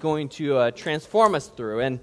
going 0.00 0.28
to 0.30 0.56
uh, 0.56 0.70
transform 0.72 1.34
us 1.34 1.48
through. 1.48 1.80
And 1.80 2.00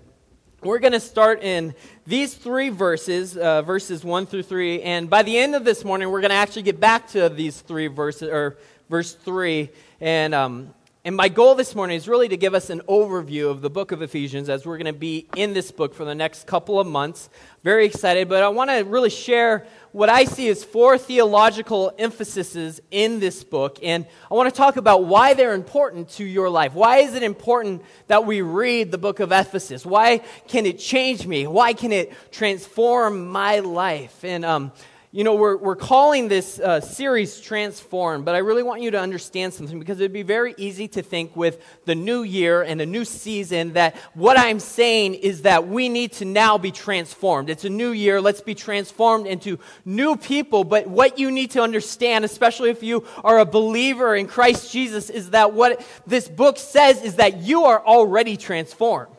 we're 0.61 0.79
going 0.79 0.93
to 0.93 0.99
start 0.99 1.43
in 1.43 1.73
these 2.05 2.33
three 2.33 2.69
verses, 2.69 3.35
uh, 3.35 3.61
verses 3.63 4.03
1 4.03 4.27
through 4.27 4.43
3. 4.43 4.81
And 4.83 5.09
by 5.09 5.23
the 5.23 5.37
end 5.37 5.55
of 5.55 5.65
this 5.65 5.83
morning, 5.83 6.09
we're 6.09 6.21
going 6.21 6.29
to 6.29 6.35
actually 6.35 6.61
get 6.61 6.79
back 6.79 7.07
to 7.09 7.29
these 7.29 7.59
three 7.61 7.87
verses, 7.87 8.29
or 8.29 8.57
verse 8.89 9.13
3. 9.13 9.69
And, 9.99 10.33
um, 10.33 10.73
and 11.07 11.15
my 11.15 11.29
goal 11.29 11.55
this 11.55 11.73
morning 11.73 11.95
is 11.95 12.09
really 12.09 12.27
to 12.27 12.35
give 12.35 12.53
us 12.53 12.69
an 12.69 12.81
overview 12.81 13.49
of 13.49 13.61
the 13.61 13.69
book 13.69 13.93
of 13.93 14.01
Ephesians 14.01 14.49
as 14.49 14.65
we're 14.65 14.75
going 14.75 14.93
to 14.93 14.99
be 14.99 15.25
in 15.37 15.53
this 15.53 15.71
book 15.71 15.93
for 15.93 16.03
the 16.03 16.13
next 16.13 16.45
couple 16.45 16.81
of 16.81 16.85
months. 16.85 17.29
Very 17.63 17.85
excited, 17.85 18.27
but 18.27 18.43
I 18.43 18.49
want 18.49 18.69
to 18.71 18.79
really 18.79 19.09
share 19.09 19.65
what 19.93 20.09
I 20.09 20.25
see 20.25 20.49
as 20.49 20.65
four 20.65 20.97
theological 20.97 21.93
emphases 21.97 22.81
in 22.91 23.21
this 23.21 23.41
book. 23.45 23.79
And 23.81 24.05
I 24.29 24.33
want 24.33 24.53
to 24.53 24.57
talk 24.57 24.75
about 24.75 25.05
why 25.05 25.33
they're 25.33 25.53
important 25.53 26.09
to 26.15 26.25
your 26.25 26.49
life. 26.49 26.73
Why 26.73 26.97
is 26.97 27.13
it 27.13 27.23
important 27.23 27.83
that 28.07 28.25
we 28.25 28.41
read 28.41 28.91
the 28.91 28.97
book 28.97 29.21
of 29.21 29.31
Ephesus? 29.31 29.85
Why 29.85 30.17
can 30.49 30.65
it 30.65 30.77
change 30.77 31.25
me? 31.25 31.47
Why 31.47 31.71
can 31.71 31.93
it 31.93 32.11
transform 32.31 33.29
my 33.29 33.59
life? 33.59 34.25
And, 34.25 34.43
um, 34.43 34.73
you 35.13 35.23
know, 35.23 35.35
we're, 35.35 35.55
we're 35.55 35.77
calling 35.77 36.27
this 36.27 36.59
uh, 36.59 36.81
series 36.81 37.39
Transform, 37.39 38.25
but 38.25 38.35
I 38.35 38.39
really 38.39 38.61
want 38.61 38.81
you 38.81 38.91
to 38.91 38.99
understand 38.99 39.53
something 39.53 39.79
because 39.79 40.01
it'd 40.01 40.11
be 40.11 40.21
very 40.21 40.53
easy 40.57 40.89
to 40.89 41.01
think 41.01 41.33
with 41.33 41.63
the 41.85 41.95
new 41.95 42.23
year 42.23 42.61
and 42.61 42.81
a 42.81 42.85
new 42.85 43.05
season 43.05 43.73
that 43.73 43.95
what 44.15 44.37
I'm 44.37 44.59
saying 44.59 45.13
is 45.13 45.43
that 45.43 45.65
we 45.65 45.87
need 45.87 46.11
to 46.13 46.25
now 46.25 46.57
be 46.57 46.71
transformed. 46.71 47.49
It's 47.49 47.63
a 47.63 47.69
new 47.69 47.91
year, 47.91 48.19
let's 48.19 48.41
be 48.41 48.53
transformed 48.53 49.27
into 49.27 49.59
new 49.85 50.17
people. 50.17 50.65
But 50.65 50.87
what 50.87 51.17
you 51.17 51.31
need 51.31 51.51
to 51.51 51.61
understand, 51.61 52.25
especially 52.25 52.69
if 52.69 52.83
you 52.83 53.05
are 53.23 53.39
a 53.39 53.45
believer 53.45 54.13
in 54.13 54.27
Christ 54.27 54.73
Jesus, 54.73 55.09
is 55.09 55.29
that 55.29 55.53
what 55.53 55.85
this 56.05 56.27
book 56.27 56.57
says 56.57 57.01
is 57.01 57.15
that 57.15 57.37
you 57.37 57.63
are 57.63 57.79
already 57.85 58.35
transformed. 58.35 59.15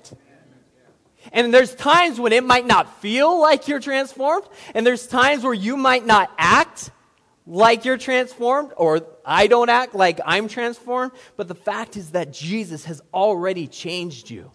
And 1.33 1.53
there's 1.53 1.75
times 1.75 2.19
when 2.19 2.33
it 2.33 2.45
might 2.45 2.67
not 2.67 3.01
feel 3.01 3.41
like 3.41 3.69
you're 3.69 3.81
transformed, 3.81 4.47
and 4.75 4.87
there's 4.87 5.07
times 5.07 5.45
where 5.45 5.55
you 5.55 5.77
might 5.77 6.07
not 6.07 6.31
act 6.39 6.91
like 7.47 7.85
you're 7.85 7.99
transformed, 7.99 8.73
or 8.77 9.07
I 9.25 9.47
don't 9.47 9.69
act 9.69 9.95
like 9.95 10.21
I'm 10.25 10.49
transformed. 10.49 11.13
But 11.37 11.49
the 11.49 11.55
fact 11.55 11.97
is 11.97 12.11
that 12.11 12.33
Jesus 12.33 12.85
has 12.85 13.01
already 13.13 13.67
changed 13.67 14.31
you. 14.31 14.53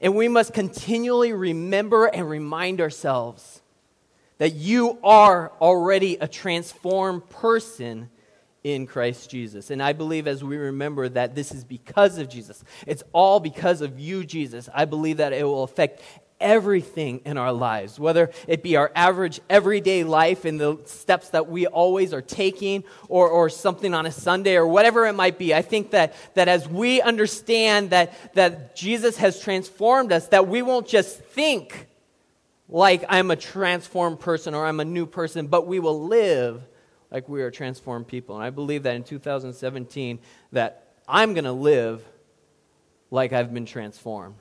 And 0.00 0.14
we 0.14 0.28
must 0.28 0.54
continually 0.54 1.32
remember 1.32 2.06
and 2.06 2.28
remind 2.28 2.80
ourselves 2.80 3.60
that 4.38 4.54
you 4.54 4.98
are 5.04 5.52
already 5.60 6.16
a 6.16 6.26
transformed 6.26 7.28
person 7.28 8.10
in 8.64 8.86
Christ 8.86 9.30
Jesus. 9.30 9.70
And 9.70 9.82
I 9.82 9.92
believe 9.92 10.26
as 10.26 10.44
we 10.44 10.56
remember 10.56 11.08
that 11.08 11.34
this 11.34 11.52
is 11.52 11.64
because 11.64 12.18
of 12.18 12.28
Jesus, 12.28 12.62
it's 12.86 13.02
all 13.12 13.40
because 13.40 13.80
of 13.80 13.98
you, 13.98 14.24
Jesus. 14.24 14.68
I 14.72 14.84
believe 14.84 15.16
that 15.16 15.32
it 15.32 15.44
will 15.44 15.64
affect 15.64 16.00
everything 16.40 17.20
in 17.24 17.38
our 17.38 17.52
lives, 17.52 17.98
whether 17.98 18.30
it 18.48 18.62
be 18.62 18.76
our 18.76 18.90
average 18.94 19.40
everyday 19.48 20.04
life 20.04 20.44
and 20.44 20.60
the 20.60 20.78
steps 20.86 21.30
that 21.30 21.48
we 21.48 21.66
always 21.66 22.12
are 22.12 22.20
taking, 22.20 22.82
or, 23.08 23.28
or 23.28 23.48
something 23.48 23.94
on 23.94 24.06
a 24.06 24.12
Sunday, 24.12 24.56
or 24.56 24.66
whatever 24.66 25.06
it 25.06 25.14
might 25.14 25.38
be. 25.38 25.54
I 25.54 25.62
think 25.62 25.92
that, 25.92 26.14
that 26.34 26.48
as 26.48 26.68
we 26.68 27.00
understand 27.00 27.90
that, 27.90 28.34
that 28.34 28.74
Jesus 28.74 29.16
has 29.18 29.40
transformed 29.40 30.12
us, 30.12 30.28
that 30.28 30.48
we 30.48 30.62
won't 30.62 30.88
just 30.88 31.18
think 31.20 31.86
like 32.68 33.04
I'm 33.08 33.30
a 33.30 33.36
transformed 33.36 34.18
person 34.18 34.54
or 34.54 34.66
I'm 34.66 34.80
a 34.80 34.84
new 34.84 35.06
person, 35.06 35.46
but 35.46 35.66
we 35.66 35.78
will 35.78 36.06
live 36.06 36.66
like 37.12 37.28
we 37.28 37.42
are 37.42 37.50
transformed 37.50 38.08
people. 38.08 38.34
And 38.36 38.44
I 38.44 38.50
believe 38.50 38.84
that 38.84 38.96
in 38.96 39.04
2017 39.04 40.18
that 40.52 40.94
I'm 41.06 41.34
going 41.34 41.44
to 41.44 41.52
live 41.52 42.02
like 43.10 43.32
I've 43.32 43.52
been 43.52 43.66
transformed. 43.66 44.36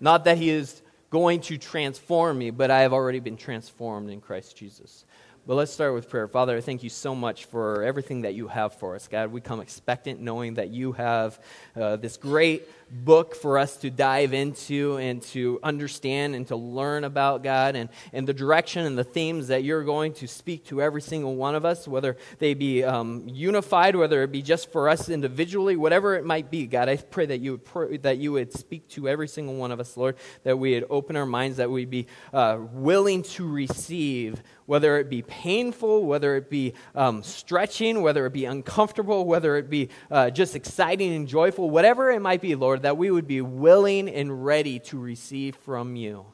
Not 0.00 0.24
that 0.24 0.36
he 0.36 0.50
is 0.50 0.82
going 1.10 1.40
to 1.42 1.56
transform 1.56 2.38
me, 2.38 2.50
but 2.50 2.70
I 2.70 2.80
have 2.80 2.92
already 2.92 3.20
been 3.20 3.36
transformed 3.36 4.10
in 4.10 4.20
Christ 4.20 4.56
Jesus. 4.56 5.04
But 5.46 5.54
let's 5.54 5.72
start 5.72 5.94
with 5.94 6.10
prayer. 6.10 6.28
Father, 6.28 6.56
I 6.58 6.60
thank 6.60 6.82
you 6.82 6.90
so 6.90 7.14
much 7.14 7.46
for 7.46 7.82
everything 7.82 8.22
that 8.22 8.34
you 8.34 8.48
have 8.48 8.74
for 8.74 8.94
us. 8.94 9.08
God, 9.08 9.32
we 9.32 9.40
come 9.40 9.60
expectant 9.60 10.20
knowing 10.20 10.54
that 10.54 10.68
you 10.68 10.92
have 10.92 11.40
uh, 11.74 11.96
this 11.96 12.18
great 12.18 12.68
book 12.90 13.34
for 13.34 13.58
us 13.58 13.76
to 13.78 13.90
dive 13.90 14.32
into 14.32 14.96
and 14.96 15.22
to 15.22 15.58
understand 15.62 16.34
and 16.34 16.46
to 16.48 16.56
learn 16.56 17.04
about 17.04 17.42
God 17.42 17.76
and, 17.76 17.88
and 18.12 18.26
the 18.26 18.34
direction 18.34 18.86
and 18.86 18.96
the 18.96 19.04
themes 19.04 19.48
that 19.48 19.64
you're 19.64 19.84
going 19.84 20.12
to 20.14 20.28
speak 20.28 20.66
to 20.66 20.80
every 20.80 21.02
single 21.02 21.36
one 21.36 21.54
of 21.54 21.64
us, 21.64 21.86
whether 21.86 22.16
they 22.38 22.54
be 22.54 22.84
um, 22.84 23.24
unified, 23.28 23.96
whether 23.96 24.22
it 24.22 24.32
be 24.32 24.42
just 24.42 24.72
for 24.72 24.88
us 24.88 25.08
individually, 25.08 25.76
whatever 25.76 26.14
it 26.16 26.24
might 26.24 26.50
be. 26.50 26.66
God, 26.66 26.88
I 26.88 26.96
pray 26.96 27.26
that 27.26 27.40
you 27.40 27.52
would, 27.52 27.64
pray, 27.64 27.96
that 27.98 28.18
you 28.18 28.32
would 28.32 28.52
speak 28.52 28.88
to 28.90 29.08
every 29.08 29.28
single 29.28 29.54
one 29.54 29.72
of 29.72 29.80
us, 29.80 29.96
Lord, 29.96 30.16
that 30.44 30.58
we 30.58 30.74
would 30.74 30.86
open 30.90 31.16
our 31.16 31.26
minds, 31.26 31.58
that 31.58 31.70
we'd 31.70 31.90
be 31.90 32.06
uh, 32.32 32.58
willing 32.72 33.22
to 33.24 33.46
receive 33.48 34.42
whether 34.68 34.98
it 34.98 35.08
be 35.08 35.22
painful, 35.22 36.04
whether 36.04 36.36
it 36.36 36.50
be 36.50 36.74
um, 36.94 37.22
stretching, 37.22 38.02
whether 38.02 38.26
it 38.26 38.34
be 38.34 38.44
uncomfortable, 38.44 39.24
whether 39.24 39.56
it 39.56 39.70
be 39.70 39.88
uh, 40.10 40.28
just 40.28 40.54
exciting 40.54 41.14
and 41.14 41.26
joyful, 41.26 41.70
whatever 41.70 42.10
it 42.10 42.20
might 42.20 42.42
be, 42.42 42.54
Lord, 42.54 42.77
that 42.78 42.96
we 42.96 43.10
would 43.10 43.26
be 43.26 43.40
willing 43.40 44.08
and 44.08 44.44
ready 44.44 44.78
to 44.80 44.98
receive 44.98 45.56
from 45.56 45.96
you. 45.96 46.26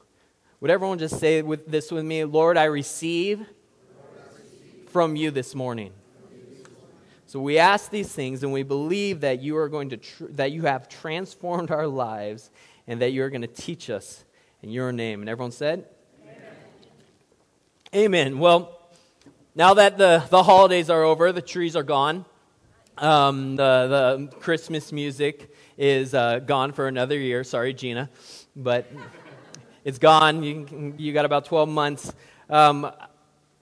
Would 0.60 0.70
everyone 0.70 0.98
just 0.98 1.18
say 1.18 1.42
with 1.42 1.66
this 1.66 1.90
with 1.90 2.04
me? 2.04 2.24
Lord, 2.24 2.56
I 2.56 2.64
receive, 2.64 3.38
Lord, 3.38 3.48
from 4.88 5.16
you 5.16 5.30
this 5.30 5.54
morning. 5.54 5.92
So 7.26 7.40
we 7.40 7.58
ask 7.58 7.90
these 7.90 8.12
things 8.12 8.44
and 8.44 8.52
we 8.52 8.62
believe 8.62 9.20
that 9.22 9.42
you 9.42 9.56
are 9.56 9.68
going 9.68 9.90
to 9.90 9.96
tr- 9.96 10.26
that 10.30 10.52
you 10.52 10.62
have 10.62 10.88
transformed 10.88 11.70
our 11.70 11.86
lives 11.86 12.50
and 12.86 13.02
that 13.02 13.10
you're 13.10 13.28
going 13.28 13.42
to 13.42 13.48
teach 13.48 13.90
us 13.90 14.24
in 14.62 14.70
your 14.70 14.92
name. 14.92 15.20
And 15.20 15.28
everyone 15.28 15.50
said, 15.50 15.84
Amen. 17.94 18.38
Well, 18.38 18.80
now 19.54 19.74
that 19.74 19.98
the, 19.98 20.24
the 20.30 20.42
holidays 20.42 20.90
are 20.90 21.02
over, 21.02 21.30
the 21.30 21.42
trees 21.42 21.76
are 21.76 21.82
gone, 21.82 22.24
um, 22.98 23.56
the, 23.56 24.28
the 24.30 24.36
Christmas 24.38 24.92
music 24.92 25.54
is 25.76 26.14
uh, 26.14 26.38
gone 26.38 26.72
for 26.72 26.86
another 26.86 27.18
year. 27.18 27.44
Sorry, 27.44 27.74
Gina, 27.74 28.10
but 28.54 28.90
it's 29.84 29.98
gone. 29.98 30.42
You, 30.42 30.94
you 30.96 31.12
got 31.12 31.24
about 31.24 31.44
12 31.46 31.68
months. 31.68 32.12
Um, 32.48 32.90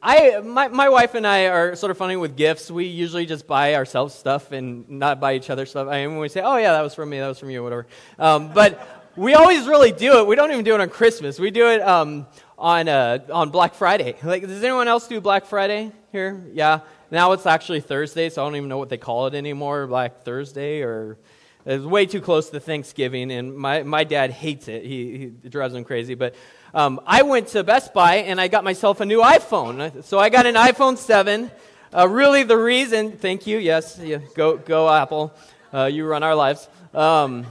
I, 0.02 0.40
my, 0.40 0.68
my 0.68 0.88
wife 0.88 1.14
and 1.14 1.26
I 1.26 1.46
are 1.46 1.76
sort 1.76 1.90
of 1.90 1.98
funny 1.98 2.16
with 2.16 2.36
gifts. 2.36 2.70
We 2.70 2.86
usually 2.86 3.24
just 3.24 3.46
buy 3.46 3.76
ourselves 3.76 4.14
stuff 4.14 4.50
and 4.50 4.88
not 4.90 5.20
buy 5.20 5.34
each 5.34 5.48
other 5.48 5.64
stuff. 5.64 5.88
I 5.88 6.06
mean, 6.06 6.18
we 6.18 6.28
say, 6.28 6.40
oh, 6.40 6.56
yeah, 6.56 6.72
that 6.72 6.82
was 6.82 6.94
from 6.94 7.10
me, 7.10 7.20
that 7.20 7.28
was 7.28 7.38
from 7.38 7.50
you, 7.50 7.62
whatever. 7.62 7.86
Um, 8.18 8.52
but 8.52 9.10
we 9.16 9.34
always 9.34 9.66
really 9.66 9.92
do 9.92 10.18
it. 10.18 10.26
We 10.26 10.34
don't 10.34 10.50
even 10.50 10.64
do 10.64 10.74
it 10.74 10.80
on 10.80 10.88
Christmas. 10.88 11.38
We 11.38 11.50
do 11.50 11.68
it 11.68 11.82
um, 11.82 12.26
on, 12.58 12.88
uh, 12.88 13.20
on 13.32 13.50
Black 13.50 13.74
Friday. 13.74 14.16
Like, 14.22 14.42
does 14.42 14.62
anyone 14.64 14.88
else 14.88 15.06
do 15.06 15.20
Black 15.20 15.46
Friday 15.46 15.92
here? 16.10 16.42
Yeah. 16.52 16.80
Now 17.12 17.32
it's 17.32 17.44
actually 17.44 17.82
Thursday, 17.82 18.30
so 18.30 18.40
I 18.40 18.46
don't 18.46 18.56
even 18.56 18.70
know 18.70 18.78
what 18.78 18.88
they 18.88 18.96
call 18.96 19.26
it 19.26 19.34
anymore. 19.34 19.86
Black 19.86 20.22
Thursday 20.22 20.80
or 20.80 21.18
it's 21.66 21.84
way 21.84 22.06
too 22.06 22.22
close 22.22 22.48
to 22.48 22.58
Thanksgiving, 22.58 23.30
and 23.30 23.54
my, 23.54 23.82
my 23.82 24.02
dad 24.02 24.30
hates 24.30 24.66
it. 24.66 24.82
He, 24.82 25.30
he 25.42 25.48
drives 25.50 25.74
him 25.74 25.84
crazy. 25.84 26.14
But 26.14 26.34
um, 26.72 27.02
I 27.06 27.20
went 27.20 27.48
to 27.48 27.62
Best 27.64 27.92
Buy 27.92 28.16
and 28.16 28.40
I 28.40 28.48
got 28.48 28.64
myself 28.64 29.02
a 29.02 29.04
new 29.04 29.20
iPhone. 29.20 30.02
So 30.04 30.18
I 30.18 30.30
got 30.30 30.46
an 30.46 30.54
iPhone 30.54 30.96
7. 30.96 31.50
Uh, 31.94 32.08
really, 32.08 32.44
the 32.44 32.56
reason, 32.56 33.12
thank 33.12 33.46
you, 33.46 33.58
yes, 33.58 34.00
yeah, 34.02 34.16
go, 34.34 34.56
go 34.56 34.88
Apple. 34.88 35.34
Uh, 35.70 35.84
you 35.84 36.06
run 36.06 36.22
our 36.22 36.34
lives. 36.34 36.66
Um, 36.94 37.44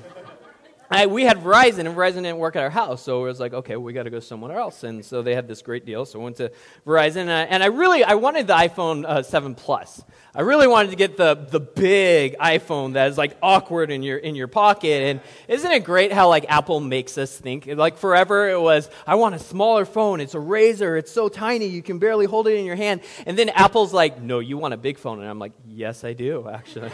I, 0.92 1.06
we 1.06 1.24
had 1.24 1.38
Verizon, 1.38 1.86
and 1.86 1.96
Verizon 1.96 2.24
didn't 2.24 2.38
work 2.38 2.58
at 2.58 2.64
our 2.64 2.70
house, 2.70 3.02
so 3.02 3.24
it 3.24 3.28
was 3.28 3.40
like, 3.40 3.54
okay, 3.54 3.78
we 3.78 3.94
got 3.94 4.04
to 4.04 4.10
go 4.10 4.20
somewhere 4.20 4.58
else. 4.58 4.84
And 4.84 5.04
so 5.06 5.22
they 5.22 5.34
had 5.34 5.48
this 5.48 5.62
great 5.62 5.86
deal, 5.86 6.06
so 6.06 6.20
I 6.20 6.24
went 6.24 6.36
to 6.38 6.52
Verizon, 6.86 7.22
and 7.22 7.32
I, 7.32 7.44
and 7.44 7.64
I 7.64 7.68
really 7.68 8.04
I 8.04 8.16
wanted 8.16 8.48
the 8.48 8.56
iPhone 8.56 9.06
uh, 9.06 9.24
7 9.24 9.56
Plus. 9.56 10.04
I 10.34 10.42
really 10.42 10.68
wanted 10.68 10.92
to 10.92 10.96
get 10.96 11.18
the, 11.18 11.36
the 11.36 11.60
big 11.60 12.38
iPhone 12.38 12.94
that 12.94 13.10
is 13.10 13.18
like 13.18 13.36
awkward 13.42 13.92
in 13.92 14.02
your, 14.02 14.18
in 14.18 14.36
your 14.36 14.48
pocket. 14.48 15.04
And 15.04 15.20
isn't 15.50 15.70
it 15.70 15.84
great 15.84 16.14
how 16.14 16.30
like 16.30 16.46
Apple 16.48 16.80
makes 16.80 17.18
us 17.18 17.38
think? 17.38 17.66
Like 17.68 17.98
forever 17.98 18.50
it 18.50 18.60
was, 18.60 18.90
I 19.06 19.16
want 19.16 19.36
a 19.36 19.40
smaller 19.40 19.84
phone. 19.84 20.22
It's 20.22 20.34
a 20.34 20.40
razor. 20.40 20.96
It's 20.96 21.12
so 21.12 21.28
tiny. 21.28 21.66
You 21.66 21.82
can 21.82 22.00
barely 22.00 22.28
hold 22.28 22.48
it 22.48 22.56
in 22.56 22.64
your 22.64 22.78
hand. 22.78 23.02
And 23.26 23.38
then 23.38 23.50
Apple's 23.50 23.94
like, 23.94 24.22
no, 24.22 24.40
you 24.40 24.58
want 24.58 24.74
a 24.74 24.78
big 24.78 24.98
phone. 24.98 25.20
And 25.20 25.30
I'm 25.30 25.40
like, 25.40 25.52
yes, 25.68 26.06
I 26.06 26.14
do, 26.14 26.48
actually. 26.48 26.92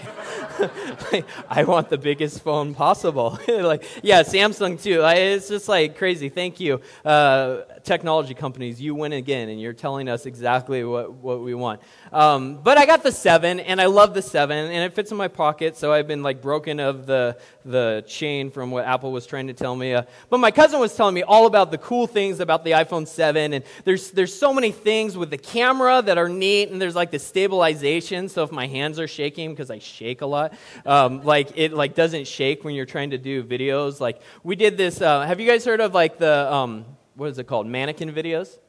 I 1.47 1.63
want 1.63 1.89
the 1.89 1.99
biggest 1.99 2.41
phone 2.41 2.73
possible. 2.73 3.37
like, 3.47 3.86
yeah, 4.01 4.23
Samsung 4.23 4.81
too. 4.81 5.03
It's 5.03 5.47
just 5.47 5.67
like 5.67 5.97
crazy. 5.97 6.29
Thank 6.29 6.59
you. 6.59 6.81
Uh, 7.03 7.61
technology 7.87 8.33
companies, 8.33 8.79
you 8.79 8.93
win 8.93 9.13
again, 9.13 9.49
and 9.49 9.59
you're 9.59 9.73
telling 9.73 10.09
us 10.09 10.25
exactly 10.25 10.83
what, 10.83 11.13
what 11.13 11.41
we 11.41 11.53
want. 11.53 11.81
Um, 12.11 12.61
but 12.61 12.77
I 12.77 12.85
got 12.85 13.01
the 13.01 13.11
7, 13.11 13.61
and 13.61 13.81
I 13.81 13.85
love 13.85 14.13
the 14.13 14.21
7, 14.21 14.55
and 14.55 14.83
it 14.83 14.93
fits 14.93 15.09
in 15.09 15.17
my 15.17 15.29
pocket, 15.29 15.77
so 15.77 15.93
I've 15.93 16.07
been 16.07 16.21
like 16.21 16.41
broken 16.41 16.79
of 16.79 17.05
the, 17.05 17.37
the 17.63 18.03
chain 18.05 18.51
from 18.51 18.69
what 18.71 18.85
Apple 18.85 19.11
was 19.11 19.25
trying 19.25 19.47
to 19.47 19.53
tell 19.53 19.75
me. 19.75 19.93
Uh, 19.93 20.03
but 20.29 20.39
my 20.39 20.51
cousin 20.51 20.79
was 20.79 20.95
telling 20.95 21.15
me 21.15 21.23
all 21.23 21.47
about 21.47 21.71
the 21.71 21.77
cool 21.77 22.05
things 22.05 22.41
about 22.41 22.65
the 22.65 22.71
iPhone 22.71 23.07
7, 23.07 23.53
and 23.53 23.63
there's, 23.85 24.11
there's 24.11 24.37
so 24.37 24.53
many 24.53 24.71
things 24.71 25.17
with 25.17 25.29
the 25.29 25.37
camera 25.37 26.01
that 26.01 26.17
are 26.17 26.29
neat, 26.29 26.69
and 26.69 26.81
there's 26.81 26.95
like 26.95 27.09
the 27.09 27.19
stabilization, 27.19 28.27
so 28.27 28.43
if 28.43 28.51
my 28.51 28.67
hands 28.67 28.99
are 28.99 29.07
shaking, 29.07 29.51
because 29.51 29.71
I 29.71 29.79
shake 29.79 30.21
a 30.21 30.27
lot, 30.27 30.53
um, 30.85 31.23
like 31.23 31.57
it 31.57 31.71
like 31.71 31.95
doesn't 31.95 32.27
shake 32.27 32.65
when 32.65 32.75
you're 32.75 32.85
trying 32.85 33.11
to 33.11 33.17
do 33.17 33.43
videos. 33.43 34.01
Like 34.01 34.21
we 34.43 34.57
did 34.57 34.75
this, 34.77 35.01
uh, 35.01 35.21
have 35.21 35.39
you 35.39 35.47
guys 35.47 35.63
heard 35.63 35.79
of 35.79 35.93
like 35.93 36.17
the, 36.17 36.53
um, 36.53 36.85
what 37.17 37.29
is 37.29 37.37
it 37.39 37.47
called, 37.47 37.67
mannequin 37.67 38.13
videos? 38.13 38.59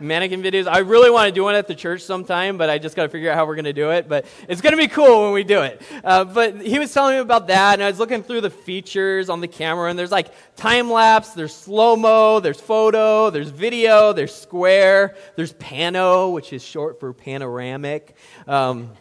mannequin 0.00 0.42
videos. 0.42 0.66
I 0.66 0.78
really 0.78 1.10
want 1.10 1.26
to 1.26 1.32
do 1.32 1.42
one 1.42 1.54
at 1.54 1.66
the 1.66 1.74
church 1.74 2.02
sometime, 2.02 2.56
but 2.56 2.70
I 2.70 2.78
just 2.78 2.94
got 2.94 3.02
to 3.02 3.08
figure 3.08 3.30
out 3.30 3.36
how 3.36 3.46
we're 3.46 3.56
going 3.56 3.64
to 3.64 3.72
do 3.72 3.90
it. 3.90 4.08
But 4.08 4.26
it's 4.48 4.60
going 4.60 4.72
to 4.72 4.76
be 4.76 4.88
cool 4.88 5.24
when 5.24 5.32
we 5.32 5.44
do 5.44 5.62
it. 5.62 5.82
Uh, 6.04 6.24
but 6.24 6.60
he 6.60 6.78
was 6.78 6.92
telling 6.92 7.16
me 7.16 7.20
about 7.20 7.48
that, 7.48 7.74
and 7.74 7.82
I 7.82 7.88
was 7.88 7.98
looking 7.98 8.22
through 8.22 8.42
the 8.42 8.50
features 8.50 9.28
on 9.28 9.40
the 9.40 9.48
camera, 9.48 9.90
and 9.90 9.98
there's 9.98 10.12
like 10.12 10.32
time 10.56 10.90
lapse, 10.90 11.30
there's 11.30 11.54
slow 11.54 11.96
mo, 11.96 12.40
there's 12.40 12.60
photo, 12.60 13.30
there's 13.30 13.50
video, 13.50 14.12
there's 14.12 14.34
square, 14.34 15.16
there's 15.36 15.52
pano, 15.54 16.32
which 16.32 16.52
is 16.52 16.64
short 16.64 17.00
for 17.00 17.12
panoramic. 17.12 18.16
Um, 18.46 18.92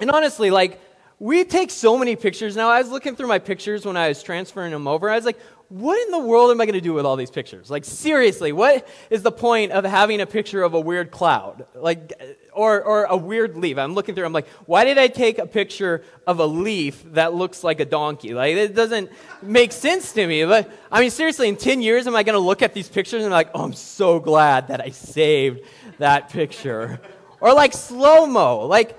and 0.00 0.10
honestly, 0.10 0.50
like, 0.50 0.80
we 1.18 1.44
take 1.44 1.70
so 1.70 1.98
many 1.98 2.16
pictures 2.16 2.56
now. 2.56 2.70
I 2.70 2.80
was 2.80 2.90
looking 2.90 3.14
through 3.14 3.28
my 3.28 3.38
pictures 3.38 3.84
when 3.84 3.98
I 3.98 4.08
was 4.08 4.22
transferring 4.22 4.72
them 4.72 4.88
over. 4.88 5.10
I 5.10 5.16
was 5.16 5.26
like, 5.26 5.38
what 5.70 6.04
in 6.04 6.10
the 6.10 6.18
world 6.18 6.50
am 6.50 6.60
I 6.60 6.66
going 6.66 6.74
to 6.74 6.80
do 6.80 6.92
with 6.92 7.06
all 7.06 7.14
these 7.14 7.30
pictures? 7.30 7.70
Like, 7.70 7.84
seriously, 7.84 8.50
what 8.50 8.88
is 9.08 9.22
the 9.22 9.30
point 9.30 9.70
of 9.70 9.84
having 9.84 10.20
a 10.20 10.26
picture 10.26 10.64
of 10.64 10.74
a 10.74 10.80
weird 10.80 11.12
cloud? 11.12 11.64
Like, 11.76 12.12
or, 12.52 12.82
or 12.82 13.04
a 13.04 13.16
weird 13.16 13.56
leaf? 13.56 13.78
I'm 13.78 13.94
looking 13.94 14.16
through, 14.16 14.24
I'm 14.24 14.32
like, 14.32 14.48
why 14.66 14.84
did 14.84 14.98
I 14.98 15.06
take 15.06 15.38
a 15.38 15.46
picture 15.46 16.02
of 16.26 16.40
a 16.40 16.44
leaf 16.44 17.04
that 17.12 17.34
looks 17.34 17.62
like 17.62 17.78
a 17.78 17.84
donkey? 17.84 18.34
Like, 18.34 18.56
it 18.56 18.74
doesn't 18.74 19.10
make 19.42 19.70
sense 19.70 20.12
to 20.14 20.26
me. 20.26 20.44
But, 20.44 20.68
I 20.90 21.00
mean, 21.00 21.10
seriously, 21.10 21.48
in 21.48 21.56
10 21.56 21.82
years, 21.82 22.08
am 22.08 22.16
I 22.16 22.24
going 22.24 22.34
to 22.34 22.40
look 22.40 22.62
at 22.62 22.74
these 22.74 22.88
pictures 22.88 23.22
and 23.22 23.30
be 23.30 23.34
like, 23.34 23.50
oh, 23.54 23.62
I'm 23.62 23.72
so 23.72 24.18
glad 24.18 24.68
that 24.68 24.80
I 24.80 24.90
saved 24.90 25.60
that 25.98 26.30
picture? 26.30 27.00
Or 27.40 27.54
like 27.54 27.74
slow 27.74 28.26
mo. 28.26 28.66
Like, 28.66 28.98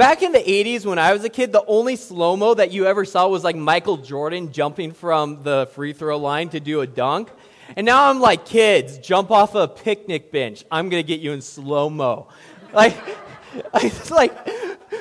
Back 0.00 0.22
in 0.22 0.32
the 0.32 0.38
80s, 0.38 0.86
when 0.86 0.98
I 0.98 1.12
was 1.12 1.24
a 1.24 1.28
kid, 1.28 1.52
the 1.52 1.62
only 1.66 1.94
slow 1.94 2.34
mo 2.34 2.54
that 2.54 2.72
you 2.72 2.86
ever 2.86 3.04
saw 3.04 3.28
was 3.28 3.44
like 3.44 3.54
Michael 3.54 3.98
Jordan 3.98 4.50
jumping 4.50 4.92
from 4.92 5.42
the 5.42 5.68
free 5.74 5.92
throw 5.92 6.16
line 6.16 6.48
to 6.48 6.58
do 6.58 6.80
a 6.80 6.86
dunk. 6.86 7.28
And 7.76 7.84
now 7.84 8.08
I'm 8.08 8.18
like, 8.18 8.46
kids, 8.46 8.96
jump 8.96 9.30
off 9.30 9.54
a 9.54 9.68
picnic 9.68 10.32
bench. 10.32 10.64
I'm 10.70 10.88
going 10.88 11.04
to 11.04 11.06
get 11.06 11.20
you 11.20 11.32
in 11.32 11.42
slow 11.42 11.90
mo. 11.90 12.28
Like, 12.72 12.96
it's 13.74 14.10
like, 14.20 14.32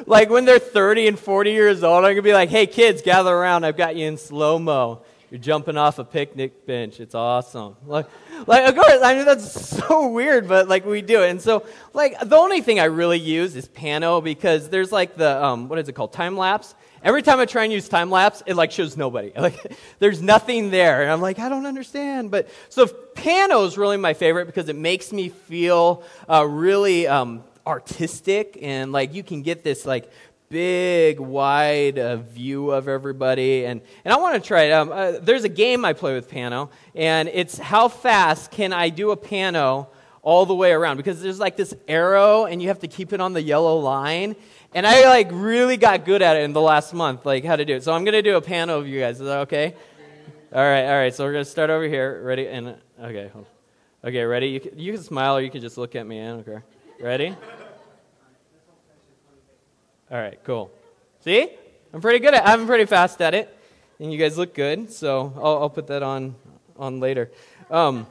like 0.05 0.29
when 0.29 0.43
they're 0.43 0.59
30 0.59 1.07
and 1.07 1.17
40 1.17 1.51
years 1.53 1.81
old, 1.81 1.99
I'm 1.99 2.01
going 2.01 2.15
to 2.17 2.21
be 2.21 2.33
like, 2.33 2.49
hey, 2.49 2.67
kids, 2.67 3.01
gather 3.01 3.33
around. 3.33 3.63
I've 3.63 3.77
got 3.77 3.95
you 3.95 4.05
in 4.05 4.17
slow 4.17 4.59
mo. 4.59 5.03
You're 5.31 5.39
jumping 5.39 5.77
off 5.77 5.99
a 5.99 6.03
picnic 6.03 6.65
bench. 6.65 6.99
It's 6.99 7.13
awesome. 7.13 7.75
Like, 7.85 8.07
like, 8.47 8.67
of 8.67 8.75
course, 8.75 8.99
I 9.03 9.13
mean, 9.13 9.25
that's 9.25 9.69
so 9.69 10.07
weird, 10.09 10.47
but 10.47 10.67
like 10.67 10.85
we 10.85 11.01
do 11.01 11.21
it. 11.21 11.29
And 11.29 11.41
so, 11.41 11.65
like, 11.93 12.19
the 12.19 12.35
only 12.35 12.61
thing 12.61 12.79
I 12.79 12.85
really 12.85 13.19
use 13.19 13.55
is 13.55 13.67
Pano 13.67 14.23
because 14.23 14.69
there's 14.69 14.91
like 14.91 15.17
the, 15.17 15.43
um, 15.43 15.69
what 15.69 15.77
is 15.77 15.87
it 15.87 15.93
called? 15.93 16.13
Time 16.13 16.35
lapse. 16.35 16.73
Every 17.03 17.21
time 17.21 17.39
I 17.39 17.45
try 17.45 17.63
and 17.63 17.71
use 17.71 17.87
time 17.87 18.09
lapse, 18.09 18.41
it 18.45 18.55
like 18.55 18.71
shows 18.71 18.97
nobody. 18.97 19.31
Like, 19.39 19.77
there's 19.99 20.21
nothing 20.21 20.71
there. 20.71 21.03
And 21.03 21.11
I'm 21.11 21.21
like, 21.21 21.37
I 21.39 21.47
don't 21.47 21.65
understand. 21.65 22.31
But 22.31 22.49
so 22.69 22.87
Pano 22.87 23.67
is 23.67 23.77
really 23.77 23.97
my 23.97 24.13
favorite 24.13 24.47
because 24.47 24.67
it 24.67 24.75
makes 24.75 25.13
me 25.13 25.29
feel 25.29 26.03
uh, 26.27 26.45
really 26.45 27.07
um, 27.07 27.43
artistic 27.69 28.57
and 28.61 28.91
like 28.91 29.13
you 29.13 29.21
can 29.21 29.43
get 29.43 29.63
this 29.63 29.85
like 29.85 30.09
big, 30.49 31.19
wide 31.19 31.99
uh, 31.99 32.17
view 32.17 32.71
of 32.71 32.87
everybody. 32.87 33.65
And, 33.65 33.81
and 34.03 34.13
I 34.13 34.17
want 34.17 34.41
to 34.41 34.45
try 34.45 34.63
it. 34.63 34.71
Um, 34.71 34.91
uh, 34.91 35.13
there's 35.21 35.43
a 35.43 35.49
game 35.49 35.85
I 35.85 35.93
play 35.93 36.13
with 36.13 36.29
Pano, 36.29 36.69
and 36.95 37.29
it's 37.29 37.57
how 37.57 37.87
fast 37.87 38.51
can 38.51 38.73
I 38.73 38.89
do 38.89 39.11
a 39.11 39.17
Pano 39.17 39.87
all 40.21 40.45
the 40.45 40.55
way 40.55 40.71
around? 40.71 40.97
Because 40.97 41.21
there's 41.21 41.39
like 41.39 41.55
this 41.55 41.73
arrow, 41.87 42.45
and 42.45 42.61
you 42.61 42.67
have 42.67 42.79
to 42.79 42.87
keep 42.87 43.13
it 43.13 43.21
on 43.21 43.33
the 43.33 43.41
yellow 43.41 43.77
line. 43.77 44.35
And 44.73 44.85
I 44.85 45.07
like 45.07 45.29
really 45.31 45.77
got 45.77 46.05
good 46.05 46.21
at 46.21 46.35
it 46.35 46.43
in 46.43 46.53
the 46.53 46.61
last 46.61 46.93
month, 46.93 47.25
like 47.25 47.43
how 47.43 47.55
to 47.55 47.65
do 47.65 47.75
it. 47.75 47.83
So 47.83 47.93
I'm 47.93 48.03
going 48.03 48.13
to 48.13 48.21
do 48.21 48.35
a 48.35 48.41
Pano 48.41 48.79
of 48.79 48.87
you 48.87 48.99
guys. 48.99 49.19
Is 49.19 49.27
that 49.27 49.39
okay? 49.41 49.75
All 50.51 50.61
right, 50.61 50.85
all 50.85 50.97
right. 50.97 51.13
So 51.13 51.25
we're 51.25 51.33
going 51.33 51.45
to 51.45 51.49
start 51.49 51.69
over 51.69 51.87
here. 51.87 52.21
Ready? 52.23 52.47
And 52.47 52.75
okay, 52.99 53.31
okay. 54.03 54.23
Ready? 54.23 54.47
You 54.47 54.59
can, 54.59 54.79
you 54.79 54.93
can 54.93 55.01
smile, 55.03 55.37
or 55.37 55.41
you 55.41 55.51
can 55.51 55.61
just 55.61 55.77
look 55.77 55.95
at 55.95 56.05
me. 56.05 56.21
I 56.21 56.27
don't 56.27 56.43
care. 56.43 56.63
Ready? 56.99 57.35
All 60.11 60.17
right, 60.17 60.39
cool. 60.43 60.71
See? 61.23 61.51
I'm 61.93 62.01
pretty 62.01 62.17
good 62.17 62.33
at 62.33 62.47
I'm 62.47 62.65
pretty 62.65 62.85
fast 62.85 63.21
at 63.21 63.35
it. 63.35 63.55
And 63.99 64.11
you 64.11 64.17
guys 64.17 64.39
look 64.39 64.55
good, 64.55 64.91
so 64.91 65.31
I'll, 65.37 65.63
I'll 65.63 65.69
put 65.69 65.85
that 65.87 66.01
on 66.01 66.33
on 66.77 66.99
later. 66.99 67.29
Um, 67.69 68.07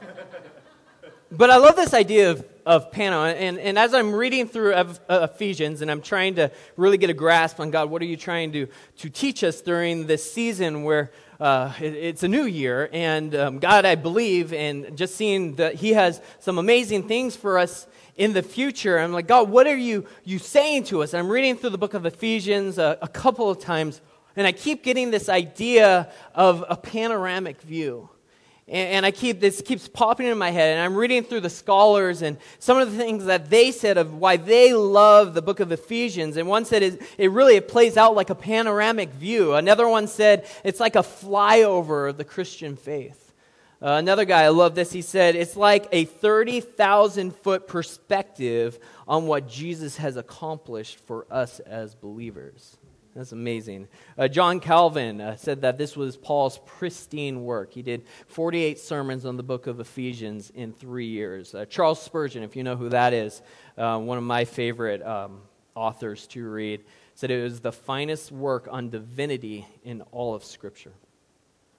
but 1.29 1.49
I 1.49 1.57
love 1.57 1.75
this 1.75 1.93
idea 1.93 2.31
of, 2.31 2.45
of 2.65 2.89
Pano. 2.93 3.33
And, 3.33 3.59
and 3.59 3.77
as 3.77 3.93
I'm 3.93 4.13
reading 4.13 4.47
through 4.47 4.75
uh, 4.75 4.95
Ephesians 5.09 5.81
and 5.81 5.91
I'm 5.91 6.01
trying 6.01 6.35
to 6.35 6.51
really 6.77 6.97
get 6.97 7.09
a 7.09 7.13
grasp 7.13 7.59
on 7.59 7.69
God, 7.69 7.89
what 7.89 8.01
are 8.01 8.05
you 8.05 8.15
trying 8.15 8.53
to, 8.53 8.67
to 8.99 9.09
teach 9.09 9.43
us 9.43 9.59
during 9.59 10.07
this 10.07 10.31
season 10.31 10.83
where 10.83 11.11
uh, 11.37 11.73
it, 11.81 11.95
it's 11.95 12.23
a 12.23 12.29
new 12.29 12.45
year? 12.45 12.89
And 12.93 13.35
um, 13.35 13.59
God, 13.59 13.83
I 13.83 13.95
believe, 13.95 14.53
and 14.53 14.97
just 14.97 15.15
seeing 15.15 15.55
that 15.55 15.75
He 15.75 15.91
has 15.91 16.21
some 16.39 16.59
amazing 16.59 17.09
things 17.09 17.35
for 17.35 17.57
us 17.57 17.87
in 18.19 18.33
the 18.33 18.43
future. 18.43 18.99
I'm 18.99 19.13
like, 19.13 19.27
God, 19.27 19.49
what 19.49 19.65
are 19.65 19.77
you, 19.77 20.05
you 20.25 20.39
saying 20.39 20.83
to 20.85 21.01
us? 21.01 21.13
And 21.13 21.21
I'm 21.21 21.29
reading 21.29 21.55
through 21.55 21.69
the 21.69 21.77
book 21.77 21.93
of 21.93 22.05
Ephesians 22.05 22.77
a, 22.77 22.97
a 23.01 23.07
couple 23.07 23.49
of 23.49 23.59
times, 23.59 24.01
and 24.35 24.45
I 24.45 24.51
keep 24.51 24.83
getting 24.83 25.09
this 25.09 25.29
idea 25.29 26.11
of 26.35 26.65
a 26.69 26.75
panoramic 26.75 27.61
view. 27.61 28.09
And, 28.67 29.03
I 29.03 29.09
keep, 29.09 29.39
this 29.39 29.63
keeps 29.63 29.87
popping 29.87 30.27
in 30.27 30.37
my 30.37 30.51
head, 30.51 30.73
and 30.73 30.81
I'm 30.81 30.95
reading 30.95 31.23
through 31.23 31.39
the 31.39 31.49
scholars 31.49 32.21
and 32.21 32.37
some 32.59 32.77
of 32.77 32.91
the 32.91 32.97
things 32.97 33.25
that 33.25 33.49
they 33.49 33.71
said 33.71 33.97
of 33.97 34.13
why 34.13 34.37
they 34.37 34.73
love 34.73 35.33
the 35.33 35.41
book 35.41 35.59
of 35.59 35.71
Ephesians. 35.71 36.37
And 36.37 36.47
one 36.47 36.65
said 36.65 36.83
it, 36.83 37.01
it 37.17 37.31
really 37.31 37.55
it 37.55 37.67
plays 37.67 37.97
out 37.97 38.13
like 38.13 38.29
a 38.29 38.35
panoramic 38.35 39.09
view. 39.13 39.55
Another 39.55 39.87
one 39.87 40.05
said 40.05 40.45
it's 40.63 40.79
like 40.79 40.95
a 40.95 40.99
flyover 40.99 42.11
of 42.11 42.17
the 42.17 42.23
Christian 42.23 42.75
faith. 42.75 43.28
Uh, 43.81 43.93
another 43.93 44.25
guy, 44.25 44.43
I 44.43 44.49
love 44.49 44.75
this, 44.75 44.91
he 44.91 45.01
said, 45.01 45.37
it's 45.37 45.55
like 45.55 45.87
a 45.93 46.03
30,000 46.03 47.33
foot 47.33 47.65
perspective 47.65 48.77
on 49.07 49.25
what 49.25 49.47
Jesus 49.47 49.95
has 49.97 50.17
accomplished 50.17 50.99
for 51.05 51.25
us 51.31 51.61
as 51.61 51.95
believers. 51.95 52.77
That's 53.15 53.31
amazing. 53.31 53.87
Uh, 54.17 54.27
John 54.27 54.59
Calvin 54.59 55.21
uh, 55.21 55.37
said 55.37 55.61
that 55.61 55.77
this 55.77 55.95
was 55.95 56.17
Paul's 56.17 56.59
pristine 56.65 57.43
work. 57.43 57.73
He 57.73 57.81
did 57.81 58.03
48 58.27 58.77
sermons 58.79 59.25
on 59.25 59.37
the 59.37 59.43
book 59.43 59.65
of 59.65 59.79
Ephesians 59.79 60.51
in 60.53 60.73
three 60.73 61.07
years. 61.07 61.55
Uh, 61.55 61.65
Charles 61.65 62.01
Spurgeon, 62.01 62.43
if 62.43 62.57
you 62.57 62.63
know 62.63 62.75
who 62.75 62.89
that 62.89 63.13
is, 63.13 63.41
uh, 63.77 63.97
one 63.97 64.17
of 64.17 64.23
my 64.25 64.45
favorite 64.45 65.01
um, 65.05 65.41
authors 65.73 66.27
to 66.27 66.47
read, 66.47 66.81
said 67.15 67.31
it 67.31 67.41
was 67.41 67.61
the 67.61 67.71
finest 67.71 68.31
work 68.31 68.67
on 68.69 68.89
divinity 68.89 69.65
in 69.83 70.01
all 70.11 70.35
of 70.35 70.43
Scripture. 70.43 70.93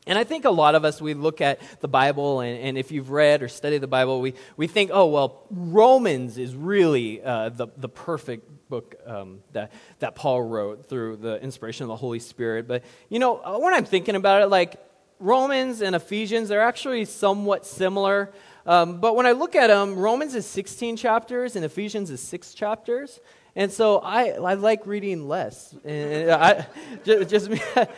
And 0.06 0.18
I 0.18 0.24
think 0.24 0.46
a 0.46 0.50
lot 0.50 0.74
of 0.74 0.84
us, 0.84 1.00
we 1.00 1.12
look 1.12 1.40
at 1.40 1.60
the 1.80 1.88
Bible, 1.88 2.40
and, 2.40 2.58
and 2.58 2.78
if 2.78 2.90
you've 2.90 3.10
read 3.10 3.42
or 3.42 3.48
studied 3.48 3.78
the 3.78 3.86
Bible, 3.86 4.20
we, 4.20 4.34
we 4.56 4.66
think, 4.66 4.90
oh, 4.92 5.06
well, 5.06 5.44
Romans 5.50 6.38
is 6.38 6.54
really 6.54 7.22
uh, 7.22 7.50
the, 7.50 7.68
the 7.76 7.88
perfect 7.88 8.48
book 8.70 8.94
um, 9.04 9.40
that, 9.52 9.72
that 9.98 10.14
Paul 10.14 10.42
wrote 10.42 10.88
through 10.88 11.16
the 11.16 11.42
inspiration 11.42 11.84
of 11.84 11.88
the 11.88 11.96
Holy 11.96 12.18
Spirit. 12.18 12.66
But, 12.66 12.82
you 13.10 13.18
know, 13.18 13.42
uh, 13.44 13.58
when 13.58 13.74
I'm 13.74 13.84
thinking 13.84 14.16
about 14.16 14.40
it, 14.42 14.46
like 14.46 14.76
Romans 15.18 15.82
and 15.82 15.94
Ephesians, 15.94 16.48
they're 16.48 16.62
actually 16.62 17.04
somewhat 17.04 17.66
similar. 17.66 18.32
Um, 18.64 19.00
but 19.00 19.16
when 19.16 19.26
I 19.26 19.32
look 19.32 19.54
at 19.54 19.66
them, 19.66 19.96
Romans 19.96 20.34
is 20.34 20.46
16 20.46 20.96
chapters 20.96 21.56
and 21.56 21.64
Ephesians 21.64 22.10
is 22.10 22.20
six 22.22 22.54
chapters. 22.54 23.20
And 23.54 23.70
so 23.70 23.98
I, 23.98 24.30
I 24.30 24.54
like 24.54 24.86
reading 24.86 25.28
less. 25.28 25.74
And 25.84 26.30
I, 26.30 26.66
just, 27.04 27.28
just 27.28 27.50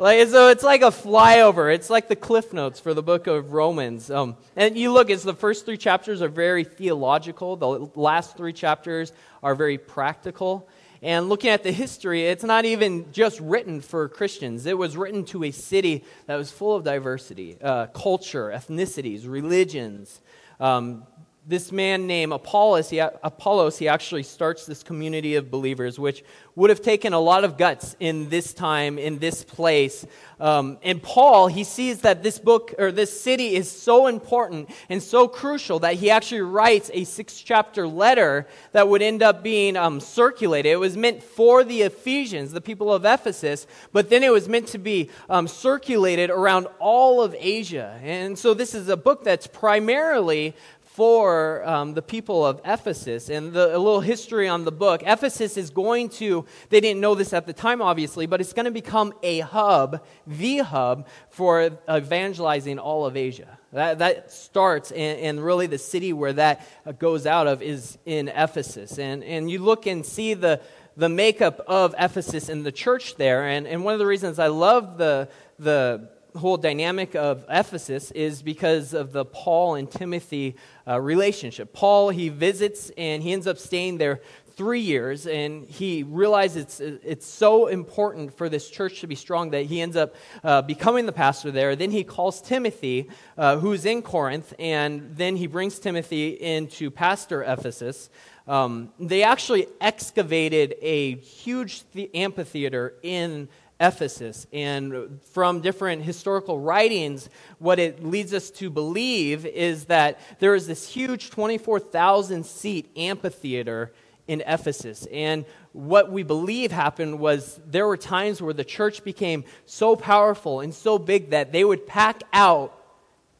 like, 0.00 0.28
so 0.28 0.48
it's 0.48 0.64
like 0.64 0.80
a 0.80 0.86
flyover. 0.86 1.72
It's 1.72 1.90
like 1.90 2.08
the 2.08 2.16
cliff 2.16 2.54
notes 2.54 2.80
for 2.80 2.94
the 2.94 3.02
book 3.02 3.26
of 3.26 3.52
Romans. 3.52 4.10
Um, 4.10 4.36
and 4.56 4.76
you 4.76 4.92
look, 4.92 5.10
it's 5.10 5.22
the 5.22 5.34
first 5.34 5.66
three 5.66 5.76
chapters 5.76 6.22
are 6.22 6.28
very 6.28 6.64
theological. 6.64 7.56
The 7.56 7.90
last 7.94 8.34
three 8.34 8.54
chapters 8.54 9.12
are 9.42 9.54
very 9.54 9.76
practical. 9.76 10.66
And 11.02 11.28
looking 11.28 11.50
at 11.50 11.62
the 11.62 11.72
history, 11.72 12.24
it's 12.24 12.44
not 12.44 12.64
even 12.64 13.12
just 13.12 13.40
written 13.40 13.82
for 13.82 14.08
Christians. 14.08 14.64
It 14.64 14.78
was 14.78 14.96
written 14.96 15.26
to 15.26 15.44
a 15.44 15.50
city 15.50 16.04
that 16.26 16.36
was 16.36 16.50
full 16.50 16.76
of 16.76 16.82
diversity, 16.82 17.58
uh, 17.60 17.88
culture, 17.88 18.48
ethnicities, 18.48 19.28
religions, 19.28 20.22
um, 20.60 21.04
this 21.50 21.72
man 21.72 22.06
named 22.06 22.32
Apollos, 22.32 22.90
he, 22.90 22.98
Apollos, 22.98 23.76
he 23.76 23.88
actually 23.88 24.22
starts 24.22 24.66
this 24.66 24.82
community 24.84 25.34
of 25.34 25.50
believers, 25.50 25.98
which 25.98 26.22
would 26.54 26.70
have 26.70 26.80
taken 26.80 27.12
a 27.12 27.18
lot 27.18 27.42
of 27.42 27.56
guts 27.56 27.96
in 28.00 28.28
this 28.28 28.54
time, 28.54 28.98
in 28.98 29.18
this 29.18 29.42
place. 29.42 30.06
Um, 30.38 30.78
and 30.82 31.02
Paul, 31.02 31.48
he 31.48 31.64
sees 31.64 32.00
that 32.02 32.22
this 32.22 32.38
book 32.38 32.74
or 32.78 32.92
this 32.92 33.20
city 33.20 33.54
is 33.56 33.70
so 33.70 34.06
important 34.06 34.70
and 34.88 35.02
so 35.02 35.26
crucial 35.26 35.80
that 35.80 35.94
he 35.94 36.10
actually 36.10 36.42
writes 36.42 36.90
a 36.94 37.04
six 37.04 37.40
chapter 37.40 37.86
letter 37.86 38.46
that 38.72 38.88
would 38.88 39.02
end 39.02 39.22
up 39.22 39.42
being 39.42 39.76
um, 39.76 40.00
circulated. 40.00 40.70
It 40.72 40.76
was 40.76 40.96
meant 40.96 41.22
for 41.22 41.64
the 41.64 41.82
Ephesians, 41.82 42.52
the 42.52 42.60
people 42.60 42.92
of 42.92 43.04
Ephesus, 43.04 43.66
but 43.92 44.08
then 44.08 44.22
it 44.22 44.32
was 44.32 44.48
meant 44.48 44.68
to 44.68 44.78
be 44.78 45.10
um, 45.28 45.48
circulated 45.48 46.30
around 46.30 46.68
all 46.78 47.22
of 47.22 47.34
Asia. 47.38 47.98
And 48.02 48.38
so 48.38 48.54
this 48.54 48.74
is 48.74 48.88
a 48.88 48.96
book 48.96 49.24
that's 49.24 49.46
primarily 49.46 50.54
for 51.00 51.66
um, 51.66 51.94
the 51.94 52.02
people 52.02 52.44
of 52.44 52.60
Ephesus. 52.62 53.30
And 53.30 53.54
the, 53.54 53.74
a 53.74 53.78
little 53.78 54.02
history 54.02 54.48
on 54.48 54.66
the 54.66 54.70
book 54.70 55.02
Ephesus 55.02 55.56
is 55.56 55.70
going 55.70 56.10
to, 56.10 56.44
they 56.68 56.78
didn't 56.78 57.00
know 57.00 57.14
this 57.14 57.32
at 57.32 57.46
the 57.46 57.54
time, 57.54 57.80
obviously, 57.80 58.26
but 58.26 58.38
it's 58.38 58.52
going 58.52 58.66
to 58.66 58.70
become 58.70 59.14
a 59.22 59.40
hub, 59.40 60.04
the 60.26 60.58
hub, 60.58 61.08
for 61.30 61.70
evangelizing 61.88 62.78
all 62.78 63.06
of 63.06 63.16
Asia. 63.16 63.58
That, 63.72 64.00
that 64.00 64.30
starts, 64.30 64.90
and, 64.90 65.18
and 65.20 65.42
really 65.42 65.66
the 65.66 65.78
city 65.78 66.12
where 66.12 66.34
that 66.34 66.98
goes 66.98 67.24
out 67.24 67.46
of 67.46 67.62
is 67.62 67.96
in 68.04 68.28
Ephesus. 68.28 68.98
And, 68.98 69.24
and 69.24 69.50
you 69.50 69.60
look 69.60 69.86
and 69.86 70.04
see 70.04 70.34
the, 70.34 70.60
the 70.98 71.08
makeup 71.08 71.60
of 71.66 71.94
Ephesus 71.98 72.50
and 72.50 72.66
the 72.66 72.72
church 72.72 73.16
there. 73.16 73.46
And, 73.46 73.66
and 73.66 73.84
one 73.84 73.94
of 73.94 74.00
the 74.00 74.06
reasons 74.06 74.38
I 74.38 74.48
love 74.48 74.98
the, 74.98 75.30
the 75.58 76.10
whole 76.36 76.56
dynamic 76.56 77.14
of 77.14 77.44
Ephesus 77.48 78.10
is 78.12 78.42
because 78.42 78.94
of 78.94 79.12
the 79.12 79.24
Paul 79.24 79.74
and 79.74 79.90
Timothy 79.90 80.56
uh, 80.86 81.00
relationship. 81.00 81.72
Paul, 81.72 82.10
he 82.10 82.28
visits 82.28 82.90
and 82.96 83.22
he 83.22 83.32
ends 83.32 83.46
up 83.46 83.58
staying 83.58 83.98
there 83.98 84.20
three 84.56 84.80
years, 84.80 85.26
and 85.26 85.64
he 85.64 86.02
realizes 86.02 86.80
it's, 86.80 86.80
it's 87.02 87.26
so 87.26 87.66
important 87.68 88.36
for 88.36 88.50
this 88.50 88.68
church 88.68 89.00
to 89.00 89.06
be 89.06 89.14
strong 89.14 89.50
that 89.50 89.64
he 89.64 89.80
ends 89.80 89.96
up 89.96 90.14
uh, 90.44 90.60
becoming 90.60 91.06
the 91.06 91.12
pastor 91.12 91.50
there. 91.50 91.74
Then 91.76 91.90
he 91.90 92.04
calls 92.04 92.42
Timothy, 92.42 93.08
uh, 93.38 93.56
who's 93.56 93.86
in 93.86 94.02
Corinth, 94.02 94.52
and 94.58 95.16
then 95.16 95.36
he 95.36 95.46
brings 95.46 95.78
Timothy 95.78 96.28
into 96.28 96.90
pastor 96.90 97.42
Ephesus. 97.42 98.10
Um, 98.46 98.92
they 98.98 99.22
actually 99.22 99.66
excavated 99.80 100.74
a 100.82 101.16
huge 101.16 101.82
the- 101.92 102.14
amphitheater 102.14 102.94
in 103.02 103.48
Ephesus. 103.80 104.46
And 104.52 105.20
from 105.32 105.60
different 105.60 106.02
historical 106.02 106.60
writings, 106.60 107.30
what 107.58 107.78
it 107.78 108.04
leads 108.04 108.34
us 108.34 108.50
to 108.52 108.68
believe 108.70 109.46
is 109.46 109.86
that 109.86 110.20
there 110.38 110.54
is 110.54 110.66
this 110.66 110.86
huge 110.86 111.30
24,000 111.30 112.44
seat 112.44 112.90
amphitheater 112.96 113.92
in 114.28 114.42
Ephesus. 114.46 115.08
And 115.10 115.44
what 115.72 116.12
we 116.12 116.22
believe 116.22 116.70
happened 116.70 117.18
was 117.18 117.58
there 117.66 117.86
were 117.86 117.96
times 117.96 118.42
where 118.42 118.54
the 118.54 118.64
church 118.64 119.02
became 119.02 119.44
so 119.66 119.96
powerful 119.96 120.60
and 120.60 120.74
so 120.74 120.98
big 120.98 121.30
that 121.30 121.50
they 121.50 121.64
would 121.64 121.86
pack 121.86 122.22
out 122.32 122.76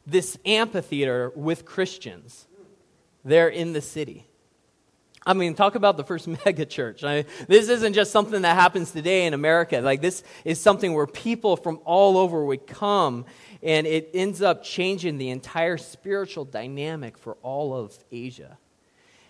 this 0.05 0.37
amphitheater 0.45 1.31
with 1.35 1.65
Christians 1.65 2.47
there 3.23 3.47
in 3.47 3.73
the 3.73 3.81
city. 3.81 4.25
I 5.23 5.33
mean, 5.33 5.53
talk 5.53 5.75
about 5.75 5.97
the 5.97 6.03
first 6.03 6.27
mega 6.45 6.65
church. 6.65 7.03
I 7.03 7.17
mean, 7.17 7.25
this 7.47 7.69
isn't 7.69 7.93
just 7.93 8.11
something 8.11 8.41
that 8.41 8.55
happens 8.55 8.91
today 8.91 9.25
in 9.25 9.33
America. 9.33 9.79
Like, 9.81 10.01
this 10.01 10.23
is 10.45 10.59
something 10.59 10.93
where 10.93 11.07
people 11.07 11.57
from 11.57 11.79
all 11.85 12.17
over 12.17 12.43
would 12.43 12.65
come, 12.65 13.25
and 13.61 13.85
it 13.85 14.09
ends 14.13 14.41
up 14.41 14.63
changing 14.63 15.17
the 15.17 15.29
entire 15.29 15.77
spiritual 15.77 16.45
dynamic 16.45 17.17
for 17.17 17.37
all 17.43 17.75
of 17.75 17.97
Asia. 18.11 18.57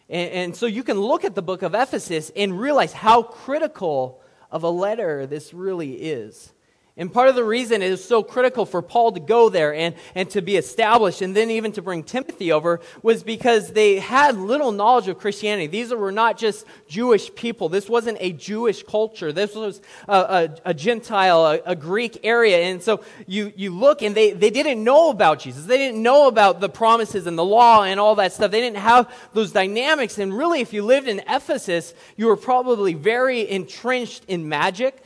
And, 0.09 0.31
and 0.31 0.55
so 0.55 0.65
you 0.65 0.83
can 0.83 0.99
look 0.99 1.25
at 1.25 1.35
the 1.35 1.41
book 1.41 1.61
of 1.61 1.75
Ephesus 1.75 2.31
and 2.35 2.59
realize 2.59 2.93
how 2.93 3.23
critical 3.23 4.21
of 4.49 4.63
a 4.63 4.69
letter 4.69 5.25
this 5.25 5.53
really 5.53 5.93
is. 5.93 6.53
And 6.97 7.11
part 7.11 7.29
of 7.29 7.35
the 7.35 7.43
reason 7.43 7.81
it 7.81 7.89
is 7.89 8.03
so 8.03 8.21
critical 8.21 8.65
for 8.65 8.81
Paul 8.81 9.13
to 9.13 9.21
go 9.21 9.47
there 9.47 9.73
and, 9.73 9.95
and 10.13 10.29
to 10.31 10.41
be 10.41 10.57
established 10.57 11.21
and 11.21 11.33
then 11.33 11.49
even 11.49 11.71
to 11.71 11.81
bring 11.81 12.03
Timothy 12.03 12.51
over 12.51 12.81
was 13.01 13.23
because 13.23 13.71
they 13.71 13.97
had 13.97 14.35
little 14.37 14.73
knowledge 14.73 15.07
of 15.07 15.17
Christianity. 15.17 15.67
These 15.67 15.93
were 15.93 16.11
not 16.11 16.37
just 16.37 16.65
Jewish 16.89 17.33
people. 17.33 17.69
This 17.69 17.87
wasn't 17.87 18.17
a 18.19 18.33
Jewish 18.33 18.83
culture. 18.83 19.31
This 19.31 19.55
was 19.55 19.81
a, 20.09 20.13
a, 20.13 20.49
a 20.65 20.73
Gentile, 20.73 21.45
a, 21.45 21.59
a, 21.65 21.75
Greek 21.77 22.19
area. 22.25 22.57
And 22.57 22.83
so 22.83 23.01
you, 23.25 23.53
you 23.55 23.73
look 23.73 24.01
and 24.01 24.13
they, 24.13 24.33
they 24.33 24.49
didn't 24.49 24.83
know 24.83 25.11
about 25.11 25.39
Jesus. 25.39 25.63
They 25.63 25.77
didn't 25.77 26.03
know 26.03 26.27
about 26.27 26.59
the 26.59 26.69
promises 26.69 27.25
and 27.25 27.37
the 27.37 27.45
law 27.45 27.83
and 27.83 28.01
all 28.01 28.15
that 28.15 28.33
stuff. 28.33 28.51
They 28.51 28.59
didn't 28.59 28.77
have 28.77 29.09
those 29.33 29.53
dynamics. 29.53 30.17
And 30.17 30.37
really, 30.37 30.59
if 30.59 30.73
you 30.73 30.83
lived 30.83 31.07
in 31.07 31.21
Ephesus, 31.25 31.93
you 32.17 32.27
were 32.27 32.37
probably 32.37 32.95
very 32.95 33.49
entrenched 33.49 34.25
in 34.27 34.49
magic 34.49 35.01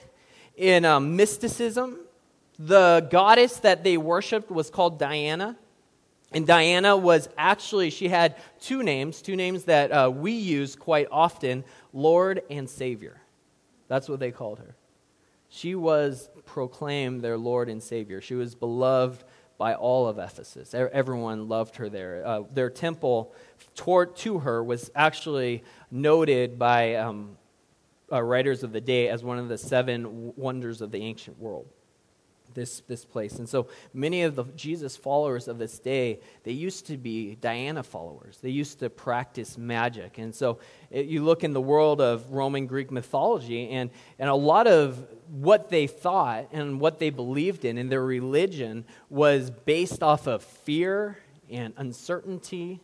in 0.57 0.85
um, 0.85 1.15
mysticism. 1.15 1.99
The 2.57 3.07
goddess 3.11 3.57
that 3.57 3.83
they 3.83 3.97
worshiped 3.97 4.49
was 4.49 4.69
called 4.69 4.99
Diana. 4.99 5.57
And 6.31 6.45
Diana 6.47 6.97
was 6.97 7.29
actually, 7.37 7.89
she 7.89 8.09
had 8.09 8.35
two 8.59 8.83
names, 8.83 9.21
two 9.21 9.35
names 9.35 9.65
that 9.65 9.91
uh, 9.91 10.11
we 10.13 10.31
use 10.31 10.75
quite 10.75 11.07
often 11.11 11.63
Lord 11.93 12.41
and 12.49 12.69
Savior. 12.69 13.21
That's 13.87 14.09
what 14.09 14.19
they 14.19 14.31
called 14.31 14.59
her. 14.59 14.75
She 15.49 15.75
was 15.75 16.29
proclaimed 16.45 17.21
their 17.21 17.37
Lord 17.37 17.69
and 17.69 17.81
Savior. 17.81 18.19
She 18.19 18.35
was 18.35 18.55
beloved 18.55 19.23
by 19.57 19.75
all 19.75 20.07
of 20.07 20.19
Ephesus. 20.19 20.73
Everyone 20.73 21.47
loved 21.47 21.77
her 21.77 21.87
there. 21.87 22.23
Uh, 22.25 22.41
their 22.53 22.69
temple 22.69 23.33
toward, 23.73 24.15
to 24.17 24.39
her 24.39 24.61
was 24.63 24.91
actually 24.95 25.63
noted 25.89 26.59
by 26.59 26.95
um, 26.95 27.37
uh, 28.11 28.21
writers 28.21 28.63
of 28.63 28.71
the 28.71 28.81
day 28.81 29.09
as 29.09 29.23
one 29.23 29.39
of 29.39 29.47
the 29.47 29.57
seven 29.57 30.33
wonders 30.35 30.81
of 30.81 30.91
the 30.91 31.01
ancient 31.01 31.39
world. 31.39 31.67
This, 32.53 32.83
this 32.87 33.03
place. 33.03 33.39
And 33.39 33.49
so 33.49 33.67
many 33.93 34.21
of 34.21 34.37
the 34.37 34.45
Jesus 34.55 34.95
followers 34.95 35.49
of 35.49 35.57
this 35.57 35.77
day, 35.77 36.21
they 36.43 36.53
used 36.53 36.87
to 36.87 36.95
be 36.95 37.35
Diana 37.35 37.83
followers. 37.83 38.37
They 38.41 38.49
used 38.49 38.79
to 38.79 38.89
practice 38.89 39.57
magic. 39.57 40.19
And 40.19 40.33
so 40.33 40.59
it, 40.89 41.07
you 41.07 41.25
look 41.25 41.43
in 41.43 41.51
the 41.51 41.59
world 41.59 41.99
of 41.99 42.31
Roman 42.31 42.65
Greek 42.65 42.91
mythology, 42.91 43.71
and, 43.71 43.89
and 44.19 44.29
a 44.29 44.35
lot 44.35 44.67
of 44.67 45.05
what 45.29 45.69
they 45.69 45.85
thought 45.85 46.47
and 46.53 46.79
what 46.79 46.97
they 46.97 47.09
believed 47.09 47.65
in 47.65 47.77
in 47.77 47.89
their 47.89 48.05
religion 48.05 48.85
was 49.09 49.49
based 49.49 50.01
off 50.01 50.25
of 50.25 50.41
fear 50.41 51.17
and 51.49 51.73
uncertainty 51.75 52.79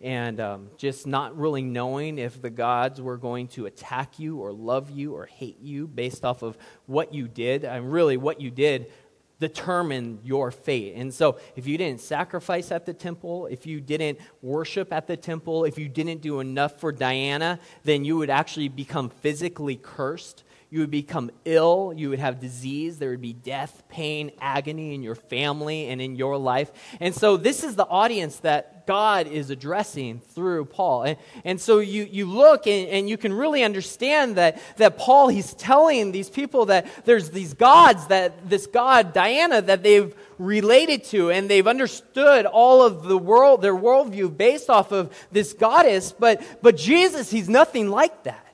and 0.00 0.40
um, 0.40 0.68
just 0.76 1.06
not 1.06 1.36
really 1.38 1.62
knowing 1.62 2.18
if 2.18 2.40
the 2.42 2.50
gods 2.50 3.00
were 3.00 3.16
going 3.16 3.48
to 3.48 3.66
attack 3.66 4.18
you 4.18 4.38
or 4.38 4.52
love 4.52 4.90
you 4.90 5.14
or 5.14 5.26
hate 5.26 5.58
you 5.60 5.86
based 5.86 6.24
off 6.24 6.42
of 6.42 6.58
what 6.86 7.14
you 7.14 7.28
did. 7.28 7.64
And 7.64 7.90
really, 7.90 8.16
what 8.16 8.40
you 8.40 8.50
did 8.50 8.92
determined 9.38 10.20
your 10.24 10.50
fate. 10.50 10.94
And 10.96 11.12
so, 11.12 11.38
if 11.56 11.66
you 11.66 11.78
didn't 11.78 12.00
sacrifice 12.00 12.70
at 12.72 12.86
the 12.86 12.94
temple, 12.94 13.46
if 13.46 13.66
you 13.66 13.80
didn't 13.80 14.18
worship 14.42 14.92
at 14.92 15.06
the 15.06 15.16
temple, 15.16 15.64
if 15.64 15.78
you 15.78 15.88
didn't 15.88 16.20
do 16.20 16.40
enough 16.40 16.78
for 16.80 16.92
Diana, 16.92 17.58
then 17.84 18.04
you 18.04 18.16
would 18.18 18.30
actually 18.30 18.68
become 18.68 19.08
physically 19.08 19.76
cursed 19.76 20.44
you 20.68 20.80
would 20.80 20.90
become 20.90 21.30
ill, 21.44 21.92
you 21.96 22.10
would 22.10 22.18
have 22.18 22.40
disease, 22.40 22.98
there 22.98 23.10
would 23.10 23.20
be 23.20 23.32
death, 23.32 23.84
pain, 23.88 24.32
agony 24.40 24.94
in 24.94 25.02
your 25.02 25.14
family 25.14 25.88
and 25.88 26.00
in 26.00 26.16
your 26.16 26.36
life. 26.36 26.72
And 26.98 27.14
so, 27.14 27.36
this 27.36 27.62
is 27.62 27.76
the 27.76 27.86
audience 27.86 28.38
that 28.38 28.86
God 28.86 29.28
is 29.28 29.50
addressing 29.50 30.20
through 30.20 30.64
Paul. 30.66 31.04
And, 31.04 31.18
and 31.44 31.60
so, 31.60 31.78
you, 31.78 32.08
you 32.10 32.26
look 32.26 32.66
and, 32.66 32.88
and 32.88 33.08
you 33.08 33.16
can 33.16 33.32
really 33.32 33.62
understand 33.62 34.36
that, 34.36 34.60
that 34.76 34.98
Paul, 34.98 35.28
he's 35.28 35.54
telling 35.54 36.10
these 36.10 36.28
people 36.28 36.66
that 36.66 36.86
there's 37.04 37.30
these 37.30 37.54
gods, 37.54 38.08
that 38.08 38.48
this 38.48 38.66
God, 38.66 39.12
Diana, 39.12 39.62
that 39.62 39.84
they've 39.84 40.14
related 40.38 41.04
to 41.04 41.30
and 41.30 41.48
they've 41.48 41.66
understood 41.66 42.44
all 42.44 42.82
of 42.82 43.04
the 43.04 43.16
world, 43.18 43.62
their 43.62 43.74
worldview 43.74 44.36
based 44.36 44.68
off 44.68 44.92
of 44.92 45.16
this 45.30 45.52
goddess. 45.52 46.12
But, 46.12 46.42
but 46.60 46.76
Jesus, 46.76 47.30
he's 47.30 47.48
nothing 47.48 47.88
like 47.88 48.24
that. 48.24 48.45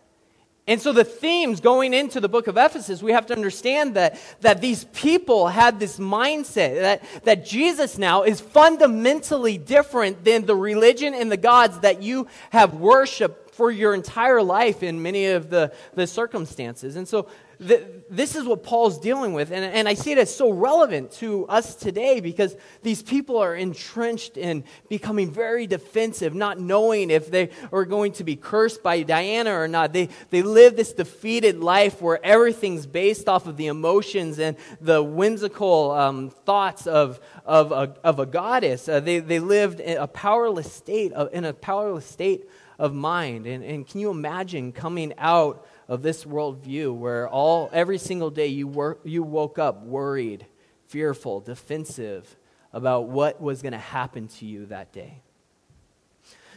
And 0.69 0.81
so, 0.81 0.93
the 0.93 1.03
themes 1.03 1.61
going 1.61 1.93
into 1.93 2.21
the 2.21 2.29
book 2.29 2.47
of 2.47 2.57
Ephesus, 2.57 3.03
we 3.03 3.11
have 3.11 3.27
to 3.27 3.35
understand 3.35 3.95
that, 3.95 4.17
that 4.43 4.61
these 4.61 4.85
people 4.85 5.49
had 5.49 5.81
this 5.81 5.99
mindset 5.99 6.81
that, 6.81 7.03
that 7.25 7.45
Jesus 7.45 7.99
now 7.99 8.23
is 8.23 8.41
fundamentally 8.41 9.59
different 9.59 10.25
than 10.25 10.47
the 10.47 10.55
religion 10.55 11.15
and 11.15 11.33
the 11.33 11.37
gods 11.37 11.81
that 11.81 12.01
you 12.01 12.29
have 12.51 12.75
worshiped 12.75 13.53
for 13.53 13.73
your 13.73 13.93
entire 13.93 14.41
life 14.41 14.85
in 14.85 15.03
many 15.03 15.27
of 15.27 15.51
the, 15.51 15.73
the 15.95 16.07
circumstances. 16.07 16.95
And 16.95 17.09
so, 17.09 17.27
th- 17.67 17.87
this 18.11 18.37
is 18.37 18.45
what 18.45 18.63
Paul's 18.63 18.99
dealing 18.99 19.33
with. 19.33 19.51
And, 19.51 19.65
and 19.65 19.89
I 19.89 19.95
see 19.95 20.13
it 20.13 20.19
as 20.19 20.35
so 20.35 20.51
relevant 20.51 21.13
to 21.13 21.47
us 21.47 21.75
today 21.75 22.21
because 22.21 22.55
these 22.83 23.03
people 23.03 23.39
are 23.39 23.55
entrenched 23.55 24.37
in 24.37 24.65
becoming 24.89 25.31
very 25.31 25.67
defensive, 25.67 26.35
not 26.35 26.61
knowing 26.61 27.11
if 27.11 27.31
they 27.31 27.51
are 27.73 27.85
going 27.85 28.13
to 28.13 28.25
be 28.25 28.37
cursed 28.37 28.83
by 28.83 29.03
Diana 29.03 29.53
or 29.53 29.69
not. 29.69 29.93
They, 29.93 30.09
they 30.31 30.43
live 30.43 30.77
this 30.77 30.93
defeated 30.93 31.61
life 31.61 32.03
where 32.03 32.23
everything's 32.25 32.87
based 32.87 33.29
off 33.29 33.47
of 33.47 33.57
the 33.57 33.69
emotions 33.69 34.39
and 34.39 34.57
the 34.81 35.03
whimsical 35.03 35.93
um, 35.93 36.31
thoughts 36.31 36.87
of, 36.87 37.19
of, 37.47 37.73
a, 37.73 37.97
of 38.05 38.19
a 38.19 38.27
goddess. 38.27 38.89
Uh, 38.89 39.01
they, 39.01 39.21
they 39.21 39.41
lived 39.41 39.81
in 39.81 39.97
a 39.97 40.07
powerless 40.07 40.73
state, 40.73 41.13
of, 41.13 41.33
in 41.33 41.45
a 41.45 41.53
powerless 41.53 42.07
state 42.07 42.49
of 42.79 42.93
mind. 42.93 43.47
And, 43.47 43.65
and 43.65 43.87
can 43.87 44.01
you 44.01 44.11
imagine 44.11 44.73
coming 44.73 45.15
out 45.17 45.67
of 45.93 46.01
this 46.01 46.25
worldview 46.25 46.97
where 46.97 47.29
all 47.29 47.69
every 47.71 47.99
single 47.99 48.31
day 48.31 48.47
you, 48.47 48.67
wor- 48.67 48.97
you 49.05 49.23
woke 49.23 49.59
up 49.59 49.85
worried, 49.85 50.47
fearful, 50.87 51.39
defensive 51.41 52.35
about 52.73 53.09
what 53.09 53.43
was 53.43 53.61
going 53.61 53.73
to 53.73 53.79
happen 53.79 54.27
to 54.27 54.47
you 54.47 54.65
that 54.65 54.91
day? 54.91 55.21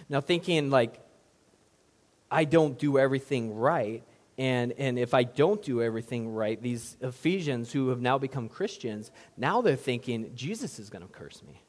Now, 0.08 0.22
thinking 0.22 0.70
like, 0.70 1.02
I 2.32 2.46
don't 2.46 2.80
do 2.80 2.98
everything 2.98 3.54
right. 3.54 4.04
And, 4.38 4.72
and 4.78 4.98
if 4.98 5.14
I 5.14 5.24
don't 5.24 5.62
do 5.62 5.82
everything 5.82 6.30
right, 6.34 6.62
these 6.62 6.96
Ephesians 7.02 7.74
who 7.74 7.90
have 7.90 8.00
now 8.00 8.18
become 8.18 8.48
Christians, 8.48 9.12
now 9.36 9.60
they're 9.60 9.76
thinking, 9.76 10.32
Jesus 10.34 10.80
is 10.80 10.90
going 10.90 11.06
to 11.06 11.12
curse 11.12 11.44
me. 11.46 11.62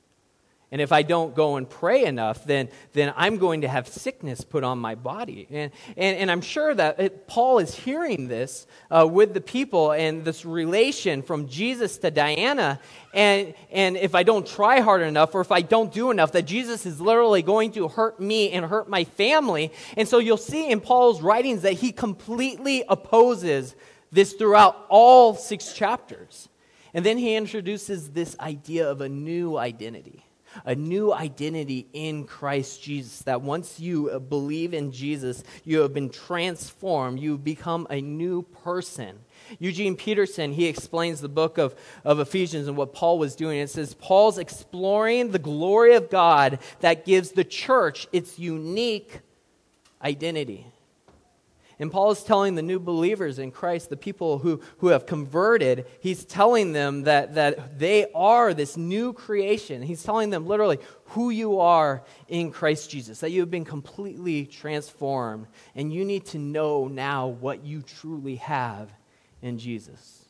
And 0.73 0.81
if 0.81 0.91
I 0.91 1.03
don't 1.03 1.37
go 1.37 1.57
and 1.57 1.71
pray 1.71 2.07
enough, 2.07 2.45
then, 2.45 2.69
then 2.93 3.15
I'm 3.17 3.39
going 3.39 3.61
to 3.61 3.69
have 3.69 3.87
sickness 3.87 4.41
put 4.41 4.65
on 4.65 4.79
my 4.79 4.97
body. 4.97 5.47
And, 5.49 5.71
and, 5.97 6.17
and 6.17 6.31
I'm 6.31 6.41
sure 6.41 6.75
that 6.75 6.99
it, 6.99 7.29
Paul 7.29 7.61
is 7.61 7.73
hearing 7.73 8.27
this 8.27 8.67
uh, 8.91 9.07
with 9.09 9.33
the 9.33 9.41
people 9.41 9.93
and 9.93 10.25
this 10.25 10.45
relation 10.45 11.23
from 11.23 11.47
Jesus 11.47 11.99
to 11.99 12.11
Diana. 12.11 12.81
And, 13.15 13.55
and 13.71 13.97
if 13.97 14.17
I 14.17 14.25
don't 14.25 14.45
try 14.45 14.81
hard 14.81 15.03
enough 15.03 15.37
or 15.37 15.41
if 15.41 15.53
I 15.53 15.63
don't 15.63 15.93
do 15.93 16.11
enough, 16.11 16.33
that 16.33 16.47
Jesus 16.47 16.85
is 16.85 17.01
literally 17.01 17.43
going 17.43 17.71
to 17.73 17.87
hurt 17.87 18.19
me 18.19 18.51
and 18.51 18.67
hurt 18.67 18.89
my 18.89 19.05
family. 19.05 19.73
And 19.97 20.09
so 20.09 20.19
you'll 20.19 20.37
see 20.37 20.69
in 20.69 20.81
Paul's 20.81 21.23
writings 21.23 21.63
that 21.63 21.75
he 21.75 21.93
completely 21.93 22.83
opposes 22.89 23.77
this 24.11 24.33
throughout 24.33 24.85
all 24.89 25.37
six 25.37 25.73
chapters. 25.73 26.49
And 26.93 27.07
then 27.07 27.19
he 27.19 27.37
introduces 27.37 28.11
this 28.11 28.37
idea 28.41 28.91
of 28.91 29.01
a 29.01 29.09
new 29.09 29.57
identity 29.57 30.26
a 30.65 30.75
new 30.75 31.13
identity 31.13 31.89
in 31.93 32.25
Christ 32.25 32.83
Jesus. 32.83 33.21
That 33.21 33.43
once 33.43 33.79
you 33.79 34.19
believe 34.21 34.75
in 34.75 34.93
Jesus, 34.93 35.43
you 35.65 35.81
have 35.81 35.93
been 35.93 36.11
transformed, 36.11 37.21
you 37.21 37.39
become 37.39 37.87
a 37.91 38.01
new 38.01 38.43
person. 38.43 39.19
Eugene 39.59 39.97
Peterson, 39.97 40.53
he 40.53 40.67
explains 40.67 41.21
the 41.21 41.29
book 41.29 41.59
of, 41.59 41.75
of 42.05 42.21
Ephesians 42.21 42.69
and 42.69 42.77
what 42.77 42.93
Paul 42.93 43.19
was 43.19 43.37
doing. 43.37 43.59
It 43.59 43.71
says, 43.71 43.95
Paul's 43.95 44.39
exploring 44.39 45.31
the 45.31 45.39
glory 45.39 45.95
of 45.95 46.11
God 46.11 46.59
that 46.81 47.05
gives 47.05 47.33
the 47.33 47.45
church 47.45 48.09
its 48.13 48.39
unique 48.39 49.21
identity. 50.03 50.67
And 51.79 51.93
Paul 51.93 52.11
is 52.11 52.23
telling 52.23 52.55
the 52.55 52.63
new 52.63 52.81
believers 52.81 53.39
in 53.39 53.51
Christ, 53.51 53.91
the 53.91 53.99
people 53.99 54.39
who, 54.39 54.63
who 54.79 54.89
have 54.89 55.05
converted, 55.05 55.87
he's 56.01 56.25
telling 56.25 56.73
them 56.73 57.03
that, 57.03 57.35
that 57.35 57.79
they 57.79 58.11
are 58.15 58.55
this 58.55 58.79
new 58.79 59.13
creation. 59.13 59.83
He's 59.83 60.03
telling 60.03 60.31
them 60.31 60.47
literally 60.47 60.79
who 61.07 61.29
you 61.29 61.61
are 61.61 62.03
in 62.29 62.51
Christ 62.51 62.91
Jesus, 62.91 63.21
that 63.21 63.31
you 63.31 63.41
have 63.41 63.51
been 63.51 63.67
completely 63.67 64.47
transformed. 64.47 65.49
And 65.75 65.93
you 65.93 66.07
need 66.07 66.25
to 66.27 66.39
know 66.39 66.89
now 66.89 67.27
what 67.27 67.63
you 67.63 67.83
truly 67.83 68.37
have 68.37 68.91
in 69.43 69.59
Jesus. 69.59 70.25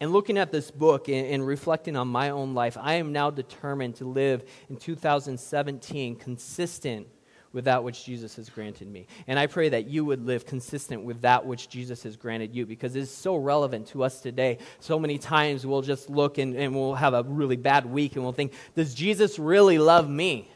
And 0.00 0.12
looking 0.12 0.36
at 0.36 0.52
this 0.52 0.70
book 0.70 1.08
and, 1.08 1.26
and, 1.26 1.46
reflecting 1.46 1.96
on 1.96 2.06
my 2.06 2.30
own 2.30 2.54
life, 2.54 2.76
I 2.80 2.94
am 2.94 3.12
now 3.12 3.30
determined 3.30 3.96
to 3.96 4.04
live 4.04 4.44
in 4.68 4.76
2017 4.76 6.16
consistent 6.16 7.08
with 7.52 7.64
that 7.64 7.82
which 7.82 8.04
Jesus 8.04 8.36
has 8.36 8.50
granted 8.50 8.88
me. 8.88 9.06
And 9.26 9.38
I 9.38 9.46
pray 9.46 9.68
that 9.70 9.86
you 9.86 10.04
would 10.04 10.24
live 10.26 10.46
consistent 10.46 11.02
with 11.02 11.22
that 11.22 11.46
which 11.46 11.68
Jesus 11.68 12.02
has 12.02 12.16
granted 12.16 12.54
you 12.54 12.66
because 12.66 12.94
it's 12.94 13.10
so 13.10 13.36
relevant 13.36 13.88
to 13.88 14.04
us 14.04 14.20
today. 14.20 14.58
So 14.80 14.98
many 14.98 15.18
times 15.18 15.66
we'll 15.66 15.82
just 15.82 16.10
look 16.10 16.38
and, 16.38 16.54
and 16.54 16.74
we'll 16.74 16.94
have 16.94 17.14
a 17.14 17.22
really 17.22 17.56
bad 17.56 17.86
week 17.86 18.14
and 18.14 18.22
we'll 18.22 18.32
think, 18.32 18.52
does 18.74 18.94
Jesus 18.94 19.38
really 19.38 19.78
love 19.78 20.08
me? 20.08 20.50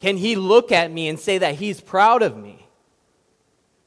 Can 0.00 0.16
he 0.16 0.36
look 0.36 0.72
at 0.72 0.90
me 0.90 1.08
and 1.08 1.18
say 1.18 1.38
that 1.38 1.54
he's 1.54 1.80
proud 1.80 2.22
of 2.22 2.36
me? 2.36 2.63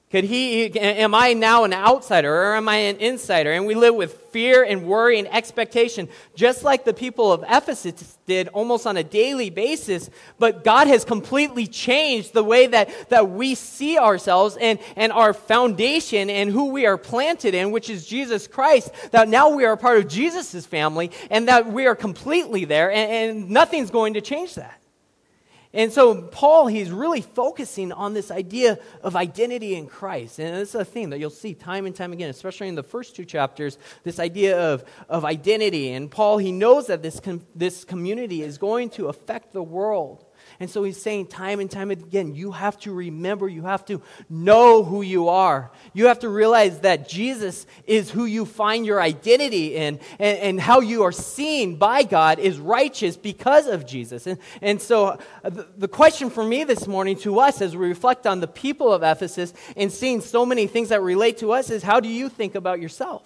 Could 0.09 0.23
he, 0.23 0.67
am 0.79 1.13
I 1.13 1.33
now 1.33 1.65
an 1.65 1.73
outsider 1.73 2.33
or 2.33 2.55
am 2.55 2.69
I 2.69 2.77
an 2.77 2.95
insider? 2.97 3.51
And 3.51 3.65
we 3.65 3.75
live 3.75 3.93
with 3.93 4.13
fear 4.31 4.63
and 4.63 4.85
worry 4.85 5.19
and 5.19 5.27
expectation, 5.27 6.07
just 6.33 6.63
like 6.63 6.85
the 6.85 6.93
people 6.93 7.33
of 7.33 7.43
Ephesus 7.43 8.17
did 8.25 8.47
almost 8.49 8.87
on 8.87 8.95
a 8.95 9.03
daily 9.03 9.49
basis. 9.49 10.09
But 10.39 10.63
God 10.63 10.87
has 10.87 11.03
completely 11.03 11.67
changed 11.67 12.31
the 12.31 12.43
way 12.43 12.67
that, 12.67 13.09
that 13.09 13.31
we 13.31 13.53
see 13.53 13.97
ourselves 13.97 14.55
and, 14.55 14.79
and 14.95 15.11
our 15.11 15.33
foundation 15.33 16.29
and 16.29 16.51
who 16.51 16.67
we 16.67 16.85
are 16.85 16.97
planted 16.97 17.53
in, 17.53 17.71
which 17.71 17.89
is 17.89 18.07
Jesus 18.07 18.47
Christ. 18.47 18.93
That 19.11 19.27
now 19.27 19.49
we 19.49 19.65
are 19.65 19.75
part 19.75 19.97
of 19.97 20.07
Jesus' 20.07 20.65
family 20.65 21.11
and 21.29 21.49
that 21.49 21.69
we 21.69 21.85
are 21.85 21.95
completely 21.95 22.63
there 22.63 22.89
and, 22.93 23.11
and 23.11 23.49
nothing's 23.49 23.91
going 23.91 24.13
to 24.13 24.21
change 24.21 24.55
that. 24.55 24.79
And 25.77 25.93
so, 25.93 26.23
Paul, 26.23 26.65
he's 26.65 26.89
really 26.89 27.21
focusing 27.21 27.91
on 27.91 28.15
this 28.15 28.31
idea 28.31 28.79
of 29.03 29.15
identity 29.15 29.75
in 29.75 29.85
Christ. 29.85 30.39
And 30.39 30.57
it's 30.57 30.73
a 30.73 30.83
theme 30.83 31.11
that 31.11 31.19
you'll 31.19 31.29
see 31.29 31.53
time 31.53 31.85
and 31.85 31.95
time 31.95 32.13
again, 32.13 32.31
especially 32.31 32.67
in 32.67 32.73
the 32.73 32.81
first 32.81 33.15
two 33.15 33.25
chapters, 33.25 33.77
this 34.03 34.17
idea 34.17 34.59
of, 34.59 34.83
of 35.07 35.23
identity. 35.23 35.91
And 35.91 36.09
Paul, 36.09 36.39
he 36.39 36.51
knows 36.51 36.87
that 36.87 37.03
this, 37.03 37.19
com- 37.19 37.45
this 37.53 37.83
community 37.85 38.41
is 38.41 38.57
going 38.57 38.89
to 38.91 39.07
affect 39.09 39.53
the 39.53 39.61
world. 39.61 40.25
And 40.59 40.69
so 40.69 40.83
he's 40.83 40.99
saying 40.99 41.27
time 41.27 41.59
and 41.59 41.69
time 41.69 41.91
again, 41.91 42.33
you 42.33 42.51
have 42.51 42.79
to 42.79 42.91
remember, 42.91 43.47
you 43.47 43.63
have 43.63 43.85
to 43.85 44.01
know 44.27 44.83
who 44.83 45.03
you 45.03 45.29
are. 45.29 45.71
You 45.93 46.07
have 46.07 46.19
to 46.19 46.29
realize 46.29 46.79
that 46.79 47.07
Jesus 47.07 47.67
is 47.85 48.09
who 48.09 48.25
you 48.25 48.45
find 48.45 48.83
your 48.83 48.99
identity 48.99 49.75
in, 49.75 49.99
and, 50.17 50.37
and 50.39 50.61
how 50.61 50.79
you 50.79 51.03
are 51.03 51.11
seen 51.11 51.75
by 51.75 52.01
God 52.01 52.39
is 52.39 52.57
righteous 52.57 53.15
because 53.15 53.67
of 53.67 53.85
Jesus. 53.85 54.25
And, 54.25 54.39
and 54.61 54.81
so 54.81 55.19
uh, 55.43 55.49
the, 55.49 55.67
the 55.77 55.87
question 55.87 56.31
for 56.31 56.43
me 56.43 56.63
this 56.63 56.87
morning 56.87 57.17
to 57.19 57.39
us 57.39 57.61
as 57.61 57.77
we 57.77 57.87
reflect 57.87 58.25
on 58.25 58.39
the 58.39 58.47
people 58.47 58.91
of 58.91 59.03
Ephesus 59.03 59.53
and 59.75 59.91
seeing 59.91 60.21
so 60.21 60.43
many 60.43 60.65
things 60.65 60.89
that 60.89 61.01
relate 61.01 61.37
to 61.39 61.51
us 61.51 61.69
is 61.69 61.83
how 61.83 61.99
do 61.99 62.09
you 62.09 62.29
think 62.29 62.55
about 62.55 62.81
yourself? 62.81 63.23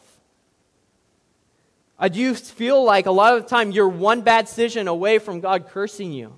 Uh, 1.98 2.10
do 2.10 2.20
you 2.20 2.36
feel 2.36 2.84
like 2.84 3.06
a 3.06 3.12
lot 3.12 3.38
of 3.38 3.44
the 3.44 3.48
time 3.48 3.72
you're 3.72 3.88
one 3.88 4.22
bad 4.22 4.48
decision 4.48 4.90
away 4.90 5.18
from 5.18 5.40
God 5.40 5.70
cursing 5.70 6.12
you? 6.12 6.36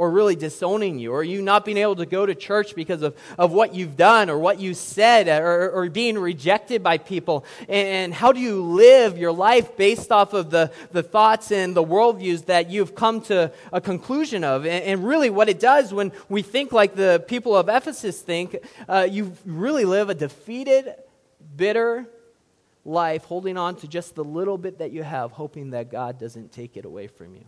Or 0.00 0.10
really 0.10 0.34
disowning 0.34 0.98
you, 0.98 1.12
or 1.12 1.22
you 1.22 1.42
not 1.42 1.62
being 1.62 1.76
able 1.76 1.94
to 1.94 2.06
go 2.06 2.24
to 2.24 2.34
church 2.34 2.74
because 2.74 3.02
of, 3.02 3.14
of 3.36 3.52
what 3.52 3.74
you've 3.74 3.98
done 3.98 4.30
or 4.30 4.38
what 4.38 4.58
you 4.58 4.72
said, 4.72 5.28
or, 5.28 5.70
or 5.72 5.90
being 5.90 6.18
rejected 6.18 6.82
by 6.82 6.96
people. 6.96 7.44
And 7.68 8.14
how 8.14 8.32
do 8.32 8.40
you 8.40 8.62
live 8.62 9.18
your 9.18 9.30
life 9.30 9.76
based 9.76 10.10
off 10.10 10.32
of 10.32 10.48
the, 10.48 10.72
the 10.90 11.02
thoughts 11.02 11.52
and 11.52 11.76
the 11.76 11.84
worldviews 11.84 12.46
that 12.46 12.70
you've 12.70 12.94
come 12.94 13.20
to 13.24 13.52
a 13.74 13.80
conclusion 13.82 14.42
of? 14.42 14.64
And, 14.64 14.82
and 14.84 15.06
really, 15.06 15.28
what 15.28 15.50
it 15.50 15.60
does 15.60 15.92
when 15.92 16.12
we 16.30 16.40
think 16.40 16.72
like 16.72 16.94
the 16.94 17.22
people 17.28 17.54
of 17.54 17.68
Ephesus 17.68 18.22
think, 18.22 18.56
uh, 18.88 19.06
you 19.10 19.34
really 19.44 19.84
live 19.84 20.08
a 20.08 20.14
defeated, 20.14 20.94
bitter, 21.54 22.08
life 22.86 23.24
holding 23.24 23.58
on 23.58 23.76
to 23.76 23.86
just 23.86 24.14
the 24.14 24.24
little 24.24 24.56
bit 24.56 24.78
that 24.78 24.92
you 24.92 25.02
have, 25.02 25.32
hoping 25.32 25.72
that 25.72 25.90
God 25.90 26.18
doesn't 26.18 26.52
take 26.52 26.78
it 26.78 26.86
away 26.86 27.06
from 27.06 27.34
you. 27.34 27.44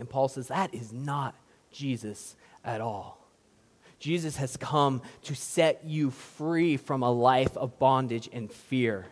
And 0.00 0.08
Paul 0.08 0.28
says 0.28 0.48
that 0.48 0.74
is 0.74 0.92
not 0.92 1.36
Jesus 1.70 2.34
at 2.64 2.80
all. 2.80 3.18
Jesus 4.00 4.38
has 4.38 4.56
come 4.56 5.02
to 5.24 5.34
set 5.36 5.82
you 5.84 6.10
free 6.10 6.78
from 6.78 7.02
a 7.02 7.12
life 7.12 7.54
of 7.56 7.78
bondage 7.78 8.28
and 8.32 8.50
fear 8.50 9.06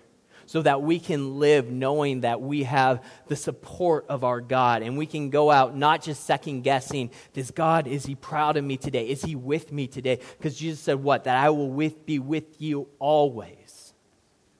so 0.46 0.62
that 0.62 0.81
we 0.81 0.98
can 0.98 1.38
live 1.38 1.70
knowing 1.70 2.22
that 2.22 2.40
we 2.40 2.62
have 2.62 3.05
the 3.27 3.37
support 3.37 4.07
of 4.09 4.24
our 4.24 4.40
God 4.40 4.81
and 4.81 4.96
we 4.96 5.05
can 5.05 5.29
go 5.29 5.51
out 5.51 5.77
not 5.77 6.03
just 6.03 6.24
second 6.24 6.62
guessing, 6.62 7.11
does 7.35 7.51
God, 7.51 7.87
is 7.87 8.07
he 8.07 8.14
proud 8.14 8.57
of 8.57 8.64
me 8.64 8.79
today? 8.79 9.07
Is 9.07 9.20
he 9.20 9.37
with 9.37 9.70
me 9.70 9.87
today? 9.87 10.20
Because 10.38 10.57
Jesus 10.57 10.81
said 10.81 11.03
what? 11.03 11.24
That 11.24 11.37
I 11.37 11.51
will 11.51 11.68
with, 11.68 12.07
be 12.07 12.18
with 12.18 12.62
you 12.62 12.88
always 12.98 13.92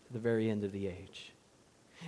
to 0.07 0.13
the 0.13 0.19
very 0.19 0.51
end 0.51 0.63
of 0.63 0.73
the 0.73 0.89
age. 0.89 1.33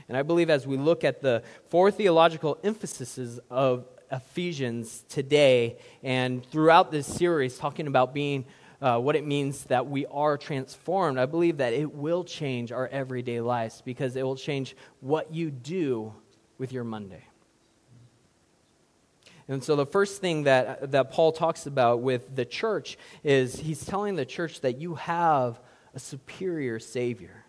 And 0.08 0.16
I 0.16 0.22
believe 0.24 0.50
as 0.50 0.66
we 0.66 0.76
look 0.76 1.02
at 1.02 1.22
the 1.22 1.42
four 1.70 1.90
theological 1.90 2.58
emphases 2.62 3.40
of 3.48 3.86
Ephesians 4.10 5.04
today 5.08 5.78
and 6.02 6.44
throughout 6.46 6.90
this 6.90 7.06
series, 7.06 7.56
talking 7.58 7.86
about 7.86 8.12
being 8.12 8.44
uh, 8.80 8.98
what 8.98 9.14
it 9.14 9.26
means 9.26 9.64
that 9.64 9.86
we 9.86 10.06
are 10.06 10.38
transformed, 10.38 11.18
I 11.18 11.26
believe 11.26 11.58
that 11.58 11.72
it 11.72 11.94
will 11.94 12.24
change 12.24 12.72
our 12.72 12.88
everyday 12.88 13.40
lives 13.40 13.82
because 13.84 14.16
it 14.16 14.22
will 14.22 14.36
change 14.36 14.76
what 15.00 15.34
you 15.34 15.50
do 15.50 16.14
with 16.58 16.72
your 16.72 16.84
Monday. 16.84 17.24
And 19.48 19.64
so 19.64 19.74
the 19.74 19.86
first 19.86 20.20
thing 20.20 20.44
that, 20.44 20.92
that 20.92 21.10
Paul 21.10 21.32
talks 21.32 21.66
about 21.66 22.02
with 22.02 22.36
the 22.36 22.44
church 22.44 22.96
is 23.24 23.58
he's 23.58 23.84
telling 23.84 24.14
the 24.14 24.24
church 24.24 24.60
that 24.60 24.78
you 24.78 24.94
have 24.94 25.60
a 25.92 25.98
superior 25.98 26.78
Savior. 26.78 27.39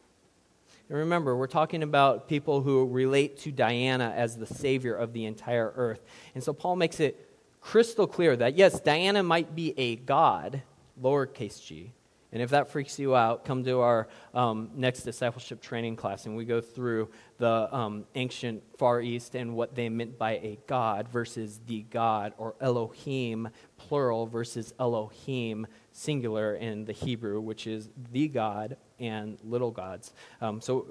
And 0.91 0.99
remember, 0.99 1.37
we're 1.37 1.47
talking 1.47 1.83
about 1.83 2.27
people 2.27 2.59
who 2.59 2.85
relate 2.85 3.37
to 3.43 3.51
Diana 3.53 4.13
as 4.13 4.35
the 4.35 4.45
Savior 4.45 4.93
of 4.93 5.13
the 5.13 5.23
entire 5.23 5.71
earth. 5.77 6.01
And 6.35 6.43
so 6.43 6.51
Paul 6.51 6.75
makes 6.75 6.99
it 6.99 7.29
crystal 7.61 8.05
clear 8.05 8.35
that, 8.35 8.57
yes, 8.57 8.81
Diana 8.81 9.23
might 9.23 9.55
be 9.55 9.73
a 9.79 9.95
god, 9.95 10.63
lowercase 11.01 11.63
g, 11.63 11.93
and 12.33 12.41
if 12.41 12.49
that 12.49 12.71
freaks 12.71 12.99
you 12.99 13.15
out, 13.15 13.45
come 13.45 13.63
to 13.63 13.79
our 13.79 14.09
um, 14.33 14.69
next 14.75 15.03
discipleship 15.03 15.61
training 15.61 15.95
class, 15.95 16.25
and 16.25 16.35
we 16.35 16.43
go 16.43 16.59
through 16.59 17.09
the 17.37 17.73
um, 17.73 18.05
ancient 18.15 18.63
Far 18.77 19.01
East 19.01 19.35
and 19.35 19.55
what 19.55 19.75
they 19.75 19.87
meant 19.87 20.17
by 20.17 20.33
a 20.33 20.57
God 20.67 21.07
versus 21.07 21.59
the 21.67 21.83
God, 21.83 22.33
or 22.37 22.55
Elohim, 22.59 23.49
plural, 23.77 24.27
versus 24.27 24.73
Elohim, 24.77 25.67
singular 25.93 26.55
in 26.55 26.83
the 26.83 26.93
Hebrew, 26.93 27.39
which 27.39 27.67
is 27.67 27.89
the 28.11 28.27
God 28.27 28.77
and 29.01 29.37
little 29.43 29.71
gods. 29.71 30.13
Um, 30.39 30.61
so 30.61 30.85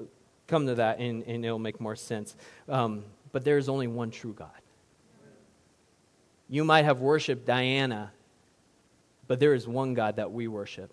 come 0.47 0.67
to 0.67 0.75
that, 0.77 0.99
and, 0.99 1.23
and, 1.27 1.45
it'll 1.45 1.59
make 1.59 1.81
more 1.81 1.97
sense. 1.97 2.37
Um, 2.69 3.05
but 3.33 3.45
there 3.45 3.57
is 3.57 3.69
only 3.69 3.87
one 3.87 4.11
true 4.11 4.33
God. 4.33 4.51
You 6.49 6.65
might 6.65 6.85
have 6.85 7.01
worshiped 7.01 7.47
Diana, 7.47 8.11
but 9.29 9.39
there 9.39 9.55
is 9.55 9.69
one 9.69 9.95
God 9.95 10.17
that 10.17 10.33
we 10.33 10.49
worship 10.49 10.91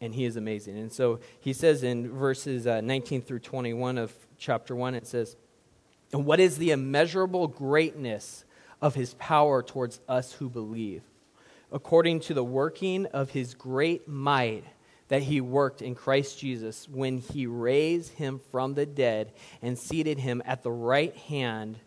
and 0.00 0.14
he 0.14 0.24
is 0.24 0.36
amazing. 0.36 0.78
And 0.78 0.92
so 0.92 1.20
he 1.40 1.52
says 1.52 1.82
in 1.82 2.10
verses 2.10 2.66
uh, 2.66 2.80
19 2.80 3.22
through 3.22 3.40
21 3.40 3.98
of 3.98 4.12
chapter 4.38 4.74
1, 4.74 4.94
it 4.94 5.06
says, 5.06 5.36
And 6.12 6.24
what 6.24 6.40
is 6.40 6.58
the 6.58 6.70
immeasurable 6.70 7.48
greatness 7.48 8.44
of 8.80 8.94
his 8.94 9.14
power 9.14 9.62
towards 9.62 10.00
us 10.08 10.34
who 10.34 10.48
believe? 10.48 11.02
According 11.72 12.20
to 12.20 12.34
the 12.34 12.44
working 12.44 13.06
of 13.06 13.30
his 13.30 13.54
great 13.54 14.08
might 14.08 14.64
that 15.08 15.22
he 15.22 15.40
worked 15.40 15.82
in 15.82 15.94
Christ 15.94 16.38
Jesus 16.38 16.88
when 16.88 17.18
he 17.18 17.46
raised 17.46 18.12
him 18.12 18.40
from 18.50 18.74
the 18.74 18.86
dead 18.86 19.32
and 19.62 19.78
seated 19.78 20.18
him 20.18 20.42
at 20.44 20.62
the 20.62 20.70
right 20.70 21.16
hand 21.16 21.78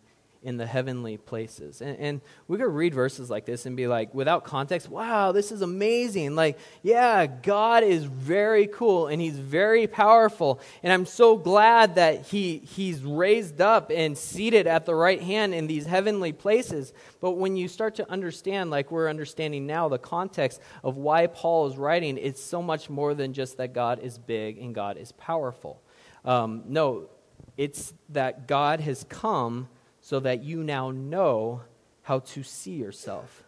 in 0.42 0.56
the 0.56 0.66
heavenly 0.66 1.16
places. 1.16 1.80
And, 1.80 1.98
and, 1.98 2.20
we 2.48 2.58
could 2.58 2.66
read 2.66 2.92
verses 2.92 3.30
like 3.30 3.46
this 3.46 3.64
and 3.64 3.76
be 3.76 3.86
like, 3.86 4.12
without 4.12 4.44
context, 4.44 4.88
wow, 4.88 5.32
this 5.32 5.52
is 5.52 5.62
amazing. 5.62 6.34
Like, 6.34 6.58
yeah, 6.82 7.26
God 7.26 7.84
is 7.84 8.04
very 8.04 8.66
cool 8.66 9.06
and 9.06 9.22
he's 9.22 9.38
very 9.38 9.86
powerful. 9.86 10.60
And 10.82 10.92
I'm 10.92 11.06
so 11.06 11.36
glad 11.36 11.94
that 11.94 12.26
he, 12.26 12.58
he's 12.58 13.02
raised 13.02 13.60
up 13.60 13.90
and 13.94 14.18
seated 14.18 14.66
at 14.66 14.84
the 14.84 14.94
right 14.94 15.22
hand 15.22 15.54
in 15.54 15.66
these 15.66 15.86
heavenly 15.86 16.32
places. 16.32 16.92
But 17.20 17.32
when 17.32 17.56
you 17.56 17.68
start 17.68 17.94
to 17.96 18.10
understand, 18.10 18.70
like 18.70 18.90
we're 18.90 19.08
understanding 19.08 19.66
now, 19.66 19.88
the 19.88 19.98
context 19.98 20.60
of 20.82 20.96
why 20.96 21.28
Paul 21.28 21.68
is 21.68 21.76
writing, 21.76 22.18
it's 22.18 22.42
so 22.42 22.60
much 22.60 22.90
more 22.90 23.14
than 23.14 23.32
just 23.32 23.56
that 23.58 23.72
God 23.72 24.00
is 24.00 24.18
big 24.18 24.58
and 24.58 24.74
God 24.74 24.96
is 24.96 25.12
powerful. 25.12 25.80
Um, 26.24 26.64
no, 26.66 27.08
it's 27.56 27.94
that 28.10 28.46
God 28.48 28.80
has 28.80 29.04
come 29.08 29.68
so 30.02 30.20
that 30.20 30.42
you 30.42 30.62
now 30.62 30.90
know 30.90 31.62
how 32.02 32.18
to 32.18 32.42
see 32.42 32.72
yourself. 32.72 33.44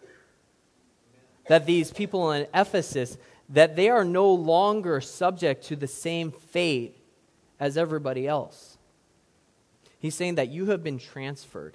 That 1.49 1.67
these 1.67 1.91
people 1.91 2.31
in 2.31 2.47
Ephesus, 2.55 3.19
that 3.51 3.77
they 3.77 3.91
are 3.91 4.05
no 4.05 4.33
longer 4.33 5.01
subject 5.01 5.65
to 5.67 5.77
the 5.77 5.89
same 5.89 6.31
fate 6.31 6.97
as 7.61 7.77
everybody 7.77 8.27
else. 8.27 8.79
He's 9.99 10.15
saying 10.15 10.37
that 10.37 10.49
you 10.49 10.67
have 10.67 10.83
been 10.83 10.99
transferred, 10.99 11.75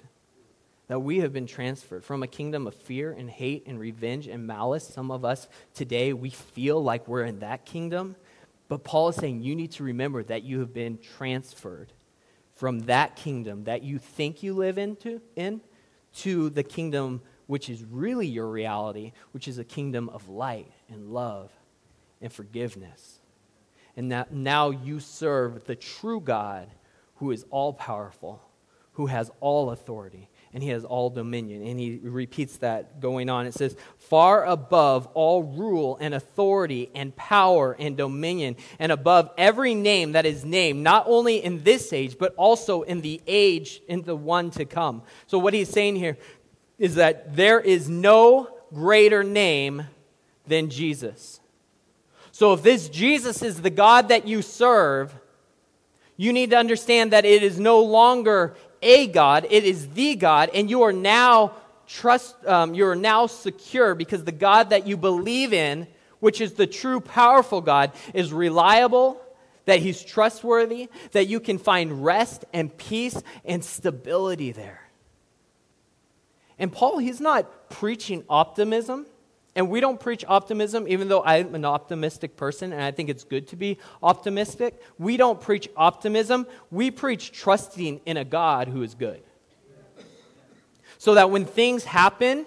that 0.88 1.00
we 1.00 1.20
have 1.20 1.32
been 1.32 1.46
transferred 1.46 2.02
from 2.02 2.22
a 2.22 2.26
kingdom 2.26 2.66
of 2.66 2.74
fear 2.74 3.12
and 3.12 3.28
hate 3.28 3.66
and 3.66 3.78
revenge 3.78 4.26
and 4.26 4.46
malice. 4.46 4.88
Some 4.88 5.10
of 5.10 5.24
us 5.24 5.46
today, 5.74 6.14
we 6.14 6.30
feel 6.30 6.82
like 6.82 7.06
we're 7.06 7.24
in 7.24 7.40
that 7.40 7.66
kingdom. 7.66 8.16
But 8.68 8.82
Paul 8.82 9.10
is 9.10 9.16
saying 9.16 9.42
you 9.42 9.54
need 9.54 9.72
to 9.72 9.84
remember 9.84 10.22
that 10.24 10.42
you 10.42 10.60
have 10.60 10.72
been 10.72 10.98
transferred 10.98 11.92
from 12.60 12.80
that 12.80 13.16
kingdom 13.16 13.64
that 13.64 13.82
you 13.82 13.98
think 13.98 14.42
you 14.42 14.52
live 14.52 14.76
into 14.76 15.18
in 15.34 15.62
to 16.12 16.50
the 16.50 16.62
kingdom 16.62 17.22
which 17.46 17.70
is 17.70 17.82
really 17.82 18.26
your 18.26 18.48
reality, 18.48 19.12
which 19.32 19.48
is 19.48 19.56
a 19.56 19.64
kingdom 19.64 20.10
of 20.10 20.28
light 20.28 20.70
and 20.90 21.08
love 21.08 21.50
and 22.20 22.30
forgiveness. 22.30 23.18
And 23.96 24.12
that 24.12 24.34
now 24.34 24.68
you 24.68 25.00
serve 25.00 25.64
the 25.64 25.74
true 25.74 26.20
God 26.20 26.68
who 27.14 27.30
is 27.30 27.46
all 27.48 27.72
powerful, 27.72 28.42
who 28.92 29.06
has 29.06 29.30
all 29.40 29.70
authority, 29.70 30.28
and 30.52 30.62
he 30.62 30.70
has 30.70 30.84
all 30.84 31.10
dominion. 31.10 31.64
And 31.64 31.78
he 31.78 32.00
repeats 32.02 32.56
that 32.58 33.00
going 33.00 33.28
on. 33.28 33.46
It 33.46 33.54
says, 33.54 33.76
far 33.98 34.44
above 34.44 35.06
all 35.14 35.44
rule 35.44 35.96
and 36.00 36.12
authority 36.12 36.90
and 36.94 37.14
power 37.14 37.76
and 37.78 37.96
dominion, 37.96 38.56
and 38.78 38.90
above 38.90 39.30
every 39.38 39.74
name 39.74 40.12
that 40.12 40.26
is 40.26 40.44
named, 40.44 40.82
not 40.82 41.04
only 41.06 41.36
in 41.42 41.62
this 41.62 41.92
age, 41.92 42.18
but 42.18 42.34
also 42.36 42.82
in 42.82 43.00
the 43.00 43.20
age, 43.26 43.80
in 43.86 44.02
the 44.02 44.16
one 44.16 44.50
to 44.52 44.64
come. 44.64 45.02
So, 45.28 45.38
what 45.38 45.54
he's 45.54 45.68
saying 45.68 45.96
here 45.96 46.18
is 46.78 46.96
that 46.96 47.36
there 47.36 47.60
is 47.60 47.88
no 47.88 48.48
greater 48.74 49.22
name 49.22 49.84
than 50.46 50.70
Jesus. 50.70 51.40
So, 52.32 52.54
if 52.54 52.62
this 52.62 52.88
Jesus 52.88 53.42
is 53.42 53.62
the 53.62 53.70
God 53.70 54.08
that 54.08 54.26
you 54.26 54.42
serve, 54.42 55.14
you 56.16 56.32
need 56.32 56.50
to 56.50 56.56
understand 56.56 57.12
that 57.12 57.24
it 57.24 57.42
is 57.42 57.60
no 57.60 57.82
longer 57.82 58.56
a 58.82 59.06
God, 59.06 59.46
it 59.50 59.64
is 59.64 59.88
the 59.88 60.14
God, 60.16 60.50
and 60.54 60.70
you 60.70 60.82
are 60.82 60.92
now 60.92 61.54
trust 61.86 62.36
um, 62.46 62.74
you 62.74 62.86
are 62.86 62.96
now 62.96 63.26
secure 63.26 63.94
because 63.94 64.24
the 64.24 64.32
God 64.32 64.70
that 64.70 64.86
you 64.86 64.96
believe 64.96 65.52
in, 65.52 65.86
which 66.20 66.40
is 66.40 66.52
the 66.52 66.66
true 66.66 67.00
powerful 67.00 67.60
God, 67.60 67.92
is 68.14 68.32
reliable, 68.32 69.20
that 69.64 69.80
he's 69.80 70.02
trustworthy, 70.02 70.88
that 71.12 71.26
you 71.26 71.40
can 71.40 71.58
find 71.58 72.04
rest 72.04 72.44
and 72.52 72.76
peace 72.76 73.20
and 73.44 73.64
stability 73.64 74.52
there. 74.52 74.88
And 76.58 76.72
Paul, 76.72 76.98
he's 76.98 77.20
not 77.20 77.70
preaching 77.70 78.24
optimism. 78.28 79.06
And 79.56 79.68
we 79.68 79.80
don't 79.80 79.98
preach 79.98 80.24
optimism, 80.28 80.86
even 80.86 81.08
though 81.08 81.22
I'm 81.24 81.54
an 81.54 81.64
optimistic 81.64 82.36
person 82.36 82.72
and 82.72 82.82
I 82.82 82.92
think 82.92 83.08
it's 83.08 83.24
good 83.24 83.48
to 83.48 83.56
be 83.56 83.78
optimistic. 84.02 84.80
We 84.98 85.16
don't 85.16 85.40
preach 85.40 85.68
optimism. 85.76 86.46
We 86.70 86.90
preach 86.90 87.32
trusting 87.32 88.00
in 88.06 88.16
a 88.16 88.24
God 88.24 88.68
who 88.68 88.82
is 88.82 88.94
good. 88.94 89.22
So 90.98 91.14
that 91.14 91.30
when 91.30 91.46
things 91.46 91.84
happen 91.84 92.46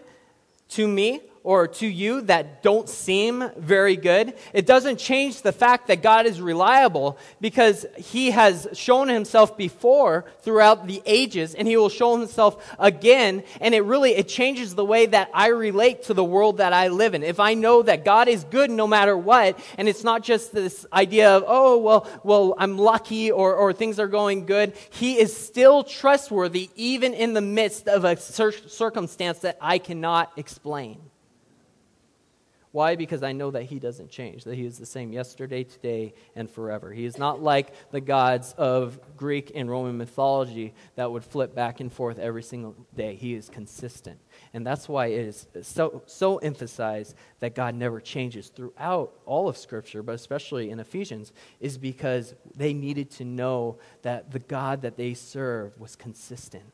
to 0.70 0.88
me, 0.88 1.22
or 1.44 1.68
to 1.68 1.88
you 1.88 2.22
that 2.22 2.64
don't 2.64 2.88
seem 2.88 3.50
very 3.58 3.98
good, 3.98 4.34
it 4.54 4.66
doesn't 4.66 4.98
change 4.98 5.42
the 5.42 5.52
fact 5.52 5.88
that 5.88 6.02
God 6.02 6.26
is 6.26 6.40
reliable 6.40 7.18
because 7.42 7.86
he 7.98 8.32
has 8.32 8.68
shown 8.74 9.10
himself 9.10 9.58
before 9.58 10.26
throughout 10.42 10.88
the 10.88 11.02
ages 11.06 11.54
and 11.54 11.68
he 11.68 11.76
will 11.76 11.90
show 11.90 12.18
himself 12.18 12.74
again 12.80 13.44
and 13.60 13.76
it 13.76 13.82
really 13.82 14.12
it 14.12 14.28
changes 14.28 14.76
the 14.76 14.86
way 14.86 15.06
that 15.06 15.30
I 15.34 15.48
relate 15.48 16.04
to 16.04 16.14
the 16.14 16.24
world 16.24 16.58
that 16.58 16.72
I 16.72 16.88
live 16.88 17.14
in. 17.14 17.24
If 17.24 17.40
I 17.40 17.54
know 17.54 17.82
that 17.82 18.06
God 18.06 18.28
is 18.28 18.44
good 18.46 18.72
no 18.72 18.88
matter 18.88 19.18
what 19.18 19.60
and 19.78 19.90
it's 19.90 20.04
not 20.04 20.24
just 20.24 20.54
this 20.54 20.86
idea 20.94 21.36
of 21.36 21.44
oh 21.46 21.78
well 21.78 22.08
well 22.24 22.56
I'm 22.58 22.78
lucky 22.78 23.32
or 23.32 23.56
or 23.56 23.74
things 23.74 24.00
are 24.00 24.08
going 24.08 24.46
good, 24.46 24.74
he 24.92 25.20
is 25.20 25.36
still 25.36 25.84
trustworthy 25.84 26.70
even 26.76 27.14
in 27.14 27.34
the 27.34 27.42
midst 27.42 27.88
of 27.88 28.06
a 28.06 28.16
circumstance 28.18 29.40
that 29.40 29.58
I 29.60 29.78
cannot 29.78 30.32
explain. 30.38 31.02
Why? 32.74 32.96
Because 32.96 33.22
I 33.22 33.34
know 33.34 33.52
that 33.52 33.66
He 33.66 33.78
doesn't 33.78 34.10
change, 34.10 34.46
that 34.46 34.56
He 34.56 34.66
is 34.66 34.80
the 34.80 34.86
same 34.88 35.14
yesterday, 35.14 35.64
today, 35.64 36.16
and 36.36 36.50
forever. 36.50 36.92
He 36.92 37.06
is 37.06 37.20
not 37.20 37.40
like 37.40 37.72
the 37.92 38.02
gods 38.02 38.54
of 38.58 39.00
Greek 39.16 39.52
and 39.54 39.70
Roman 39.70 39.96
mythology 39.96 40.74
that 40.96 41.12
would 41.12 41.24
flip 41.24 41.54
back 41.54 41.82
and 41.82 41.94
forth 41.94 42.18
every 42.18 42.42
single 42.42 42.76
day. 42.96 43.14
He 43.14 43.36
is 43.36 43.48
consistent. 43.48 44.20
And 44.56 44.66
that's 44.66 44.90
why 44.90 45.06
it 45.06 45.20
is 45.20 45.48
so, 45.62 46.02
so 46.08 46.38
emphasized 46.38 47.16
that 47.42 47.54
God 47.54 47.76
never 47.76 48.02
changes 48.02 48.50
throughout 48.50 49.14
all 49.28 49.48
of 49.48 49.56
Scripture, 49.56 50.02
but 50.02 50.16
especially 50.16 50.72
in 50.72 50.80
Ephesians, 50.80 51.32
is 51.60 51.78
because 51.78 52.34
they 52.56 52.74
needed 52.74 53.12
to 53.12 53.24
know 53.24 53.78
that 54.02 54.32
the 54.32 54.40
God 54.40 54.82
that 54.82 54.98
they 54.98 55.14
serve 55.14 55.80
was 55.80 55.96
consistent 55.96 56.74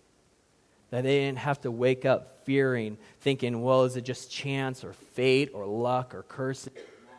that 0.91 1.03
they 1.03 1.19
didn't 1.19 1.39
have 1.39 1.61
to 1.61 1.71
wake 1.71 2.05
up 2.05 2.39
fearing, 2.45 2.97
thinking, 3.21 3.61
well, 3.61 3.83
is 3.83 3.95
it 3.95 4.01
just 4.01 4.31
chance 4.31 4.83
or 4.83 4.93
fate 4.93 5.51
or 5.53 5.65
luck 5.65 6.15
or 6.15 6.23
curse, 6.23 6.67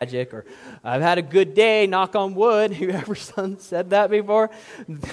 magic 0.01 0.33
or 0.33 0.45
I've 0.83 1.03
had 1.03 1.19
a 1.19 1.23
good 1.23 1.55
day, 1.55 1.87
knock 1.87 2.17
on 2.17 2.35
wood. 2.35 2.73
Whoever 2.75 3.15
said 3.59 3.91
that 3.91 4.11
before? 4.11 4.51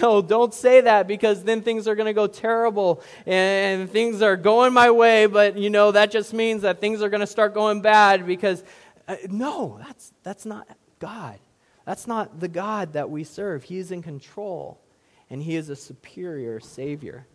No, 0.02 0.22
don't 0.22 0.54
say 0.54 0.82
that 0.82 1.08
because 1.08 1.44
then 1.44 1.62
things 1.62 1.88
are 1.88 1.96
going 1.96 2.08
to 2.08 2.14
go 2.14 2.28
terrible 2.28 3.04
and 3.26 3.90
things 3.92 4.22
are 4.22 4.38
going 4.38 4.74
my 4.74 4.90
way, 4.92 5.26
but 5.26 5.58
you 5.58 5.70
know, 5.70 5.92
that 5.92 6.12
just 6.12 6.34
means 6.34 6.62
that 6.62 6.80
things 6.80 7.02
are 7.02 7.10
going 7.10 7.22
to 7.22 7.28
start 7.28 7.54
going 7.54 7.82
bad 7.82 8.26
because 8.26 8.64
uh, 9.08 9.16
no, 9.30 9.80
that's, 9.86 10.14
that's 10.24 10.46
not 10.46 10.68
God. 11.00 11.40
That's 11.86 12.08
not 12.08 12.40
the 12.40 12.50
God 12.50 12.94
that 12.94 13.10
we 13.10 13.24
serve. 13.24 13.64
He 13.64 13.78
is 13.78 13.92
in 13.92 14.02
control 14.02 14.82
and 15.30 15.42
He 15.42 15.56
is 15.56 15.70
a 15.70 15.76
superior 15.76 16.60
Savior. 16.60 17.28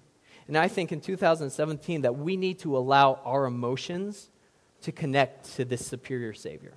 And 0.49 0.57
I 0.59 0.69
think 0.69 0.93
in 0.93 1.01
2017 1.01 2.03
that 2.03 2.17
we 2.17 2.37
need 2.37 2.59
to 2.61 2.77
allow 2.77 3.21
our 3.25 3.47
emotions 3.47 4.29
to 4.83 4.93
connect 4.93 5.57
to 5.57 5.65
this 5.65 5.87
superior 5.87 6.35
Savior. 6.35 6.75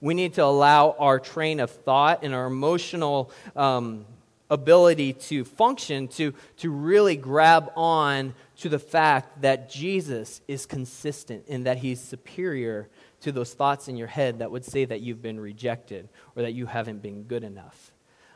We 0.00 0.14
need 0.14 0.34
to 0.34 0.44
allow 0.44 0.94
our 0.98 1.18
train 1.18 1.60
of 1.60 1.70
thought 1.70 2.24
and 2.24 2.34
our 2.34 2.46
emotional 2.46 3.30
um, 3.56 4.04
ability 4.50 5.14
to 5.14 5.44
function 5.44 6.08
to, 6.08 6.34
to 6.58 6.70
really 6.70 7.16
grab 7.16 7.72
on 7.76 8.34
to 8.58 8.68
the 8.68 8.78
fact 8.78 9.42
that 9.42 9.70
Jesus 9.70 10.40
is 10.46 10.66
consistent 10.66 11.44
and 11.48 11.66
that 11.66 11.78
he's 11.78 12.00
superior 12.00 12.88
to 13.22 13.32
those 13.32 13.54
thoughts 13.54 13.88
in 13.88 13.96
your 13.96 14.06
head 14.06 14.40
that 14.40 14.50
would 14.50 14.64
say 14.64 14.84
that 14.84 15.00
you've 15.00 15.22
been 15.22 15.40
rejected 15.40 16.08
or 16.36 16.42
that 16.42 16.52
you 16.52 16.66
haven't 16.66 17.00
been 17.00 17.22
good 17.24 17.42
enough. 17.42 17.92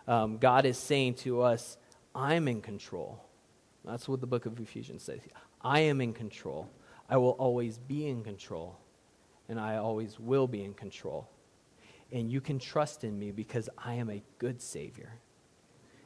Um, 0.07 0.39
God 0.39 0.65
is 0.65 0.79
saying 0.79 1.15
to 1.17 1.43
us, 1.43 1.77
I'm 2.15 2.49
in 2.49 2.63
control. 2.63 3.23
That's 3.85 4.09
what 4.09 4.21
the 4.21 4.27
book 4.27 4.47
of 4.47 4.59
Ephesians 4.61 5.03
says. 5.03 5.21
I 5.63 5.81
am 5.81 6.01
in 6.01 6.13
control. 6.13 6.69
I 7.09 7.17
will 7.17 7.31
always 7.31 7.79
be 7.79 8.07
in 8.07 8.23
control. 8.23 8.79
And 9.49 9.59
I 9.59 9.77
always 9.77 10.21
will 10.21 10.47
be 10.47 10.63
in 10.63 10.75
control. 10.75 11.29
And 12.13 12.31
you 12.31 12.41
can 12.41 12.59
trust 12.59 13.05
in 13.05 13.19
me 13.19 13.31
because 13.31 13.69
I 13.79 13.95
am 13.95 14.11
a 14.11 14.23
good 14.39 14.61
Savior. 14.61 15.13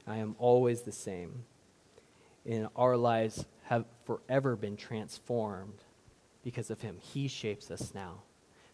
I 0.07 0.17
am 0.17 0.37
always 0.39 0.83
the 0.83 0.93
same. 0.93 1.45
And 2.45 2.69
our 2.75 2.97
lives 2.97 3.45
have 3.65 3.85
forever 4.05 4.57
been 4.57 4.77
transformed 4.77 5.83
because 6.43 6.71
of 6.71 6.81
Him. 6.81 6.97
He 7.01 7.29
shapes 7.29 7.71
us 7.71 7.93
now. 7.95 8.23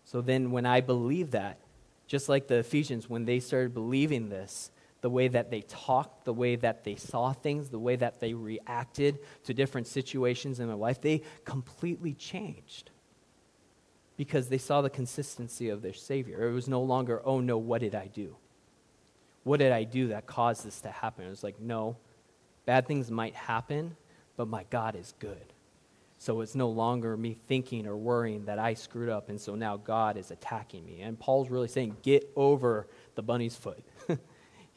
So 0.04 0.22
then, 0.22 0.50
when 0.50 0.64
I 0.64 0.80
believe 0.80 1.32
that, 1.32 1.58
just 2.06 2.30
like 2.30 2.48
the 2.48 2.56
Ephesians, 2.56 3.10
when 3.10 3.26
they 3.26 3.40
started 3.40 3.74
believing 3.74 4.30
this, 4.30 4.70
the 5.00 5.10
way 5.10 5.28
that 5.28 5.50
they 5.50 5.60
talked, 5.62 6.24
the 6.24 6.32
way 6.32 6.56
that 6.56 6.84
they 6.84 6.96
saw 6.96 7.32
things, 7.32 7.68
the 7.68 7.78
way 7.78 7.96
that 7.96 8.20
they 8.20 8.34
reacted 8.34 9.18
to 9.44 9.54
different 9.54 9.86
situations 9.86 10.58
in 10.58 10.66
their 10.66 10.76
life, 10.76 11.00
they 11.00 11.22
completely 11.44 12.14
changed 12.14 12.90
because 14.16 14.48
they 14.48 14.58
saw 14.58 14.82
the 14.82 14.90
consistency 14.90 15.68
of 15.68 15.82
their 15.82 15.92
Savior. 15.92 16.48
It 16.48 16.52
was 16.52 16.68
no 16.68 16.82
longer, 16.82 17.22
oh 17.24 17.40
no, 17.40 17.56
what 17.58 17.80
did 17.80 17.94
I 17.94 18.08
do? 18.08 18.36
What 19.44 19.60
did 19.60 19.70
I 19.70 19.84
do 19.84 20.08
that 20.08 20.26
caused 20.26 20.66
this 20.66 20.80
to 20.80 20.90
happen? 20.90 21.24
It 21.24 21.30
was 21.30 21.44
like, 21.44 21.60
no, 21.60 21.96
bad 22.66 22.86
things 22.86 23.10
might 23.10 23.34
happen, 23.34 23.96
but 24.36 24.48
my 24.48 24.64
God 24.68 24.96
is 24.96 25.14
good. 25.20 25.54
So 26.18 26.40
it's 26.40 26.56
no 26.56 26.68
longer 26.68 27.16
me 27.16 27.38
thinking 27.46 27.86
or 27.86 27.96
worrying 27.96 28.46
that 28.46 28.58
I 28.58 28.74
screwed 28.74 29.08
up, 29.08 29.28
and 29.28 29.40
so 29.40 29.54
now 29.54 29.76
God 29.76 30.16
is 30.16 30.32
attacking 30.32 30.84
me. 30.84 31.00
And 31.00 31.16
Paul's 31.16 31.48
really 31.48 31.68
saying, 31.68 31.96
get 32.02 32.28
over 32.34 32.88
the 33.14 33.22
bunny's 33.22 33.54
foot. 33.54 33.84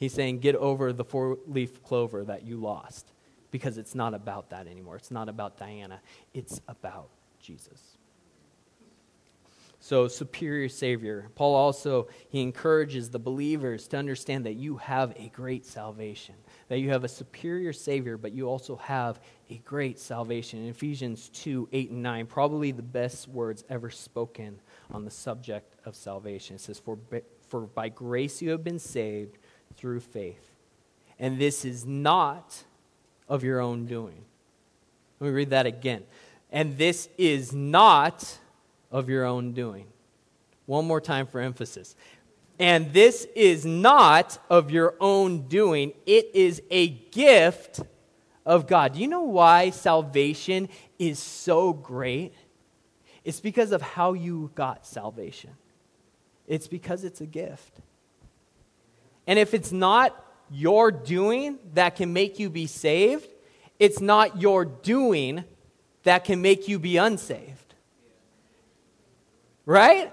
He's 0.01 0.13
saying, 0.13 0.39
get 0.39 0.55
over 0.55 0.91
the 0.91 1.03
four 1.03 1.37
leaf 1.45 1.83
clover 1.83 2.23
that 2.23 2.43
you 2.43 2.57
lost, 2.57 3.11
because 3.51 3.77
it's 3.77 3.93
not 3.93 4.15
about 4.15 4.49
that 4.49 4.65
anymore. 4.65 4.95
It's 4.95 5.11
not 5.11 5.29
about 5.29 5.57
Diana, 5.57 6.01
it's 6.33 6.59
about 6.67 7.09
Jesus. 7.39 7.79
So, 9.79 10.07
superior 10.07 10.69
Savior. 10.69 11.29
Paul 11.35 11.53
also, 11.53 12.07
he 12.29 12.41
encourages 12.41 13.11
the 13.11 13.19
believers 13.19 13.87
to 13.89 13.97
understand 13.97 14.45
that 14.47 14.53
you 14.53 14.77
have 14.77 15.13
a 15.17 15.29
great 15.29 15.67
salvation 15.67 16.35
that 16.71 16.79
you 16.79 16.89
have 16.89 17.03
a 17.03 17.09
superior 17.09 17.73
Savior, 17.73 18.15
but 18.15 18.31
you 18.31 18.47
also 18.47 18.77
have 18.77 19.19
a 19.49 19.57
great 19.57 19.99
salvation. 19.99 20.63
In 20.63 20.69
Ephesians 20.69 21.27
2 21.33 21.67
8 21.69 21.91
and 21.91 22.01
9, 22.01 22.27
probably 22.27 22.71
the 22.71 22.81
best 22.81 23.27
words 23.27 23.65
ever 23.67 23.89
spoken 23.89 24.57
on 24.89 25.03
the 25.03 25.11
subject 25.11 25.75
of 25.83 25.97
salvation. 25.97 26.55
It 26.55 26.61
says, 26.61 26.79
For, 26.79 26.97
for 27.49 27.67
by 27.67 27.89
grace 27.89 28.41
you 28.41 28.51
have 28.51 28.63
been 28.63 28.79
saved 28.79 29.37
through 29.81 29.99
faith. 29.99 30.51
And 31.19 31.39
this 31.39 31.65
is 31.65 31.85
not 31.85 32.63
of 33.27 33.43
your 33.43 33.59
own 33.59 33.87
doing. 33.87 34.23
Let 35.19 35.27
me 35.27 35.33
read 35.33 35.49
that 35.49 35.65
again. 35.65 36.03
And 36.51 36.77
this 36.77 37.09
is 37.17 37.51
not 37.51 38.37
of 38.91 39.09
your 39.09 39.25
own 39.25 39.53
doing. 39.53 39.87
One 40.67 40.85
more 40.85 41.01
time 41.01 41.25
for 41.25 41.41
emphasis. 41.41 41.95
And 42.59 42.93
this 42.93 43.27
is 43.35 43.65
not 43.65 44.37
of 44.49 44.69
your 44.69 44.93
own 44.99 45.47
doing, 45.47 45.93
it 46.05 46.29
is 46.35 46.61
a 46.69 46.89
gift 46.89 47.79
of 48.45 48.67
God. 48.67 48.93
Do 48.93 48.99
you 48.99 49.07
know 49.07 49.23
why 49.23 49.71
salvation 49.71 50.69
is 50.99 51.17
so 51.17 51.73
great? 51.73 52.33
It's 53.23 53.39
because 53.39 53.71
of 53.71 53.81
how 53.81 54.13
you 54.13 54.51
got 54.53 54.85
salvation, 54.85 55.51
it's 56.47 56.67
because 56.67 57.03
it's 57.03 57.21
a 57.21 57.25
gift. 57.25 57.79
And 59.31 59.39
if 59.39 59.53
it's 59.53 59.71
not 59.71 60.13
your 60.49 60.91
doing 60.91 61.57
that 61.75 61.95
can 61.95 62.11
make 62.11 62.37
you 62.37 62.49
be 62.49 62.67
saved, 62.67 63.29
it's 63.79 64.01
not 64.01 64.41
your 64.41 64.65
doing 64.65 65.45
that 66.03 66.25
can 66.25 66.41
make 66.41 66.67
you 66.67 66.79
be 66.79 66.97
unsaved. 66.97 67.73
Right? 69.65 70.11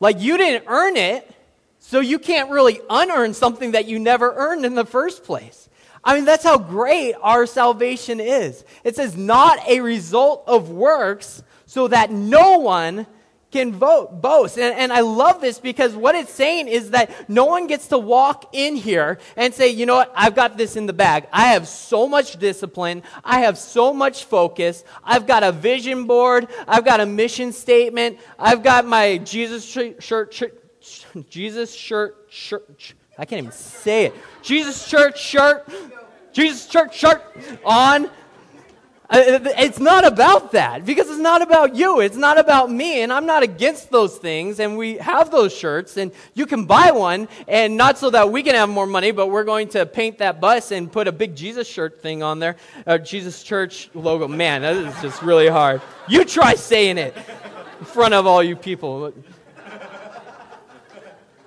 Like 0.00 0.20
you 0.20 0.36
didn't 0.36 0.64
earn 0.66 0.96
it, 0.96 1.32
so 1.78 2.00
you 2.00 2.18
can't 2.18 2.50
really 2.50 2.80
unearn 2.90 3.32
something 3.32 3.70
that 3.70 3.86
you 3.86 4.00
never 4.00 4.34
earned 4.34 4.66
in 4.66 4.74
the 4.74 4.84
first 4.84 5.22
place. 5.22 5.68
I 6.02 6.16
mean, 6.16 6.24
that's 6.24 6.42
how 6.42 6.58
great 6.58 7.14
our 7.22 7.46
salvation 7.46 8.18
is. 8.18 8.64
It 8.82 8.96
says, 8.96 9.16
not 9.16 9.60
a 9.68 9.78
result 9.78 10.42
of 10.48 10.68
works, 10.68 11.44
so 11.66 11.86
that 11.86 12.10
no 12.10 12.58
one 12.58 13.06
can 13.54 13.72
vote, 13.72 14.20
boast. 14.20 14.58
And, 14.58 14.74
and 14.76 14.92
I 14.92 15.00
love 15.00 15.40
this 15.40 15.60
because 15.60 15.94
what 15.94 16.16
it's 16.16 16.34
saying 16.34 16.66
is 16.66 16.90
that 16.90 17.28
no 17.30 17.44
one 17.44 17.68
gets 17.68 17.86
to 17.88 17.98
walk 17.98 18.50
in 18.52 18.74
here 18.74 19.20
and 19.36 19.54
say, 19.54 19.68
you 19.68 19.86
know 19.86 19.94
what, 19.94 20.12
I've 20.16 20.34
got 20.34 20.56
this 20.56 20.74
in 20.74 20.86
the 20.86 20.92
bag. 20.92 21.28
I 21.32 21.52
have 21.52 21.68
so 21.68 22.08
much 22.08 22.36
discipline. 22.38 23.04
I 23.22 23.40
have 23.40 23.56
so 23.56 23.94
much 23.94 24.24
focus. 24.24 24.82
I've 25.04 25.28
got 25.28 25.44
a 25.44 25.52
vision 25.52 26.04
board. 26.06 26.48
I've 26.66 26.84
got 26.84 26.98
a 26.98 27.06
mission 27.06 27.52
statement. 27.52 28.18
I've 28.40 28.64
got 28.64 28.86
my 28.86 29.18
Jesus 29.18 29.64
shirt, 29.64 30.02
shirt, 30.02 30.34
shirt 30.34 30.60
Jesus 31.30 31.72
shirt, 31.72 32.26
shirt. 32.28 32.94
I 33.16 33.24
can't 33.24 33.38
even 33.38 33.52
say 33.52 34.06
it. 34.06 34.14
Jesus 34.42 34.90
church 34.90 35.22
shirt. 35.22 35.68
Jesus 36.32 36.66
church 36.66 36.98
shirt 36.98 37.22
on. 37.64 38.10
Uh, 39.10 39.38
it's 39.58 39.78
not 39.78 40.06
about 40.06 40.52
that 40.52 40.86
because 40.86 41.10
it's 41.10 41.18
not 41.18 41.42
about 41.42 41.76
you. 41.76 42.00
It's 42.00 42.16
not 42.16 42.38
about 42.38 42.70
me. 42.70 43.02
And 43.02 43.12
I'm 43.12 43.26
not 43.26 43.42
against 43.42 43.90
those 43.90 44.16
things. 44.16 44.60
And 44.60 44.78
we 44.78 44.96
have 44.96 45.30
those 45.30 45.54
shirts 45.54 45.98
and 45.98 46.10
you 46.32 46.46
can 46.46 46.64
buy 46.64 46.90
one 46.90 47.28
and 47.46 47.76
not 47.76 47.98
so 47.98 48.08
that 48.10 48.32
we 48.32 48.42
can 48.42 48.54
have 48.54 48.70
more 48.70 48.86
money, 48.86 49.10
but 49.10 49.26
we're 49.26 49.44
going 49.44 49.68
to 49.70 49.84
paint 49.84 50.18
that 50.18 50.40
bus 50.40 50.70
and 50.70 50.90
put 50.90 51.06
a 51.06 51.12
big 51.12 51.36
Jesus 51.36 51.68
shirt 51.68 52.00
thing 52.00 52.22
on 52.22 52.38
there. 52.38 52.56
Uh, 52.86 52.96
Jesus 52.96 53.42
church 53.42 53.90
logo. 53.92 54.26
Man, 54.26 54.62
that 54.62 54.74
is 54.74 55.02
just 55.02 55.22
really 55.22 55.48
hard. 55.48 55.82
You 56.08 56.24
try 56.24 56.54
saying 56.54 56.96
it 56.96 57.14
in 57.78 57.84
front 57.84 58.14
of 58.14 58.26
all 58.26 58.42
you 58.42 58.56
people. 58.56 59.12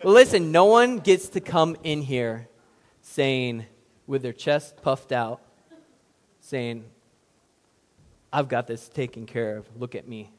Listen, 0.04 0.52
no 0.52 0.66
one 0.66 1.00
gets 1.00 1.30
to 1.30 1.42
come 1.42 1.76
in 1.84 2.04
here 2.04 2.48
saying, 3.02 3.66
with 4.06 4.22
their 4.22 4.32
chest 4.32 4.80
puffed 4.84 5.12
out, 5.12 5.42
saying, 6.40 6.86
I've 8.32 8.48
got 8.48 8.68
this 8.68 8.90
taken 8.90 9.26
care 9.26 9.58
of. 9.58 9.68
Look 9.78 9.96
at 9.96 10.08
me. 10.08 10.32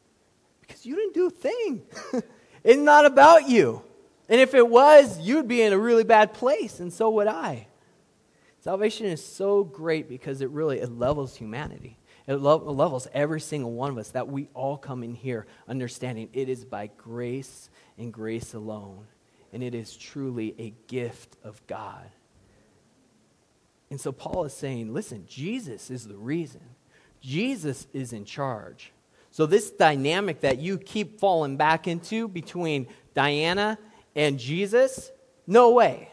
Because 0.61 0.85
you 0.85 0.94
didn't 0.94 1.14
do 1.14 1.27
a 1.27 1.31
thing. 1.31 1.83
it's 2.64 2.79
not 2.79 3.07
about 3.07 3.48
you. 3.48 3.83
And 4.29 4.40
if 4.40 4.55
it 4.55 4.68
was, 4.68 5.18
you'd 5.18 5.48
be 5.48 5.62
in 5.62 5.72
a 5.72 5.79
really 5.79 6.05
bad 6.05 6.35
place, 6.35 6.81
and 6.81 6.92
so 6.92 7.09
would 7.11 7.27
I. 7.27 7.66
Salvation 8.61 9.07
is 9.07 9.24
so 9.24 9.64
great 9.64 10.09
because 10.09 10.42
it 10.42 10.51
really 10.51 10.81
it 10.81 10.90
levels 10.90 11.37
humanity. 11.37 11.96
It 12.27 12.35
levels 12.35 13.09
every 13.14 13.40
single 13.40 13.72
one 13.72 13.90
of 13.90 13.96
us 13.96 14.11
that 14.11 14.29
we 14.29 14.48
all 14.53 14.77
come 14.77 15.03
in 15.03 15.14
here 15.14 15.46
understanding 15.66 16.29
it 16.35 16.51
is 16.51 16.66
by 16.66 16.90
grace 16.98 17.70
and 17.96 18.12
grace 18.12 18.53
alone. 18.53 19.07
And 19.55 19.62
it 19.62 19.74
is 19.74 19.96
truly 19.96 20.55
a 20.59 20.74
gift 20.88 21.37
of 21.42 21.66
God. 21.66 22.11
And 23.88 23.98
so 23.98 24.12
Paul 24.12 24.44
is 24.44 24.53
saying, 24.53 24.92
listen, 24.92 25.24
Jesus 25.27 25.90
is 25.90 26.07
the 26.07 26.18
reason. 26.18 26.61
Jesus 27.20 27.87
is 27.92 28.12
in 28.12 28.24
charge. 28.24 28.92
So, 29.31 29.46
this 29.46 29.70
dynamic 29.70 30.40
that 30.40 30.59
you 30.59 30.78
keep 30.78 31.20
falling 31.20 31.57
back 31.57 31.87
into 31.87 32.28
between 32.28 32.88
Diana 33.14 33.78
and 34.16 34.38
Jesus, 34.38 35.12
no 35.46 35.70
way. 35.72 36.11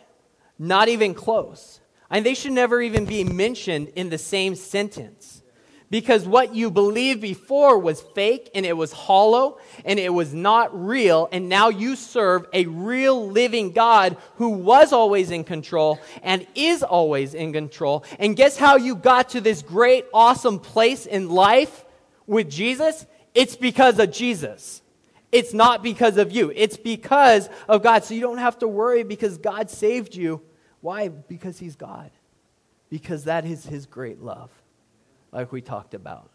Not 0.59 0.89
even 0.89 1.13
close. 1.13 1.79
And 2.09 2.25
they 2.25 2.33
should 2.33 2.53
never 2.53 2.81
even 2.81 3.05
be 3.05 3.23
mentioned 3.23 3.89
in 3.95 4.09
the 4.09 4.17
same 4.17 4.55
sentence. 4.55 5.41
Because 5.89 6.27
what 6.27 6.55
you 6.55 6.71
believed 6.71 7.21
before 7.21 7.77
was 7.77 8.01
fake 8.01 8.49
and 8.55 8.65
it 8.65 8.75
was 8.75 8.91
hollow 8.91 9.59
and 9.83 9.99
it 9.99 10.13
was 10.13 10.33
not 10.33 10.85
real. 10.85 11.29
And 11.31 11.47
now 11.47 11.69
you 11.69 11.95
serve 11.95 12.47
a 12.53 12.65
real 12.65 13.29
living 13.29 13.71
God 13.71 14.17
who 14.37 14.49
was 14.49 14.91
always 14.91 15.29
in 15.29 15.43
control 15.43 15.99
and 16.23 16.45
is 16.55 16.81
always 16.81 17.35
in 17.35 17.53
control. 17.53 18.03
And 18.17 18.35
guess 18.35 18.57
how 18.57 18.77
you 18.77 18.95
got 18.95 19.29
to 19.29 19.41
this 19.41 19.61
great, 19.61 20.05
awesome 20.13 20.59
place 20.59 21.05
in 21.05 21.29
life 21.29 21.85
with 22.25 22.49
Jesus? 22.49 23.05
It's 23.35 23.55
because 23.55 23.99
of 23.99 24.11
Jesus. 24.11 24.81
It's 25.31 25.53
not 25.53 25.83
because 25.83 26.17
of 26.17 26.31
you. 26.31 26.51
It's 26.55 26.77
because 26.77 27.47
of 27.67 27.83
God. 27.83 28.05
So 28.05 28.15
you 28.15 28.21
don't 28.21 28.39
have 28.39 28.57
to 28.59 28.67
worry 28.67 29.03
because 29.03 29.37
God 29.37 29.69
saved 29.69 30.15
you. 30.15 30.41
Why? 30.81 31.09
Because 31.09 31.59
He's 31.59 31.75
God. 31.75 32.09
Because 32.89 33.25
that 33.25 33.45
is 33.45 33.65
His 33.65 33.85
great 33.85 34.21
love 34.21 34.49
like 35.31 35.51
we 35.51 35.61
talked 35.61 35.93
about. 35.93 36.29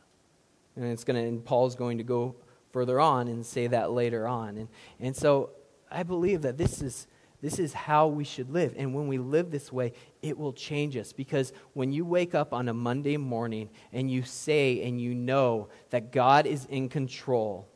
And 0.77 0.85
it's 0.85 1.05
going 1.05 1.21
to, 1.21 1.29
and 1.29 1.45
Paul's 1.45 1.75
going 1.75 1.99
to 1.99 2.05
go 2.05 2.35
further 2.73 3.01
on 3.01 3.29
and 3.29 3.45
say 3.45 3.67
that 3.67 3.91
later 3.91 4.27
on. 4.29 4.57
And, 4.57 4.69
and 5.01 5.17
so 5.17 5.51
I 5.91 6.03
believe 6.03 6.43
that 6.43 6.57
this 6.57 6.81
is, 6.81 7.07
this 7.43 7.59
is 7.59 7.73
how 7.73 8.07
we 8.07 8.25
should 8.25 8.51
live. 8.51 8.75
And 8.77 8.95
when 8.95 9.09
we 9.09 9.19
live 9.19 9.51
this 9.51 9.73
way, 9.73 9.93
it 10.23 10.39
will 10.39 10.53
change 10.53 10.97
us. 10.97 11.13
Because 11.13 11.53
when 11.73 11.93
you 11.93 12.05
wake 12.05 12.35
up 12.35 12.53
on 12.53 12.69
a 12.69 12.75
Monday 12.75 13.17
morning 13.17 13.71
and 13.93 14.11
you 14.11 14.23
say 14.23 14.83
and 14.83 15.01
you 15.01 15.15
know 15.15 15.69
that 15.91 16.13
God 16.13 16.47
is 16.47 16.67
in 16.67 16.89
control 16.89 17.67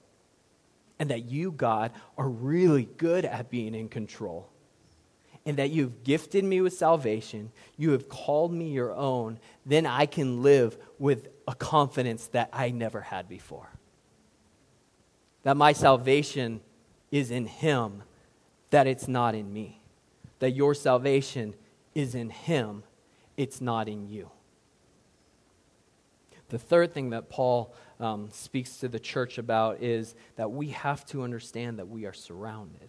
and 0.99 1.11
that 1.11 1.25
you, 1.25 1.51
God, 1.51 1.93
are 2.17 2.29
really 2.29 2.89
good 2.97 3.25
at 3.25 3.51
being 3.51 3.75
in 3.75 3.89
control, 3.89 4.49
and 5.47 5.59
that 5.59 5.71
you've 5.71 6.05
gifted 6.05 6.45
me 6.45 6.61
with 6.61 6.73
salvation, 6.73 7.51
you 7.77 7.91
have 7.91 8.09
called 8.09 8.53
me 8.53 8.71
your 8.71 8.95
own, 8.95 9.39
then 9.67 9.87
I 9.87 10.07
can 10.07 10.43
live 10.43 10.77
with 10.99 11.29
a 11.47 11.55
confidence 11.55 12.29
that 12.29 12.49
I 12.53 12.71
never 12.71 13.03
had 13.03 13.29
before. 13.29 13.69
That 15.43 15.57
my 15.57 15.75
salvation 15.75 16.61
is 17.11 17.31
in 17.31 17.47
Him, 17.47 18.03
that 18.71 18.87
it's 18.87 19.07
not 19.07 19.35
in 19.35 19.53
me. 19.53 19.83
That 20.39 20.53
your 20.53 20.75
salvation 20.75 21.55
is 21.95 22.15
in 22.15 22.31
Him, 22.31 22.83
it's 23.37 23.61
not 23.61 23.89
in 23.89 24.09
you. 24.09 24.31
The 26.49 26.59
third 26.59 26.93
thing 26.93 27.11
that 27.11 27.29
Paul 27.29 27.75
um, 28.01 28.29
speaks 28.31 28.79
to 28.79 28.89
the 28.89 28.99
church 28.99 29.39
about 29.39 29.83
is 29.83 30.15
that 30.37 30.51
we 30.51 30.69
have 30.69 31.05
to 31.07 31.23
understand 31.23 31.79
that 31.79 31.89
we 31.89 32.07
are 32.07 32.13
surrounded. 32.13 32.89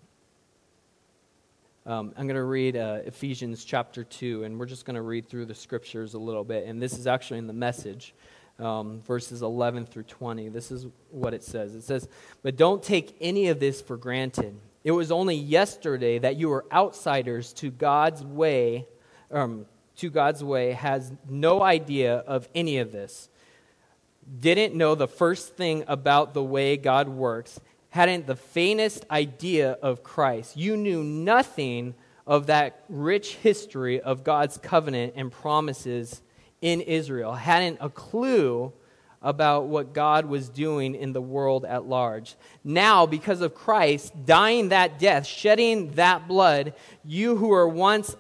Um, 1.88 2.14
I'm 2.18 2.26
going 2.26 2.36
to 2.36 2.44
read 2.44 2.76
uh, 2.76 3.02
Ephesians 3.06 3.64
chapter 3.64 4.04
2, 4.04 4.44
and 4.44 4.60
we're 4.60 4.66
just 4.66 4.86
going 4.86 4.96
to 4.96 5.04
read 5.04 5.30
through 5.30 5.46
the 5.46 5.54
scriptures 5.54 6.16
a 6.16 6.18
little 6.18 6.44
bit. 6.44 6.66
And 6.66 6.82
this 6.82 6.98
is 6.98 7.06
actually 7.06 7.38
in 7.38 7.46
the 7.46 7.54
message 7.54 8.16
um, 8.58 9.02
verses 9.02 9.44
11 9.44 9.86
through 9.86 10.04
20. 10.04 10.50
This 10.50 10.72
is 10.72 10.88
what 11.12 11.36
it 11.36 11.44
says. 11.44 11.76
It 11.76 11.84
says, 11.84 12.10
But 12.42 12.56
don't 12.56 12.82
take 12.82 13.16
any 13.22 13.50
of 13.50 13.60
this 13.60 13.82
for 13.82 13.98
granted. 13.98 14.56
It 14.84 14.94
was 14.94 15.12
only 15.12 15.36
yesterday 15.36 16.18
that 16.18 16.38
you 16.38 16.50
were 16.50 16.66
outsiders 16.72 17.54
to 17.54 17.70
God's 17.70 18.24
way, 18.24 18.88
um, 19.30 19.68
to 19.98 20.10
God's 20.10 20.44
way, 20.44 20.72
has 20.72 21.14
no 21.30 21.62
idea 21.62 22.16
of 22.16 22.50
any 22.56 22.80
of 22.80 22.92
this. 22.92 23.30
Didn't 24.40 24.74
know 24.74 24.96
the 24.96 25.08
first 25.08 25.56
thing 25.56 25.84
about 25.88 26.34
the 26.34 26.44
way 26.44 26.78
God 26.78 27.08
works, 27.10 27.60
hadn't 27.96 28.28
the 28.28 28.36
faintest 28.36 29.06
idea 29.10 29.72
of 29.82 30.04
Christ. 30.04 30.58
You 30.58 30.76
knew 30.76 31.02
nothing 31.02 31.96
of 32.28 32.48
that 32.48 32.84
rich 32.90 33.36
history 33.36 34.02
of 34.02 34.26
God's 34.26 34.58
covenant 34.58 35.14
and 35.16 35.32
promises 35.32 36.22
in 36.62 36.82
Israel 36.82 37.32
hadn't 37.32 37.78
a 37.80 37.90
clue 37.90 38.74
about 39.22 39.68
what 39.68 39.94
God 39.94 40.26
was 40.26 40.50
doing 40.50 40.94
in 40.94 41.14
the 41.14 41.22
world 41.22 41.64
at 41.64 41.86
large. 41.86 42.36
Now, 42.66 43.06
because 43.06 43.40
of 43.40 43.56
Christ 43.56 44.14
dying 44.26 44.70
that 44.70 45.00
death, 45.00 45.26
shedding 45.26 45.92
that 45.92 46.28
blood, 46.28 46.74
you 47.06 47.38
who 47.38 47.48
were 47.48 47.70
once 47.70 48.14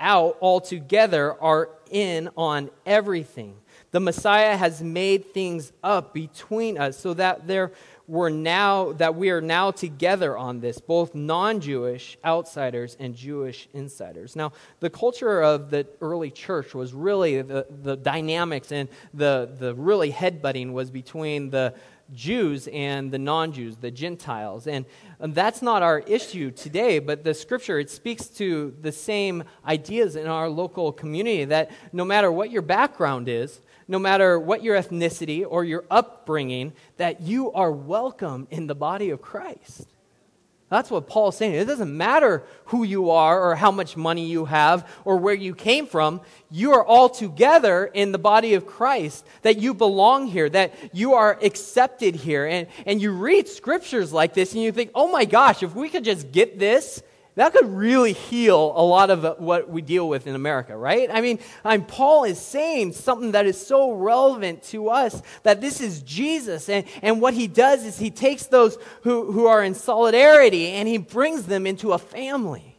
out 0.00 0.38
altogether 0.40 1.40
are 1.40 1.70
in 1.88 2.30
on 2.36 2.68
everything. 2.84 3.54
The 3.92 4.00
Messiah 4.00 4.56
has 4.56 4.82
made 4.82 5.32
things 5.32 5.72
up 5.84 6.12
between 6.12 6.78
us 6.78 6.98
so 6.98 7.14
that 7.14 7.46
there 7.46 7.70
we're 8.08 8.30
now 8.30 8.92
that 8.94 9.14
we 9.14 9.30
are 9.30 9.42
now 9.42 9.70
together 9.70 10.36
on 10.36 10.60
this 10.60 10.80
both 10.80 11.14
non-jewish 11.14 12.18
outsiders 12.24 12.96
and 12.98 13.14
jewish 13.14 13.68
insiders 13.74 14.34
now 14.34 14.50
the 14.80 14.90
culture 14.90 15.42
of 15.42 15.70
the 15.70 15.86
early 16.00 16.30
church 16.30 16.74
was 16.74 16.92
really 16.94 17.42
the, 17.42 17.66
the 17.82 17.96
dynamics 17.96 18.72
and 18.72 18.88
the, 19.12 19.50
the 19.58 19.74
really 19.74 20.10
headbutting 20.10 20.72
was 20.72 20.90
between 20.90 21.50
the 21.50 21.74
Jews 22.14 22.68
and 22.68 23.10
the 23.10 23.18
non 23.18 23.52
Jews, 23.52 23.76
the 23.76 23.90
Gentiles. 23.90 24.66
And, 24.66 24.86
and 25.20 25.34
that's 25.34 25.60
not 25.60 25.82
our 25.82 25.98
issue 26.00 26.50
today, 26.50 26.98
but 27.00 27.22
the 27.22 27.34
scripture, 27.34 27.78
it 27.78 27.90
speaks 27.90 28.28
to 28.28 28.74
the 28.80 28.92
same 28.92 29.44
ideas 29.66 30.16
in 30.16 30.26
our 30.26 30.48
local 30.48 30.92
community 30.92 31.44
that 31.44 31.70
no 31.92 32.04
matter 32.04 32.32
what 32.32 32.50
your 32.50 32.62
background 32.62 33.28
is, 33.28 33.60
no 33.88 33.98
matter 33.98 34.38
what 34.38 34.62
your 34.62 34.76
ethnicity 34.76 35.44
or 35.48 35.64
your 35.64 35.84
upbringing, 35.90 36.74
that 36.98 37.22
you 37.22 37.50
are 37.52 37.72
welcome 37.72 38.46
in 38.50 38.66
the 38.66 38.74
body 38.74 39.10
of 39.10 39.20
Christ. 39.22 39.88
That's 40.70 40.90
what 40.90 41.06
Paul's 41.06 41.38
saying. 41.38 41.54
It 41.54 41.64
doesn't 41.64 41.96
matter 41.96 42.44
who 42.66 42.82
you 42.84 43.08
are 43.08 43.42
or 43.42 43.54
how 43.54 43.70
much 43.70 43.96
money 43.96 44.26
you 44.26 44.44
have 44.44 44.86
or 45.06 45.16
where 45.16 45.34
you 45.34 45.54
came 45.54 45.86
from. 45.86 46.20
You 46.50 46.74
are 46.74 46.84
all 46.84 47.08
together 47.08 47.86
in 47.86 48.12
the 48.12 48.18
body 48.18 48.52
of 48.52 48.66
Christ, 48.66 49.26
that 49.42 49.56
you 49.56 49.72
belong 49.72 50.26
here, 50.26 50.48
that 50.50 50.74
you 50.92 51.14
are 51.14 51.38
accepted 51.42 52.14
here. 52.14 52.46
And, 52.46 52.66
and 52.84 53.00
you 53.00 53.12
read 53.12 53.48
scriptures 53.48 54.12
like 54.12 54.34
this 54.34 54.52
and 54.52 54.62
you 54.62 54.70
think, 54.70 54.90
oh 54.94 55.10
my 55.10 55.24
gosh, 55.24 55.62
if 55.62 55.74
we 55.74 55.88
could 55.88 56.04
just 56.04 56.32
get 56.32 56.58
this 56.58 57.02
that 57.38 57.52
could 57.52 57.72
really 57.72 58.14
heal 58.14 58.72
a 58.74 58.82
lot 58.82 59.10
of 59.10 59.38
what 59.38 59.70
we 59.70 59.80
deal 59.80 60.08
with 60.08 60.26
in 60.26 60.34
America, 60.34 60.76
right? 60.76 61.08
I 61.12 61.20
mean, 61.20 61.38
I'm, 61.64 61.84
Paul 61.84 62.24
is 62.24 62.40
saying 62.40 62.94
something 62.94 63.30
that 63.32 63.46
is 63.46 63.64
so 63.64 63.92
relevant 63.92 64.64
to 64.64 64.88
us 64.88 65.22
that 65.44 65.60
this 65.60 65.80
is 65.80 66.02
Jesus. 66.02 66.68
And, 66.68 66.84
and 67.00 67.20
what 67.20 67.34
he 67.34 67.46
does 67.46 67.84
is 67.84 67.96
he 67.96 68.10
takes 68.10 68.46
those 68.46 68.76
who, 69.02 69.30
who 69.30 69.46
are 69.46 69.62
in 69.62 69.74
solidarity 69.74 70.70
and 70.70 70.88
he 70.88 70.98
brings 70.98 71.44
them 71.44 71.64
into 71.64 71.92
a 71.92 71.98
family. 71.98 72.76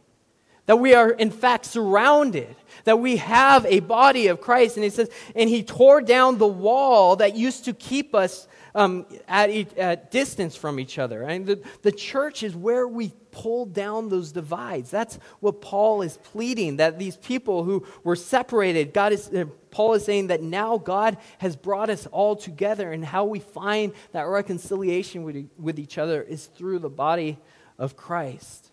That 0.66 0.76
we 0.76 0.94
are, 0.94 1.10
in 1.10 1.30
fact, 1.30 1.64
surrounded, 1.64 2.54
that 2.84 2.98
we 2.98 3.16
have 3.16 3.64
a 3.64 3.80
body 3.80 4.26
of 4.26 4.42
Christ. 4.42 4.76
And 4.76 4.84
he 4.84 4.90
says, 4.90 5.08
and 5.34 5.48
he 5.48 5.62
tore 5.62 6.02
down 6.02 6.36
the 6.36 6.46
wall 6.46 7.16
that 7.16 7.34
used 7.34 7.64
to 7.64 7.72
keep 7.72 8.14
us 8.14 8.46
um, 8.74 9.06
at, 9.28 9.50
at 9.78 10.10
distance 10.10 10.56
from 10.56 10.78
each 10.78 10.98
other. 10.98 11.24
I 11.24 11.38
mean, 11.38 11.44
the, 11.46 11.62
the 11.82 11.92
church 11.92 12.42
is 12.42 12.54
where 12.54 12.86
we 12.86 13.12
pull 13.30 13.66
down 13.66 14.08
those 14.08 14.32
divides. 14.32 14.90
That's 14.90 15.18
what 15.40 15.60
Paul 15.60 16.02
is 16.02 16.18
pleading, 16.18 16.76
that 16.76 16.98
these 16.98 17.16
people 17.16 17.64
who 17.64 17.86
were 18.02 18.16
separated, 18.16 18.92
God 18.92 19.12
is, 19.12 19.28
uh, 19.28 19.44
Paul 19.70 19.94
is 19.94 20.04
saying 20.04 20.28
that 20.28 20.42
now 20.42 20.78
God 20.78 21.16
has 21.38 21.56
brought 21.56 21.90
us 21.90 22.06
all 22.08 22.36
together, 22.36 22.92
and 22.92 23.04
how 23.04 23.24
we 23.24 23.38
find 23.38 23.92
that 24.12 24.22
reconciliation 24.22 25.22
with, 25.22 25.48
with 25.58 25.78
each 25.78 25.98
other 25.98 26.22
is 26.22 26.46
through 26.46 26.80
the 26.80 26.90
body 26.90 27.38
of 27.78 27.96
Christ. 27.96 28.70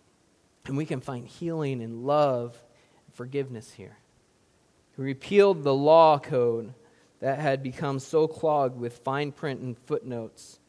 And 0.65 0.75
we 0.75 0.85
can 0.85 1.01
find 1.01 1.25
healing 1.27 1.81
and 1.81 2.05
love 2.05 2.61
and 3.05 3.15
forgiveness 3.15 3.71
here. 3.71 3.97
He 4.95 5.01
repealed 5.01 5.63
the 5.63 5.73
law 5.73 6.19
code 6.19 6.73
that 7.19 7.39
had 7.39 7.63
become 7.63 7.99
so 7.99 8.27
clogged 8.27 8.79
with 8.79 8.99
fine 8.99 9.31
print 9.31 9.61
and 9.61 9.77
footnotes 9.77 10.59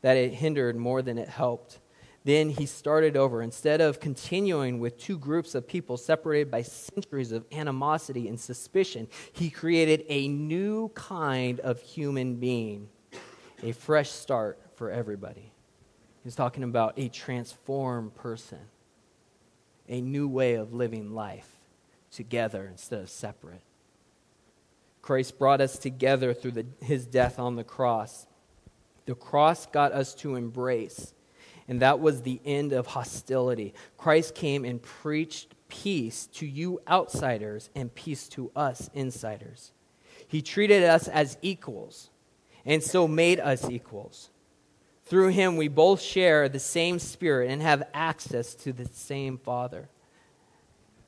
that 0.00 0.16
it 0.16 0.32
hindered 0.34 0.76
more 0.76 1.02
than 1.02 1.18
it 1.18 1.28
helped. 1.28 1.78
Then 2.24 2.50
he 2.50 2.66
started 2.66 3.16
over. 3.16 3.42
Instead 3.42 3.80
of 3.80 4.00
continuing 4.00 4.80
with 4.80 4.98
two 4.98 5.18
groups 5.18 5.54
of 5.54 5.66
people 5.66 5.96
separated 5.96 6.50
by 6.50 6.62
centuries 6.62 7.32
of 7.32 7.44
animosity 7.52 8.28
and 8.28 8.38
suspicion, 8.38 9.08
he 9.32 9.50
created 9.50 10.04
a 10.08 10.28
new 10.28 10.88
kind 10.90 11.60
of 11.60 11.80
human 11.80 12.36
being, 12.36 12.88
a 13.62 13.72
fresh 13.72 14.10
start 14.10 14.58
for 14.74 14.90
everybody. 14.90 15.52
He's 16.22 16.34
talking 16.34 16.64
about 16.64 16.98
a 16.98 17.08
transformed 17.08 18.14
person, 18.14 18.58
a 19.88 20.00
new 20.00 20.28
way 20.28 20.54
of 20.54 20.74
living 20.74 21.14
life 21.14 21.48
together 22.10 22.66
instead 22.70 23.00
of 23.00 23.10
separate. 23.10 23.62
Christ 25.02 25.38
brought 25.38 25.60
us 25.60 25.78
together 25.78 26.34
through 26.34 26.52
the, 26.52 26.66
his 26.80 27.06
death 27.06 27.38
on 27.38 27.56
the 27.56 27.64
cross. 27.64 28.26
The 29.06 29.14
cross 29.14 29.66
got 29.66 29.92
us 29.92 30.14
to 30.16 30.34
embrace, 30.34 31.14
and 31.66 31.80
that 31.80 32.00
was 32.00 32.22
the 32.22 32.40
end 32.44 32.72
of 32.72 32.88
hostility. 32.88 33.74
Christ 33.96 34.34
came 34.34 34.64
and 34.64 34.82
preached 34.82 35.54
peace 35.68 36.26
to 36.34 36.46
you 36.46 36.80
outsiders 36.88 37.70
and 37.74 37.94
peace 37.94 38.28
to 38.28 38.50
us 38.54 38.90
insiders. 38.94 39.72
He 40.26 40.42
treated 40.42 40.84
us 40.84 41.08
as 41.08 41.38
equals 41.40 42.10
and 42.66 42.82
so 42.82 43.08
made 43.08 43.40
us 43.40 43.68
equals. 43.70 44.28
Through 45.06 45.28
him, 45.28 45.56
we 45.56 45.68
both 45.68 46.02
share 46.02 46.50
the 46.50 46.58
same 46.58 46.98
spirit 46.98 47.50
and 47.50 47.62
have 47.62 47.88
access 47.94 48.54
to 48.56 48.74
the 48.74 48.84
same 48.92 49.38
Father. 49.38 49.88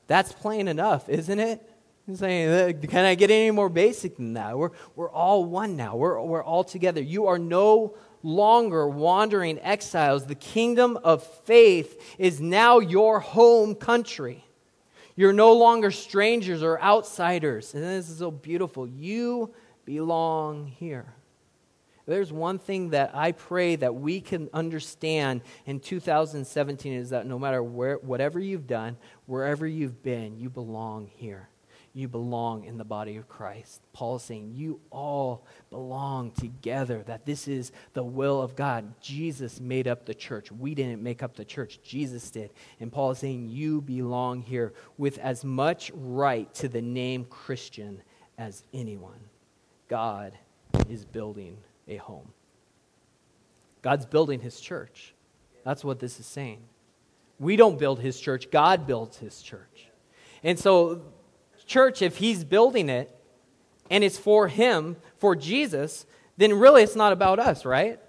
That's 0.06 0.32
plain 0.32 0.68
enough, 0.68 1.08
isn't 1.10 1.38
it? 1.38 1.69
Saying, 2.16 2.48
uh, 2.48 2.86
can 2.88 3.04
I 3.04 3.14
get 3.14 3.30
any 3.30 3.50
more 3.50 3.68
basic 3.68 4.16
than 4.16 4.34
that? 4.34 4.56
We're, 4.56 4.70
we're 4.96 5.10
all 5.10 5.44
one 5.44 5.76
now. 5.76 5.96
We're, 5.96 6.20
we're 6.22 6.44
all 6.44 6.64
together. 6.64 7.02
You 7.02 7.26
are 7.26 7.38
no 7.38 7.96
longer 8.22 8.88
wandering 8.88 9.58
exiles. 9.60 10.26
The 10.26 10.34
kingdom 10.34 10.98
of 11.02 11.22
faith 11.22 12.16
is 12.18 12.40
now 12.40 12.78
your 12.78 13.20
home 13.20 13.74
country. 13.74 14.44
You're 15.16 15.32
no 15.32 15.52
longer 15.52 15.90
strangers 15.90 16.62
or 16.62 16.80
outsiders. 16.80 17.74
And 17.74 17.82
this 17.82 18.08
is 18.08 18.18
so 18.18 18.30
beautiful. 18.30 18.86
You 18.86 19.52
belong 19.84 20.66
here. 20.66 21.14
There's 22.06 22.32
one 22.32 22.58
thing 22.58 22.90
that 22.90 23.12
I 23.14 23.32
pray 23.32 23.76
that 23.76 23.94
we 23.94 24.20
can 24.20 24.48
understand 24.52 25.42
in 25.66 25.78
2017 25.78 26.92
is 26.92 27.10
that 27.10 27.26
no 27.26 27.38
matter 27.38 27.62
where, 27.62 27.98
whatever 27.98 28.40
you've 28.40 28.66
done, 28.66 28.96
wherever 29.26 29.66
you've 29.66 30.02
been, 30.02 30.36
you 30.36 30.50
belong 30.50 31.06
here. 31.06 31.49
You 31.92 32.06
belong 32.06 32.64
in 32.64 32.78
the 32.78 32.84
body 32.84 33.16
of 33.16 33.28
Christ. 33.28 33.80
Paul 33.92 34.16
is 34.16 34.22
saying 34.22 34.52
you 34.54 34.80
all 34.90 35.44
belong 35.70 36.30
together, 36.32 37.02
that 37.06 37.26
this 37.26 37.48
is 37.48 37.72
the 37.94 38.04
will 38.04 38.40
of 38.40 38.54
God. 38.54 38.94
Jesus 39.00 39.60
made 39.60 39.88
up 39.88 40.06
the 40.06 40.14
church. 40.14 40.52
We 40.52 40.74
didn't 40.74 41.02
make 41.02 41.22
up 41.22 41.36
the 41.36 41.44
church, 41.44 41.80
Jesus 41.82 42.30
did. 42.30 42.50
And 42.78 42.92
Paul 42.92 43.10
is 43.10 43.18
saying 43.18 43.48
you 43.48 43.80
belong 43.80 44.42
here 44.42 44.72
with 44.98 45.18
as 45.18 45.44
much 45.44 45.90
right 45.94 46.52
to 46.54 46.68
the 46.68 46.82
name 46.82 47.24
Christian 47.24 48.02
as 48.38 48.62
anyone. 48.72 49.20
God 49.88 50.32
is 50.88 51.04
building 51.04 51.58
a 51.88 51.96
home. 51.96 52.32
God's 53.82 54.06
building 54.06 54.40
his 54.40 54.60
church. 54.60 55.14
That's 55.64 55.84
what 55.84 55.98
this 55.98 56.20
is 56.20 56.26
saying. 56.26 56.60
We 57.38 57.56
don't 57.56 57.78
build 57.78 57.98
his 58.00 58.20
church, 58.20 58.50
God 58.50 58.86
builds 58.86 59.16
his 59.16 59.42
church. 59.42 59.88
And 60.42 60.58
so, 60.58 61.02
church, 61.70 62.02
if 62.02 62.16
he's 62.16 62.44
building 62.44 62.88
it 62.88 63.16
and 63.88 64.02
it's 64.02 64.18
for 64.18 64.48
him, 64.48 64.96
for 65.18 65.36
Jesus, 65.36 66.04
then 66.36 66.52
really 66.52 66.82
it's 66.82 66.96
not 66.96 67.12
about 67.12 67.38
us, 67.38 67.64
right? 67.64 68.00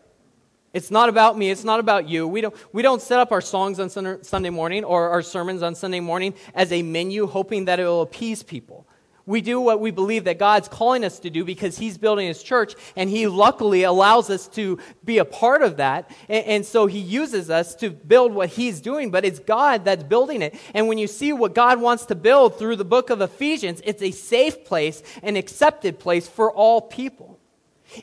It's 0.74 0.90
not 0.90 1.10
about 1.10 1.38
me. 1.38 1.52
It's 1.52 1.64
not 1.64 1.80
about 1.80 2.10
you. 2.10 2.28
We 2.28 2.42
don't, 2.42 2.56
we 2.74 2.82
don't 2.82 3.02
set 3.02 3.20
up 3.20 3.32
our 3.32 3.42
songs 3.42 3.80
on 3.80 4.24
Sunday 4.24 4.50
morning 4.50 4.84
or 4.84 5.10
our 5.10 5.22
sermons 5.22 5.62
on 5.62 5.76
Sunday 5.76 6.00
morning 6.00 6.34
as 6.56 6.72
a 6.72 6.82
menu 6.82 7.28
hoping 7.28 7.66
that 7.66 7.80
it 7.80 7.84
will 7.84 8.02
appease 8.02 8.42
people. 8.42 8.88
We 9.26 9.42
do 9.42 9.62
what 9.62 9.80
we 9.80 9.92
believe 9.92 10.24
that 10.24 10.40
God's 10.40 10.68
calling 10.68 11.04
us 11.04 11.20
to 11.20 11.30
do 11.30 11.46
because 11.46 11.78
He's 11.78 11.98
building 11.98 12.28
His 12.28 12.42
church, 12.42 12.76
and 12.96 13.10
He 13.10 13.28
luckily 13.28 13.84
allows 13.84 14.30
us 14.30 14.48
to 14.50 14.80
be 15.06 15.20
a 15.20 15.26
part 15.26 15.62
of 15.62 15.78
that. 15.78 16.10
And, 16.28 16.46
and, 16.46 16.66
so 16.66 16.88
He 16.88 17.00
uses 17.00 17.50
us 17.50 17.76
to 17.76 17.90
build 17.90 18.34
what 18.34 18.50
He's 18.50 18.82
doing, 18.82 19.12
but 19.12 19.26
it's 19.26 19.40
God 19.40 19.86
that's 19.86 20.04
building 20.04 20.42
it. 20.42 20.56
And 20.74 20.88
when 20.88 20.98
you 20.98 21.08
see 21.08 21.34
what 21.34 21.54
God 21.54 21.80
wants 21.80 22.06
to 22.08 22.16
build 22.16 22.58
through 22.58 22.78
the 22.78 22.86
book 22.86 23.10
of 23.10 23.22
Ephesians, 23.22 23.82
it's 23.86 24.02
a 24.02 24.12
safe 24.12 24.66
place, 24.66 25.04
an 25.22 25.36
accepted 25.36 26.00
place 26.00 26.28
for 26.28 26.52
all 26.52 26.82
people. 26.82 27.40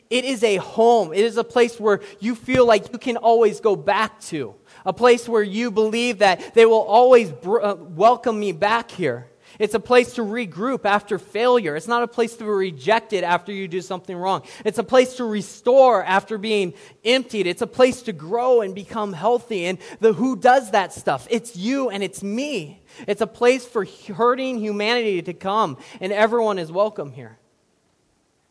It 0.09 0.23
is 0.23 0.43
a 0.43 0.57
home, 0.57 1.13
it 1.13 1.25
is 1.25 1.37
a 1.37 1.43
place 1.43 1.79
where 1.79 2.01
you 2.19 2.35
feel 2.35 2.65
like 2.65 2.91
you 2.91 2.99
can 2.99 3.17
always 3.17 3.59
go 3.59 3.75
back 3.75 4.21
to, 4.21 4.55
a 4.85 4.93
place 4.93 5.27
where 5.27 5.43
you 5.43 5.71
believe 5.71 6.19
that 6.19 6.53
they 6.53 6.65
will 6.65 6.81
always 6.81 7.31
br- 7.31 7.61
uh, 7.61 7.75
welcome 7.75 8.39
me 8.39 8.51
back 8.51 8.91
here. 8.91 9.27
It's 9.59 9.73
a 9.73 9.79
place 9.79 10.13
to 10.13 10.21
regroup 10.21 10.85
after 10.85 11.19
failure. 11.19 11.75
It's 11.75 11.87
not 11.87 12.01
a 12.01 12.07
place 12.07 12.35
to 12.37 12.45
be 12.45 12.49
rejected 12.49 13.25
after 13.25 13.51
you 13.51 13.67
do 13.67 13.81
something 13.81 14.15
wrong. 14.15 14.43
It's 14.63 14.77
a 14.77 14.83
place 14.83 15.15
to 15.15 15.25
restore 15.25 16.03
after 16.03 16.37
being 16.37 16.73
emptied. 17.03 17.45
It's 17.45 17.61
a 17.61 17.67
place 17.67 18.01
to 18.03 18.13
grow 18.13 18.61
and 18.61 18.73
become 18.73 19.11
healthy. 19.11 19.65
And 19.65 19.77
the 19.99 20.13
who 20.13 20.37
does 20.37 20.71
that 20.71 20.93
stuff? 20.93 21.27
It's 21.29 21.57
you 21.57 21.89
and 21.89 22.01
it's 22.01 22.23
me. 22.23 22.81
It's 23.05 23.21
a 23.21 23.27
place 23.27 23.65
for 23.65 23.85
hurting 23.85 24.59
humanity 24.59 25.21
to 25.23 25.33
come, 25.33 25.77
and 25.99 26.11
everyone 26.11 26.57
is 26.57 26.71
welcome 26.71 27.11
here. 27.11 27.38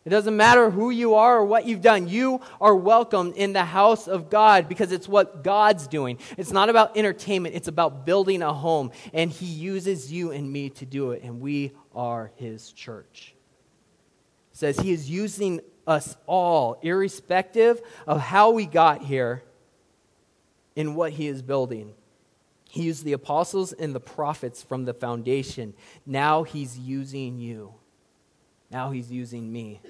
It 0.09 0.11
doesn't 0.11 0.39
matter 0.39 0.71
who 0.71 0.89
you 0.89 1.17
are 1.17 1.37
or 1.37 1.45
what 1.45 1.67
you've 1.67 1.83
done. 1.83 2.09
You 2.09 2.41
are 2.63 2.75
welcome 2.75 3.35
in 3.37 3.53
the 3.53 3.63
house 3.63 4.09
of 4.09 4.31
God 4.31 4.67
because 4.67 4.91
it's 4.91 5.07
what 5.07 5.45
God's 5.45 5.87
doing. 5.87 6.19
It's 6.39 6.51
not 6.51 6.71
about 6.71 6.97
entertainment, 6.97 7.55
it's 7.55 7.69
about 7.69 8.07
building 8.07 8.41
a 8.41 8.55
home. 8.55 8.91
And 9.13 9.31
He 9.31 9.45
uses 9.45 10.11
you 10.11 10.31
and 10.31 10.51
me 10.51 10.71
to 10.71 10.87
do 10.87 11.11
it, 11.11 11.23
and 11.25 11.43
we 11.43 11.73
are 11.95 12.33
His 12.37 12.73
church. 12.73 13.35
It 14.53 14.57
says 14.57 14.79
He 14.79 14.93
is 14.93 15.11
using 15.11 15.61
us 15.87 16.17
all, 16.27 16.79
irrespective 16.81 17.83
of 18.07 18.19
how 18.19 18.53
we 18.53 18.65
got 18.65 19.03
here, 19.03 19.43
in 20.75 20.95
what 20.95 21.13
He 21.13 21.27
is 21.27 21.43
building. 21.43 21.93
He 22.71 22.85
used 22.85 23.05
the 23.05 23.13
apostles 23.13 23.75
and 23.75 23.95
the 23.95 24.01
prophets 24.01 24.63
from 24.63 24.87
the 24.87 24.95
foundation. 24.95 25.75
Now 26.07 26.45
He's 26.45 26.79
using 26.79 27.39
you. 27.39 27.75
Now 28.71 28.91
He's 28.91 29.13
using 29.13 29.53
me 29.53 29.83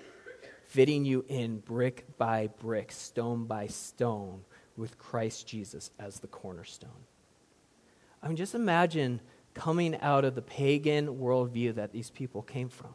fitting 0.68 1.04
you 1.04 1.24
in 1.28 1.58
brick 1.58 2.04
by 2.18 2.46
brick, 2.60 2.92
stone 2.92 3.46
by 3.46 3.66
stone, 3.66 4.42
with 4.76 4.98
Christ 4.98 5.46
Jesus 5.46 5.90
as 5.98 6.20
the 6.20 6.26
cornerstone. 6.28 6.90
I 8.22 8.28
mean, 8.28 8.36
just 8.36 8.54
imagine 8.54 9.20
coming 9.54 9.98
out 10.00 10.24
of 10.24 10.34
the 10.34 10.42
pagan 10.42 11.16
worldview 11.16 11.74
that 11.76 11.92
these 11.92 12.10
people 12.10 12.42
came 12.42 12.68
from. 12.68 12.94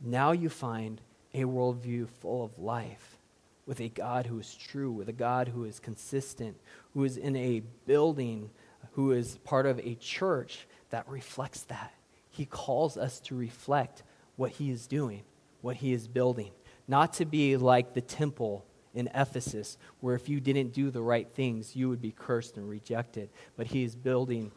Now 0.00 0.32
you 0.32 0.48
find 0.48 1.00
a 1.34 1.42
worldview 1.42 2.08
full 2.08 2.44
of 2.44 2.58
life, 2.58 3.18
with 3.66 3.80
a 3.80 3.88
God 3.88 4.26
who 4.26 4.38
is 4.38 4.54
true, 4.54 4.92
with 4.92 5.08
a 5.08 5.12
God 5.12 5.48
who 5.48 5.64
is 5.64 5.80
consistent, 5.80 6.56
who 6.94 7.02
is 7.02 7.16
in 7.16 7.34
a 7.34 7.62
building, 7.84 8.50
who 8.92 9.10
is 9.10 9.38
part 9.38 9.66
of 9.66 9.80
a 9.80 9.96
church 9.96 10.68
that 10.90 11.08
reflects 11.08 11.62
that. 11.64 11.92
He 12.30 12.44
calls 12.44 12.96
us 12.96 13.18
to 13.20 13.34
reflect 13.34 14.04
what 14.36 14.52
he 14.52 14.70
is 14.70 14.86
doing 14.86 15.24
what 15.66 15.74
he 15.74 15.92
is 15.92 16.06
building. 16.06 16.52
Not 16.86 17.14
to 17.14 17.24
be 17.24 17.56
like 17.56 17.92
the 17.92 18.00
temple 18.00 18.64
in 18.94 19.10
Ephesus, 19.12 19.78
where 19.98 20.14
if 20.14 20.28
you 20.28 20.38
didn't 20.40 20.72
do 20.72 20.92
the 20.92 21.02
right 21.02 21.28
things, 21.34 21.74
you 21.74 21.88
would 21.88 22.00
be 22.00 22.12
cursed 22.12 22.56
and 22.56 22.68
rejected. 22.68 23.30
But 23.56 23.66
he 23.66 23.82
is 23.82 23.96
building 23.96 24.52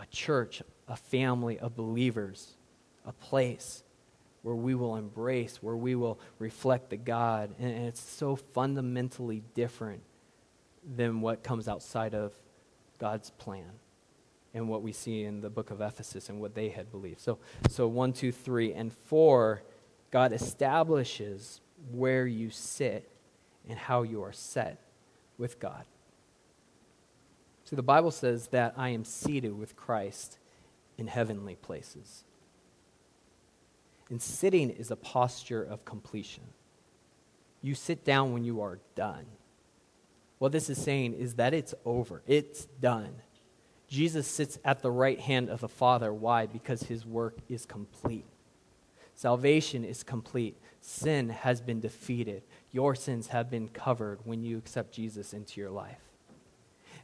a 0.00 0.06
church, 0.06 0.60
a 0.88 0.96
family 0.96 1.60
of 1.60 1.76
believers, 1.76 2.56
a 3.06 3.12
place 3.12 3.84
where 4.42 4.56
we 4.56 4.74
will 4.74 4.96
embrace, 4.96 5.62
where 5.62 5.76
we 5.76 5.94
will 5.94 6.18
reflect 6.40 6.90
the 6.90 6.96
God. 6.96 7.54
And 7.60 7.86
it's 7.86 8.00
so 8.00 8.34
fundamentally 8.34 9.44
different 9.54 10.02
than 10.96 11.20
what 11.20 11.44
comes 11.44 11.68
outside 11.68 12.16
of 12.16 12.32
God's 12.98 13.30
plan 13.30 13.70
and 14.54 14.68
what 14.68 14.82
we 14.82 14.90
see 14.90 15.22
in 15.22 15.40
the 15.40 15.50
book 15.50 15.70
of 15.70 15.80
Ephesus 15.80 16.28
and 16.28 16.40
what 16.40 16.56
they 16.56 16.70
had 16.70 16.90
believed. 16.90 17.20
So, 17.20 17.38
so 17.68 17.86
one, 17.86 18.12
two, 18.12 18.32
three, 18.32 18.72
and 18.72 18.92
four 18.92 19.62
God 20.10 20.32
establishes 20.32 21.60
where 21.92 22.26
you 22.26 22.50
sit 22.50 23.10
and 23.68 23.78
how 23.78 24.02
you 24.02 24.22
are 24.22 24.32
set 24.32 24.80
with 25.36 25.60
God. 25.60 25.84
So 27.64 27.76
the 27.76 27.82
Bible 27.82 28.10
says 28.10 28.48
that 28.48 28.74
I 28.76 28.88
am 28.90 29.04
seated 29.04 29.56
with 29.58 29.76
Christ 29.76 30.38
in 30.96 31.06
heavenly 31.06 31.54
places. 31.54 32.24
And 34.08 34.22
sitting 34.22 34.70
is 34.70 34.90
a 34.90 34.96
posture 34.96 35.62
of 35.62 35.84
completion. 35.84 36.44
You 37.60 37.74
sit 37.74 38.04
down 38.04 38.32
when 38.32 38.44
you 38.44 38.62
are 38.62 38.78
done. 38.94 39.26
What 40.38 40.52
this 40.52 40.70
is 40.70 40.80
saying 40.80 41.14
is 41.14 41.34
that 41.34 41.52
it's 41.52 41.74
over, 41.84 42.22
it's 42.26 42.64
done. 42.80 43.14
Jesus 43.88 44.26
sits 44.26 44.58
at 44.64 44.82
the 44.82 44.90
right 44.90 45.18
hand 45.18 45.48
of 45.48 45.60
the 45.60 45.68
Father. 45.68 46.12
Why? 46.12 46.46
Because 46.46 46.82
his 46.82 47.04
work 47.06 47.38
is 47.48 47.66
complete. 47.66 48.26
Salvation 49.18 49.84
is 49.84 50.04
complete. 50.04 50.56
Sin 50.80 51.30
has 51.30 51.60
been 51.60 51.80
defeated. 51.80 52.44
Your 52.70 52.94
sins 52.94 53.26
have 53.26 53.50
been 53.50 53.66
covered 53.66 54.20
when 54.22 54.44
you 54.44 54.56
accept 54.58 54.92
Jesus 54.92 55.32
into 55.32 55.60
your 55.60 55.70
life. 55.70 55.98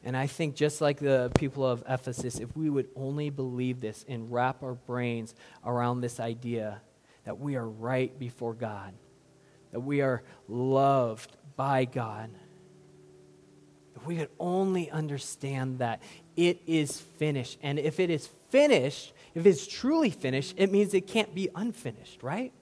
And 0.04 0.16
I 0.16 0.28
think, 0.28 0.54
just 0.54 0.80
like 0.80 1.00
the 1.00 1.32
people 1.34 1.66
of 1.66 1.82
Ephesus, 1.88 2.38
if 2.38 2.56
we 2.56 2.70
would 2.70 2.86
only 2.94 3.30
believe 3.30 3.80
this 3.80 4.04
and 4.08 4.30
wrap 4.30 4.62
our 4.62 4.74
brains 4.74 5.34
around 5.66 6.02
this 6.02 6.20
idea 6.20 6.82
that 7.24 7.40
we 7.40 7.56
are 7.56 7.68
right 7.68 8.16
before 8.16 8.54
God, 8.54 8.94
that 9.72 9.80
we 9.80 10.00
are 10.00 10.22
loved 10.46 11.36
by 11.56 11.84
God, 11.84 12.30
if 13.96 14.06
we 14.06 14.16
could 14.16 14.30
only 14.38 14.90
understand 14.90 15.78
that 15.78 16.00
it 16.36 16.60
is 16.66 17.00
finished. 17.00 17.58
And 17.62 17.78
if 17.78 18.00
it 18.00 18.10
is 18.10 18.28
finished, 18.50 19.12
if 19.34 19.46
it's 19.46 19.66
truly 19.66 20.10
finished, 20.10 20.54
it 20.56 20.70
means 20.70 20.94
it 20.94 21.06
can't 21.06 21.34
be 21.34 21.48
unfinished, 21.54 22.22
right? 22.22 22.52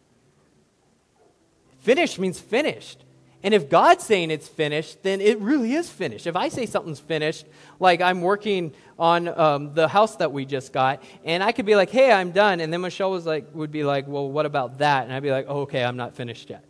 Finished 1.80 2.18
means 2.18 2.38
finished. 2.38 3.04
And 3.44 3.54
if 3.54 3.68
God's 3.68 4.04
saying 4.04 4.30
it's 4.30 4.46
finished, 4.46 5.02
then 5.02 5.20
it 5.20 5.40
really 5.40 5.74
is 5.74 5.90
finished. 5.90 6.28
If 6.28 6.36
I 6.36 6.48
say 6.48 6.64
something's 6.64 7.00
finished, 7.00 7.44
like 7.80 8.00
I'm 8.00 8.20
working 8.20 8.72
on 8.98 9.26
um, 9.26 9.74
the 9.74 9.88
house 9.88 10.16
that 10.16 10.30
we 10.30 10.44
just 10.44 10.72
got, 10.72 11.02
and 11.24 11.42
I 11.42 11.50
could 11.50 11.66
be 11.66 11.74
like, 11.74 11.90
"Hey, 11.90 12.12
I'm 12.12 12.30
done," 12.30 12.60
and 12.60 12.72
then 12.72 12.80
Michelle 12.82 13.10
was 13.10 13.26
like, 13.26 13.52
would 13.52 13.72
be 13.72 13.82
like, 13.82 14.06
"Well, 14.06 14.30
what 14.30 14.46
about 14.46 14.78
that?" 14.78 15.04
And 15.04 15.12
I'd 15.12 15.24
be 15.24 15.32
like, 15.32 15.46
oh, 15.48 15.62
"Okay, 15.62 15.82
I'm 15.82 15.96
not 15.96 16.14
finished 16.14 16.50
yet." 16.50 16.64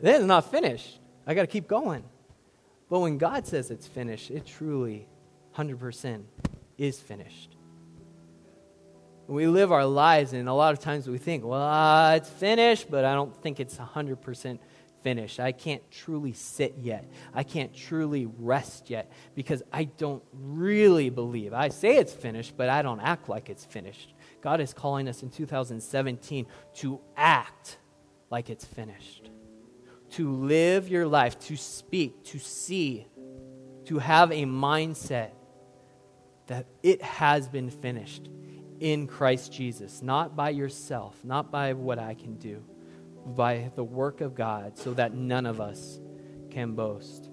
then 0.00 0.14
it's 0.14 0.24
not 0.24 0.50
finished. 0.50 0.98
I 1.28 1.34
got 1.34 1.42
to 1.42 1.46
keep 1.46 1.68
going. 1.68 2.02
But 2.88 3.00
when 3.00 3.18
God 3.18 3.46
says 3.46 3.70
it's 3.70 3.86
finished, 3.86 4.30
it 4.30 4.46
truly, 4.46 5.06
hundred 5.52 5.78
percent, 5.78 6.24
is 6.78 6.98
finished. 6.98 7.54
We 9.26 9.46
live 9.46 9.70
our 9.70 9.84
lives, 9.84 10.32
and 10.32 10.48
a 10.48 10.54
lot 10.54 10.72
of 10.72 10.80
times 10.80 11.06
we 11.06 11.18
think, 11.18 11.44
well, 11.44 11.62
uh, 11.62 12.14
it's 12.14 12.30
finished, 12.30 12.90
but 12.90 13.04
I 13.04 13.12
don't 13.12 13.36
think 13.42 13.60
it's 13.60 13.76
100% 13.76 14.58
finished. 15.02 15.38
I 15.38 15.52
can't 15.52 15.82
truly 15.90 16.32
sit 16.32 16.76
yet. 16.80 17.04
I 17.34 17.42
can't 17.42 17.74
truly 17.74 18.24
rest 18.38 18.88
yet 18.88 19.12
because 19.34 19.62
I 19.70 19.84
don't 19.84 20.22
really 20.32 21.10
believe. 21.10 21.52
I 21.52 21.68
say 21.68 21.96
it's 21.96 22.12
finished, 22.12 22.56
but 22.56 22.70
I 22.70 22.80
don't 22.80 23.00
act 23.00 23.28
like 23.28 23.50
it's 23.50 23.66
finished. 23.66 24.14
God 24.40 24.60
is 24.60 24.72
calling 24.72 25.08
us 25.08 25.22
in 25.22 25.28
2017 25.28 26.46
to 26.76 27.00
act 27.14 27.76
like 28.30 28.48
it's 28.48 28.64
finished, 28.64 29.27
to 30.10 30.30
live 30.32 30.88
your 30.88 31.06
life, 31.06 31.38
to 31.40 31.56
speak, 31.56 32.24
to 32.24 32.38
see, 32.38 33.06
to 33.86 33.98
have 33.98 34.30
a 34.32 34.44
mindset 34.44 35.30
that 36.46 36.66
it 36.82 37.02
has 37.02 37.48
been 37.48 37.70
finished. 37.70 38.28
in 38.80 39.06
Christ 39.06 39.52
Jesus, 39.52 40.02
not 40.02 40.36
by 40.36 40.50
yourself, 40.50 41.16
not 41.24 41.50
by 41.50 41.72
what 41.72 41.98
I 41.98 42.14
can 42.14 42.36
do, 42.36 42.62
by 43.26 43.70
the 43.74 43.84
work 43.84 44.20
of 44.20 44.34
God, 44.34 44.78
so 44.78 44.94
that 44.94 45.14
none 45.14 45.46
of 45.46 45.60
us 45.60 45.98
can 46.50 46.74
boast. 46.74 47.28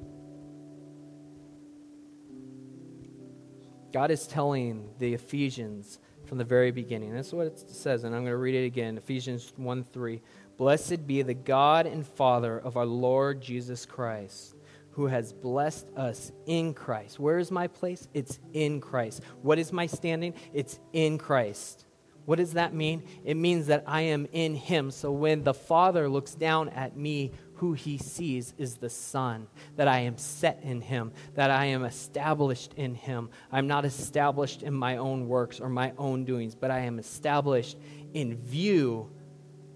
God 3.94 4.12
is 4.12 4.28
telling 4.28 4.90
the 5.00 5.14
Ephesians 5.14 6.00
from 6.26 6.38
the 6.38 6.44
very 6.44 6.72
beginning. 6.72 7.14
That's 7.14 7.32
what 7.32 7.48
it 7.48 7.60
says, 7.60 8.04
and 8.04 8.14
I'm 8.14 8.24
going 8.24 8.34
to 8.34 8.38
read 8.38 8.56
it 8.56 8.66
again 8.66 8.98
Ephesians 8.98 9.54
1 9.56 9.84
3. 9.84 10.22
Blessed 10.58 11.06
be 11.06 11.22
the 11.22 11.34
God 11.34 11.86
and 11.86 12.06
Father 12.06 12.58
of 12.58 12.78
our 12.78 12.86
Lord 12.86 13.42
Jesus 13.42 13.86
Christ, 13.86 14.56
who 14.92 15.08
has 15.08 15.34
blessed 15.34 15.88
us 15.98 16.32
in 16.46 16.74
Christ. 16.74 17.20
Where 17.20 17.38
is 17.38 17.52
my 17.52 17.68
place? 17.68 18.08
It's 18.14 18.40
in 18.54 18.80
Christ. 18.80 19.22
What 19.42 19.60
is 19.60 19.74
my 19.74 19.86
standing? 19.86 20.34
It's 20.54 20.80
in 20.94 21.18
Christ. 21.18 21.86
What 22.26 22.38
does 22.38 22.54
that 22.54 22.74
mean? 22.74 23.04
It 23.24 23.36
means 23.36 23.68
that 23.68 23.84
I 23.86 24.02
am 24.02 24.28
in 24.32 24.56
Him. 24.56 24.92
So 24.92 25.12
when 25.12 25.44
the 25.44 25.54
Father 25.54 26.10
looks 26.10 26.34
down 26.34 26.70
at 26.70 26.98
me, 26.98 27.32
who 27.56 27.74
He 27.74 27.98
sees 27.98 28.54
is 28.58 28.76
the 28.76 28.90
Son, 28.90 29.48
that 29.76 29.88
I 29.88 30.00
am 30.00 30.18
set 30.18 30.60
in 30.64 30.82
Him, 30.82 31.12
that 31.36 31.52
I 31.52 31.66
am 31.66 31.86
established 31.86 32.74
in 32.76 32.96
Him. 32.96 33.30
I'm 33.52 33.68
not 33.68 33.86
established 33.86 34.64
in 34.64 34.74
my 34.74 34.98
own 34.98 35.28
works 35.28 35.60
or 35.60 35.70
my 35.70 35.94
own 35.98 36.26
doings, 36.26 36.56
but 36.56 36.72
I 36.72 36.80
am 36.80 36.98
established 36.98 37.78
in 38.14 38.38
view 38.38 39.12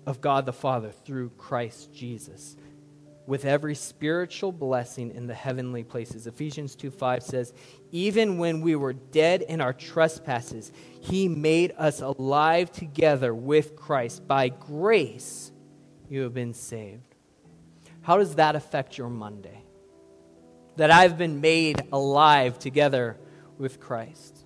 of 0.06 0.22
God 0.22 0.46
the 0.46 0.54
Father 0.54 0.92
through 0.92 1.30
Christ 1.32 1.94
Jesus 1.94 2.56
with 3.30 3.46
every 3.46 3.76
spiritual 3.76 4.52
blessing 4.52 5.12
in 5.12 5.28
the 5.28 5.36
heavenly 5.36 5.84
places. 5.84 6.26
Ephesians 6.26 6.76
2 6.76 6.90
5 6.90 7.22
says, 7.22 7.54
Even 7.92 8.40
when 8.40 8.60
we 8.62 8.76
were 8.76 8.94
dead 8.94 9.44
in 9.44 9.62
our 9.62 9.72
trespasses, 9.72 10.72
he 11.00 11.28
made 11.28 11.72
us 11.78 12.02
alive 12.02 12.72
together 12.72 13.34
with 13.36 13.76
Christ. 13.76 14.28
By 14.28 14.50
grace, 14.50 15.52
you 16.10 16.24
have 16.24 16.34
been 16.34 16.56
saved. 16.56 17.16
How 18.02 18.18
does 18.18 18.36
that 18.36 18.56
affect 18.56 18.98
your 18.98 19.10
Monday? 19.10 19.64
That 20.78 20.90
I've 20.90 21.18
been 21.18 21.40
made 21.40 21.84
alive 21.92 22.58
together 22.58 23.16
with 23.60 23.80
Christ. 23.80 24.44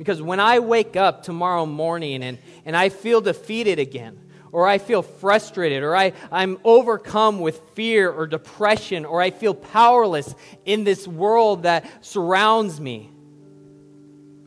Because 0.00 0.22
when 0.22 0.40
I 0.40 0.60
wake 0.60 0.96
up 0.96 1.24
tomorrow 1.24 1.66
morning 1.66 2.22
and, 2.22 2.38
and 2.64 2.74
I 2.74 2.88
feel 2.88 3.20
defeated 3.20 3.78
again, 3.78 4.18
or 4.50 4.66
I 4.66 4.78
feel 4.78 5.02
frustrated, 5.02 5.82
or 5.82 5.94
I, 5.94 6.14
I'm 6.32 6.56
overcome 6.64 7.38
with 7.38 7.60
fear 7.74 8.10
or 8.10 8.26
depression, 8.26 9.04
or 9.04 9.20
I 9.20 9.30
feel 9.30 9.52
powerless 9.52 10.34
in 10.64 10.84
this 10.84 11.06
world 11.06 11.64
that 11.64 11.84
surrounds 12.02 12.80
me. 12.80 13.10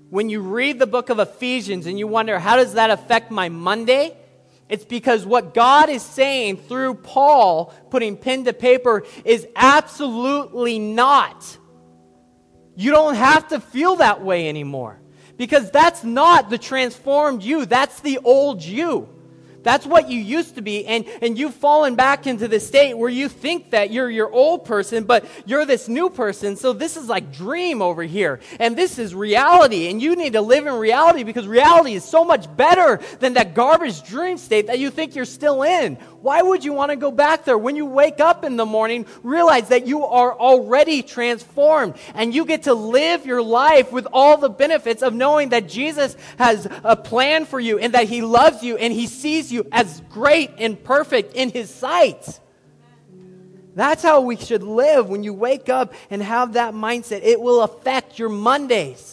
When 0.10 0.28
you 0.28 0.42
read 0.42 0.80
the 0.80 0.88
book 0.88 1.12
of 1.12 1.20
Ephesians 1.20 1.86
and 1.86 2.00
you 2.00 2.08
wonder, 2.08 2.40
how 2.40 2.56
does 2.56 2.74
that 2.74 2.90
affect 2.90 3.30
my 3.30 3.50
Monday? 3.50 4.18
It's 4.70 4.86
because 4.86 5.24
what 5.24 5.54
God 5.54 5.88
is 5.88 6.02
saying 6.02 6.58
through 6.58 6.96
Paul 6.96 7.72
putting 7.92 8.18
pen 8.18 8.46
to 8.46 8.54
paper 8.54 9.04
is 9.24 9.48
absolutely 9.56 10.80
not. 10.80 11.60
You 12.76 12.90
don't 12.90 13.14
have 13.14 13.50
to 13.50 13.60
feel 13.60 13.98
that 13.98 14.24
way 14.24 14.50
anymore. 14.50 15.00
Because 15.38 15.72
that's 15.72 16.04
not 16.04 16.50
the 16.50 16.58
transformed 16.58 17.44
you, 17.44 17.66
that's 17.66 18.00
the 18.02 18.20
old 18.24 18.64
you. 18.64 19.10
That's 19.64 19.86
what 19.86 20.10
you 20.10 20.20
used 20.20 20.56
to 20.56 20.62
be, 20.62 20.86
and, 20.86 21.06
and 21.22 21.38
you've 21.38 21.56
fallen 21.56 21.96
back 21.96 22.28
into 22.28 22.50
the 22.50 22.60
state 22.60 22.96
where 22.96 23.10
you 23.10 23.30
think 23.30 23.72
that 23.72 23.92
you're 23.92 24.10
your 24.10 24.30
old 24.30 24.66
person, 24.66 25.06
but 25.06 25.26
you're 25.46 25.66
this 25.66 25.88
new 25.88 26.10
person. 26.10 26.58
So 26.58 26.74
this 26.74 26.98
is 26.98 27.08
like 27.08 27.32
dream 27.32 27.82
over 27.82 28.04
here, 28.04 28.42
and 28.60 28.78
this 28.78 29.00
is 29.00 29.16
reality, 29.16 29.90
and 29.90 30.02
you 30.02 30.18
need 30.18 30.34
to 30.34 30.42
live 30.42 30.68
in 30.68 30.74
reality 30.74 31.24
because 31.24 31.48
reality 31.48 31.94
is 31.94 32.04
so 32.04 32.26
much 32.26 32.54
better 32.56 33.00
than 33.20 33.34
that 33.34 33.54
garbage 33.54 34.04
dream 34.04 34.38
state 34.38 34.68
that 34.68 34.80
you 34.80 34.90
think 34.90 35.16
you're 35.16 35.24
still 35.24 35.64
in. 35.64 35.98
Why 36.24 36.42
would 36.42 36.64
you 36.64 36.72
want 36.72 36.92
to 36.92 36.96
go 36.96 37.12
back 37.12 37.44
there? 37.44 37.58
When 37.58 37.76
you 37.76 37.86
wake 37.86 38.22
up 38.22 38.46
in 38.46 38.56
the 38.56 38.66
morning, 38.66 39.06
realize 39.24 39.68
that 39.68 39.86
you 39.86 40.06
are 40.06 40.34
already 40.34 41.04
transformed, 41.04 41.96
and 42.14 42.34
you 42.34 42.46
get 42.46 42.64
to 42.64 42.74
live 42.74 43.26
your 43.26 43.42
life 43.42 43.92
with 43.92 44.08
all 44.14 44.38
the 44.38 44.48
benefits 44.48 45.04
of 45.04 45.14
knowing 45.14 45.50
that 45.50 45.68
Jesus 45.68 46.16
has 46.38 46.66
a 46.86 46.96
plan 46.96 47.46
for 47.46 47.60
you, 47.60 47.78
and 47.78 47.94
that 47.94 48.08
He 48.08 48.22
loves 48.22 48.64
you, 48.64 48.78
and 48.78 48.94
He 48.94 49.06
sees 49.06 49.52
you 49.52 49.68
as 49.70 50.02
great 50.12 50.52
and 50.60 50.82
perfect 50.82 51.34
in 51.34 51.50
His 51.50 51.70
sight. 51.70 52.40
That's 53.76 54.02
how 54.02 54.22
we 54.22 54.38
should 54.38 54.64
live 54.64 55.10
when 55.10 55.24
you 55.26 55.34
wake 55.34 55.68
up 55.68 55.94
and 56.10 56.24
have 56.24 56.54
that 56.54 56.74
mindset. 56.74 57.20
It 57.24 57.42
will 57.42 57.64
affect 57.64 58.18
your 58.18 58.30
Mondays. 58.30 59.13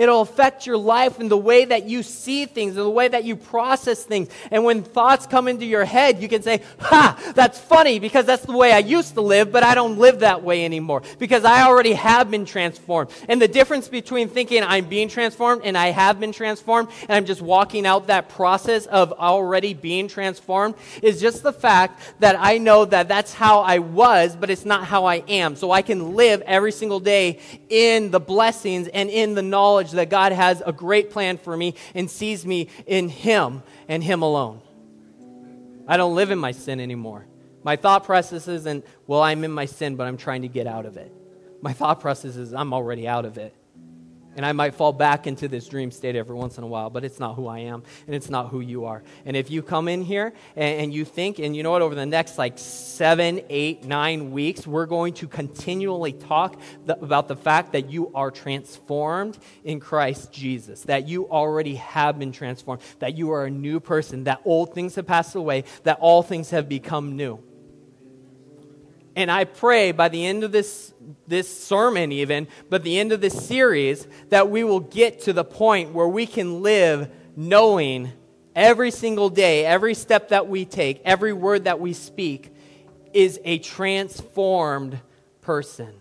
It'll 0.00 0.22
affect 0.22 0.64
your 0.64 0.78
life 0.78 1.18
and 1.18 1.30
the 1.30 1.36
way 1.36 1.66
that 1.66 1.84
you 1.84 2.02
see 2.02 2.46
things 2.46 2.74
and 2.78 2.86
the 2.86 2.90
way 2.90 3.06
that 3.06 3.24
you 3.24 3.36
process 3.36 4.02
things. 4.02 4.30
And 4.50 4.64
when 4.64 4.82
thoughts 4.82 5.26
come 5.26 5.46
into 5.46 5.66
your 5.66 5.84
head, 5.84 6.22
you 6.22 6.28
can 6.28 6.40
say, 6.40 6.62
Ha, 6.80 7.32
that's 7.34 7.58
funny 7.58 7.98
because 7.98 8.24
that's 8.24 8.46
the 8.46 8.56
way 8.56 8.72
I 8.72 8.78
used 8.78 9.12
to 9.12 9.20
live, 9.20 9.52
but 9.52 9.62
I 9.62 9.74
don't 9.74 9.98
live 9.98 10.20
that 10.20 10.42
way 10.42 10.64
anymore 10.64 11.02
because 11.18 11.44
I 11.44 11.64
already 11.64 11.92
have 11.92 12.30
been 12.30 12.46
transformed. 12.46 13.10
And 13.28 13.42
the 13.42 13.46
difference 13.46 13.88
between 13.88 14.30
thinking 14.30 14.62
I'm 14.62 14.86
being 14.86 15.10
transformed 15.10 15.66
and 15.66 15.76
I 15.76 15.88
have 15.88 16.18
been 16.18 16.32
transformed 16.32 16.88
and 17.02 17.12
I'm 17.12 17.26
just 17.26 17.42
walking 17.42 17.84
out 17.84 18.06
that 18.06 18.30
process 18.30 18.86
of 18.86 19.12
already 19.12 19.74
being 19.74 20.08
transformed 20.08 20.76
is 21.02 21.20
just 21.20 21.42
the 21.42 21.52
fact 21.52 22.00
that 22.20 22.36
I 22.38 22.56
know 22.56 22.86
that 22.86 23.06
that's 23.06 23.34
how 23.34 23.60
I 23.60 23.80
was, 23.80 24.34
but 24.34 24.48
it's 24.48 24.64
not 24.64 24.84
how 24.84 25.04
I 25.04 25.16
am. 25.28 25.56
So 25.56 25.70
I 25.70 25.82
can 25.82 26.16
live 26.16 26.40
every 26.46 26.72
single 26.72 27.00
day 27.00 27.38
in 27.68 28.10
the 28.10 28.20
blessings 28.20 28.88
and 28.88 29.10
in 29.10 29.34
the 29.34 29.42
knowledge 29.42 29.89
knowledge 29.92 30.08
that 30.08 30.10
God 30.10 30.32
has 30.32 30.62
a 30.64 30.72
great 30.72 31.10
plan 31.10 31.38
for 31.38 31.56
me 31.56 31.74
and 31.94 32.10
sees 32.10 32.46
me 32.46 32.68
in 32.86 33.08
Him 33.08 33.62
and 33.88 34.02
Him 34.02 34.22
alone. 34.22 34.60
I 35.86 35.96
don't 35.96 36.14
live 36.14 36.30
in 36.30 36.38
my 36.38 36.52
sin 36.52 36.80
anymore. 36.80 37.26
My 37.62 37.76
thought 37.76 38.04
process 38.04 38.48
isn't, 38.48 38.86
well, 39.06 39.22
I'm 39.22 39.44
in 39.44 39.50
my 39.50 39.66
sin, 39.66 39.96
but 39.96 40.06
I'm 40.06 40.16
trying 40.16 40.42
to 40.42 40.48
get 40.48 40.66
out 40.66 40.86
of 40.86 40.96
it. 40.96 41.12
My 41.60 41.72
thought 41.72 42.00
process 42.00 42.36
is, 42.36 42.54
I'm 42.54 42.72
already 42.72 43.06
out 43.06 43.24
of 43.24 43.36
it. 43.36 43.54
And 44.36 44.46
I 44.46 44.52
might 44.52 44.74
fall 44.74 44.92
back 44.92 45.26
into 45.26 45.48
this 45.48 45.66
dream 45.66 45.90
state 45.90 46.14
every 46.14 46.36
once 46.36 46.56
in 46.56 46.64
a 46.64 46.66
while, 46.66 46.88
but 46.88 47.04
it's 47.04 47.18
not 47.18 47.34
who 47.34 47.48
I 47.48 47.60
am 47.60 47.82
and 48.06 48.14
it's 48.14 48.30
not 48.30 48.48
who 48.48 48.60
you 48.60 48.84
are. 48.84 49.02
And 49.24 49.36
if 49.36 49.50
you 49.50 49.62
come 49.62 49.88
in 49.88 50.02
here 50.02 50.32
and, 50.56 50.80
and, 50.82 50.94
you 50.94 51.04
think, 51.04 51.38
and 51.38 51.56
you 51.56 51.62
know 51.62 51.70
what, 51.72 51.82
over 51.82 51.94
the 51.94 52.06
next 52.06 52.38
like 52.38 52.58
seven, 52.58 53.40
eight, 53.48 53.84
nine 53.84 54.30
weeks, 54.30 54.66
we're 54.66 54.86
going 54.86 55.14
to 55.14 55.28
continually 55.28 56.12
talk 56.12 56.60
about 56.86 57.28
the 57.28 57.36
fact 57.36 57.72
that 57.72 57.90
you 57.90 58.12
are 58.14 58.30
transformed 58.30 59.38
in 59.64 59.80
Christ 59.80 60.32
Jesus, 60.32 60.82
that 60.82 61.08
you 61.08 61.28
already 61.28 61.74
have 61.76 62.18
been 62.18 62.32
transformed, 62.32 62.82
that 63.00 63.16
you 63.16 63.32
are 63.32 63.46
a 63.46 63.50
new 63.50 63.80
person, 63.80 64.24
that 64.24 64.40
old 64.44 64.74
things 64.74 64.94
have 64.94 65.06
passed 65.06 65.34
away, 65.34 65.64
that 65.82 65.98
all 66.00 66.22
things 66.22 66.50
have 66.50 66.68
become 66.68 67.16
new. 67.16 67.42
And 69.16 69.30
I 69.30 69.44
pray 69.44 69.92
by 69.92 70.08
the 70.08 70.24
end 70.24 70.44
of 70.44 70.52
this, 70.52 70.94
this 71.26 71.62
sermon, 71.62 72.12
even, 72.12 72.46
but 72.68 72.84
the 72.84 72.98
end 72.98 73.12
of 73.12 73.20
this 73.20 73.46
series, 73.46 74.06
that 74.28 74.50
we 74.50 74.62
will 74.62 74.80
get 74.80 75.22
to 75.22 75.32
the 75.32 75.44
point 75.44 75.92
where 75.92 76.08
we 76.08 76.26
can 76.26 76.62
live 76.62 77.10
knowing 77.36 78.12
every 78.54 78.90
single 78.90 79.28
day, 79.28 79.66
every 79.66 79.94
step 79.94 80.28
that 80.28 80.48
we 80.48 80.64
take, 80.64 81.02
every 81.04 81.32
word 81.32 81.64
that 81.64 81.80
we 81.80 81.92
speak 81.92 82.52
is 83.12 83.40
a 83.44 83.58
transformed 83.58 85.00
person. 85.40 85.92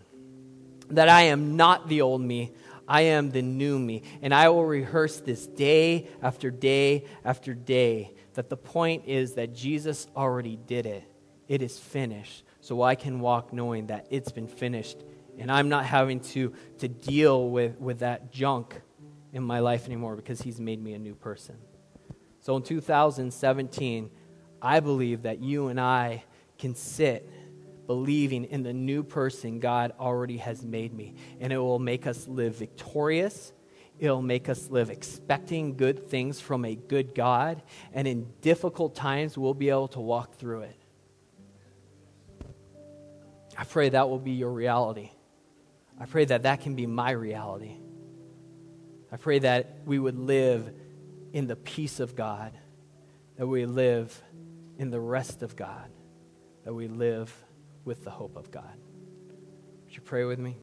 That 0.91 1.09
I 1.09 1.23
am 1.23 1.55
not 1.55 1.87
the 1.87 2.01
old 2.01 2.21
me, 2.21 2.51
I 2.87 3.01
am 3.01 3.31
the 3.31 3.41
new 3.41 3.77
me. 3.77 4.03
And 4.21 4.33
I 4.33 4.49
will 4.49 4.65
rehearse 4.65 5.19
this 5.19 5.45
day 5.47 6.07
after 6.21 6.51
day 6.51 7.05
after 7.23 7.53
day. 7.53 8.13
That 8.33 8.49
the 8.49 8.57
point 8.57 9.03
is 9.07 9.33
that 9.33 9.53
Jesus 9.53 10.07
already 10.15 10.57
did 10.57 10.85
it, 10.85 11.03
it 11.47 11.63
is 11.63 11.79
finished 11.79 12.43
so 12.61 12.81
I 12.81 12.95
can 12.95 13.19
walk 13.19 13.53
knowing 13.53 13.87
that 13.87 14.07
it's 14.09 14.31
been 14.31 14.47
finished 14.47 15.03
and 15.39 15.49
I'm 15.49 15.69
not 15.69 15.85
having 15.85 16.19
to, 16.19 16.53
to 16.79 16.87
deal 16.87 17.49
with, 17.49 17.79
with 17.79 17.99
that 17.99 18.31
junk 18.31 18.79
in 19.31 19.41
my 19.41 19.59
life 19.59 19.85
anymore 19.85 20.15
because 20.15 20.41
He's 20.41 20.59
made 20.59 20.83
me 20.83 20.93
a 20.93 20.99
new 20.99 21.15
person. 21.15 21.55
So 22.41 22.57
in 22.57 22.63
2017, 22.63 24.09
I 24.61 24.79
believe 24.81 25.23
that 25.23 25.39
you 25.39 25.67
and 25.67 25.79
I 25.79 26.25
can 26.57 26.75
sit 26.75 27.29
believing 27.87 28.45
in 28.45 28.61
the 28.61 28.73
new 28.73 29.01
person 29.01 29.59
God 29.59 29.93
already 29.99 30.37
has 30.37 30.63
made 30.63 30.93
me, 30.93 31.15
and 31.39 31.51
it 31.51 31.57
will 31.57 31.79
make 31.79 32.05
us 32.05 32.27
live 32.27 32.55
victorious. 32.55 33.51
It'll 33.97 34.21
make 34.21 34.47
us 34.47 34.69
live 34.69 34.89
expecting 34.89 35.75
good 35.75 36.07
things 36.07 36.39
from 36.39 36.65
a 36.65 36.75
good 36.75 37.15
God, 37.15 37.63
and 37.93 38.07
in 38.07 38.27
difficult 38.41 38.93
times, 38.93 39.37
we'll 39.37 39.53
be 39.53 39.69
able 39.69 39.87
to 39.89 39.99
walk 40.01 40.35
through 40.35 40.61
it. 40.61 40.78
I 43.59 43.65
pray 43.65 43.89
that 43.89 44.07
will 44.07 44.19
be 44.19 44.31
your 44.31 44.51
reality. 44.51 45.09
I 45.99 46.05
pray 46.05 46.23
that 46.23 46.43
that 46.43 46.61
can 46.61 46.75
be 46.75 46.85
my 46.85 47.11
reality. 47.11 47.75
I 49.11 49.17
pray 49.17 49.39
that 49.39 49.79
we 49.85 49.99
would 49.99 50.17
live 50.17 50.71
in 51.33 51.47
the 51.47 51.57
peace 51.57 51.99
of 51.99 52.15
God, 52.15 52.53
that 53.35 53.45
we 53.45 53.65
live 53.65 54.23
in 54.77 54.91
the 54.91 54.99
rest 55.01 55.43
of 55.43 55.57
God, 55.57 55.91
that 56.63 56.73
we 56.73 56.87
live 56.87 57.35
with 57.83 58.05
the 58.05 58.11
hope 58.11 58.37
of 58.37 58.49
God. 58.49 58.77
Would 59.83 59.93
you 59.93 60.03
pray 60.03 60.23
with 60.23 60.39
me? 60.39 60.55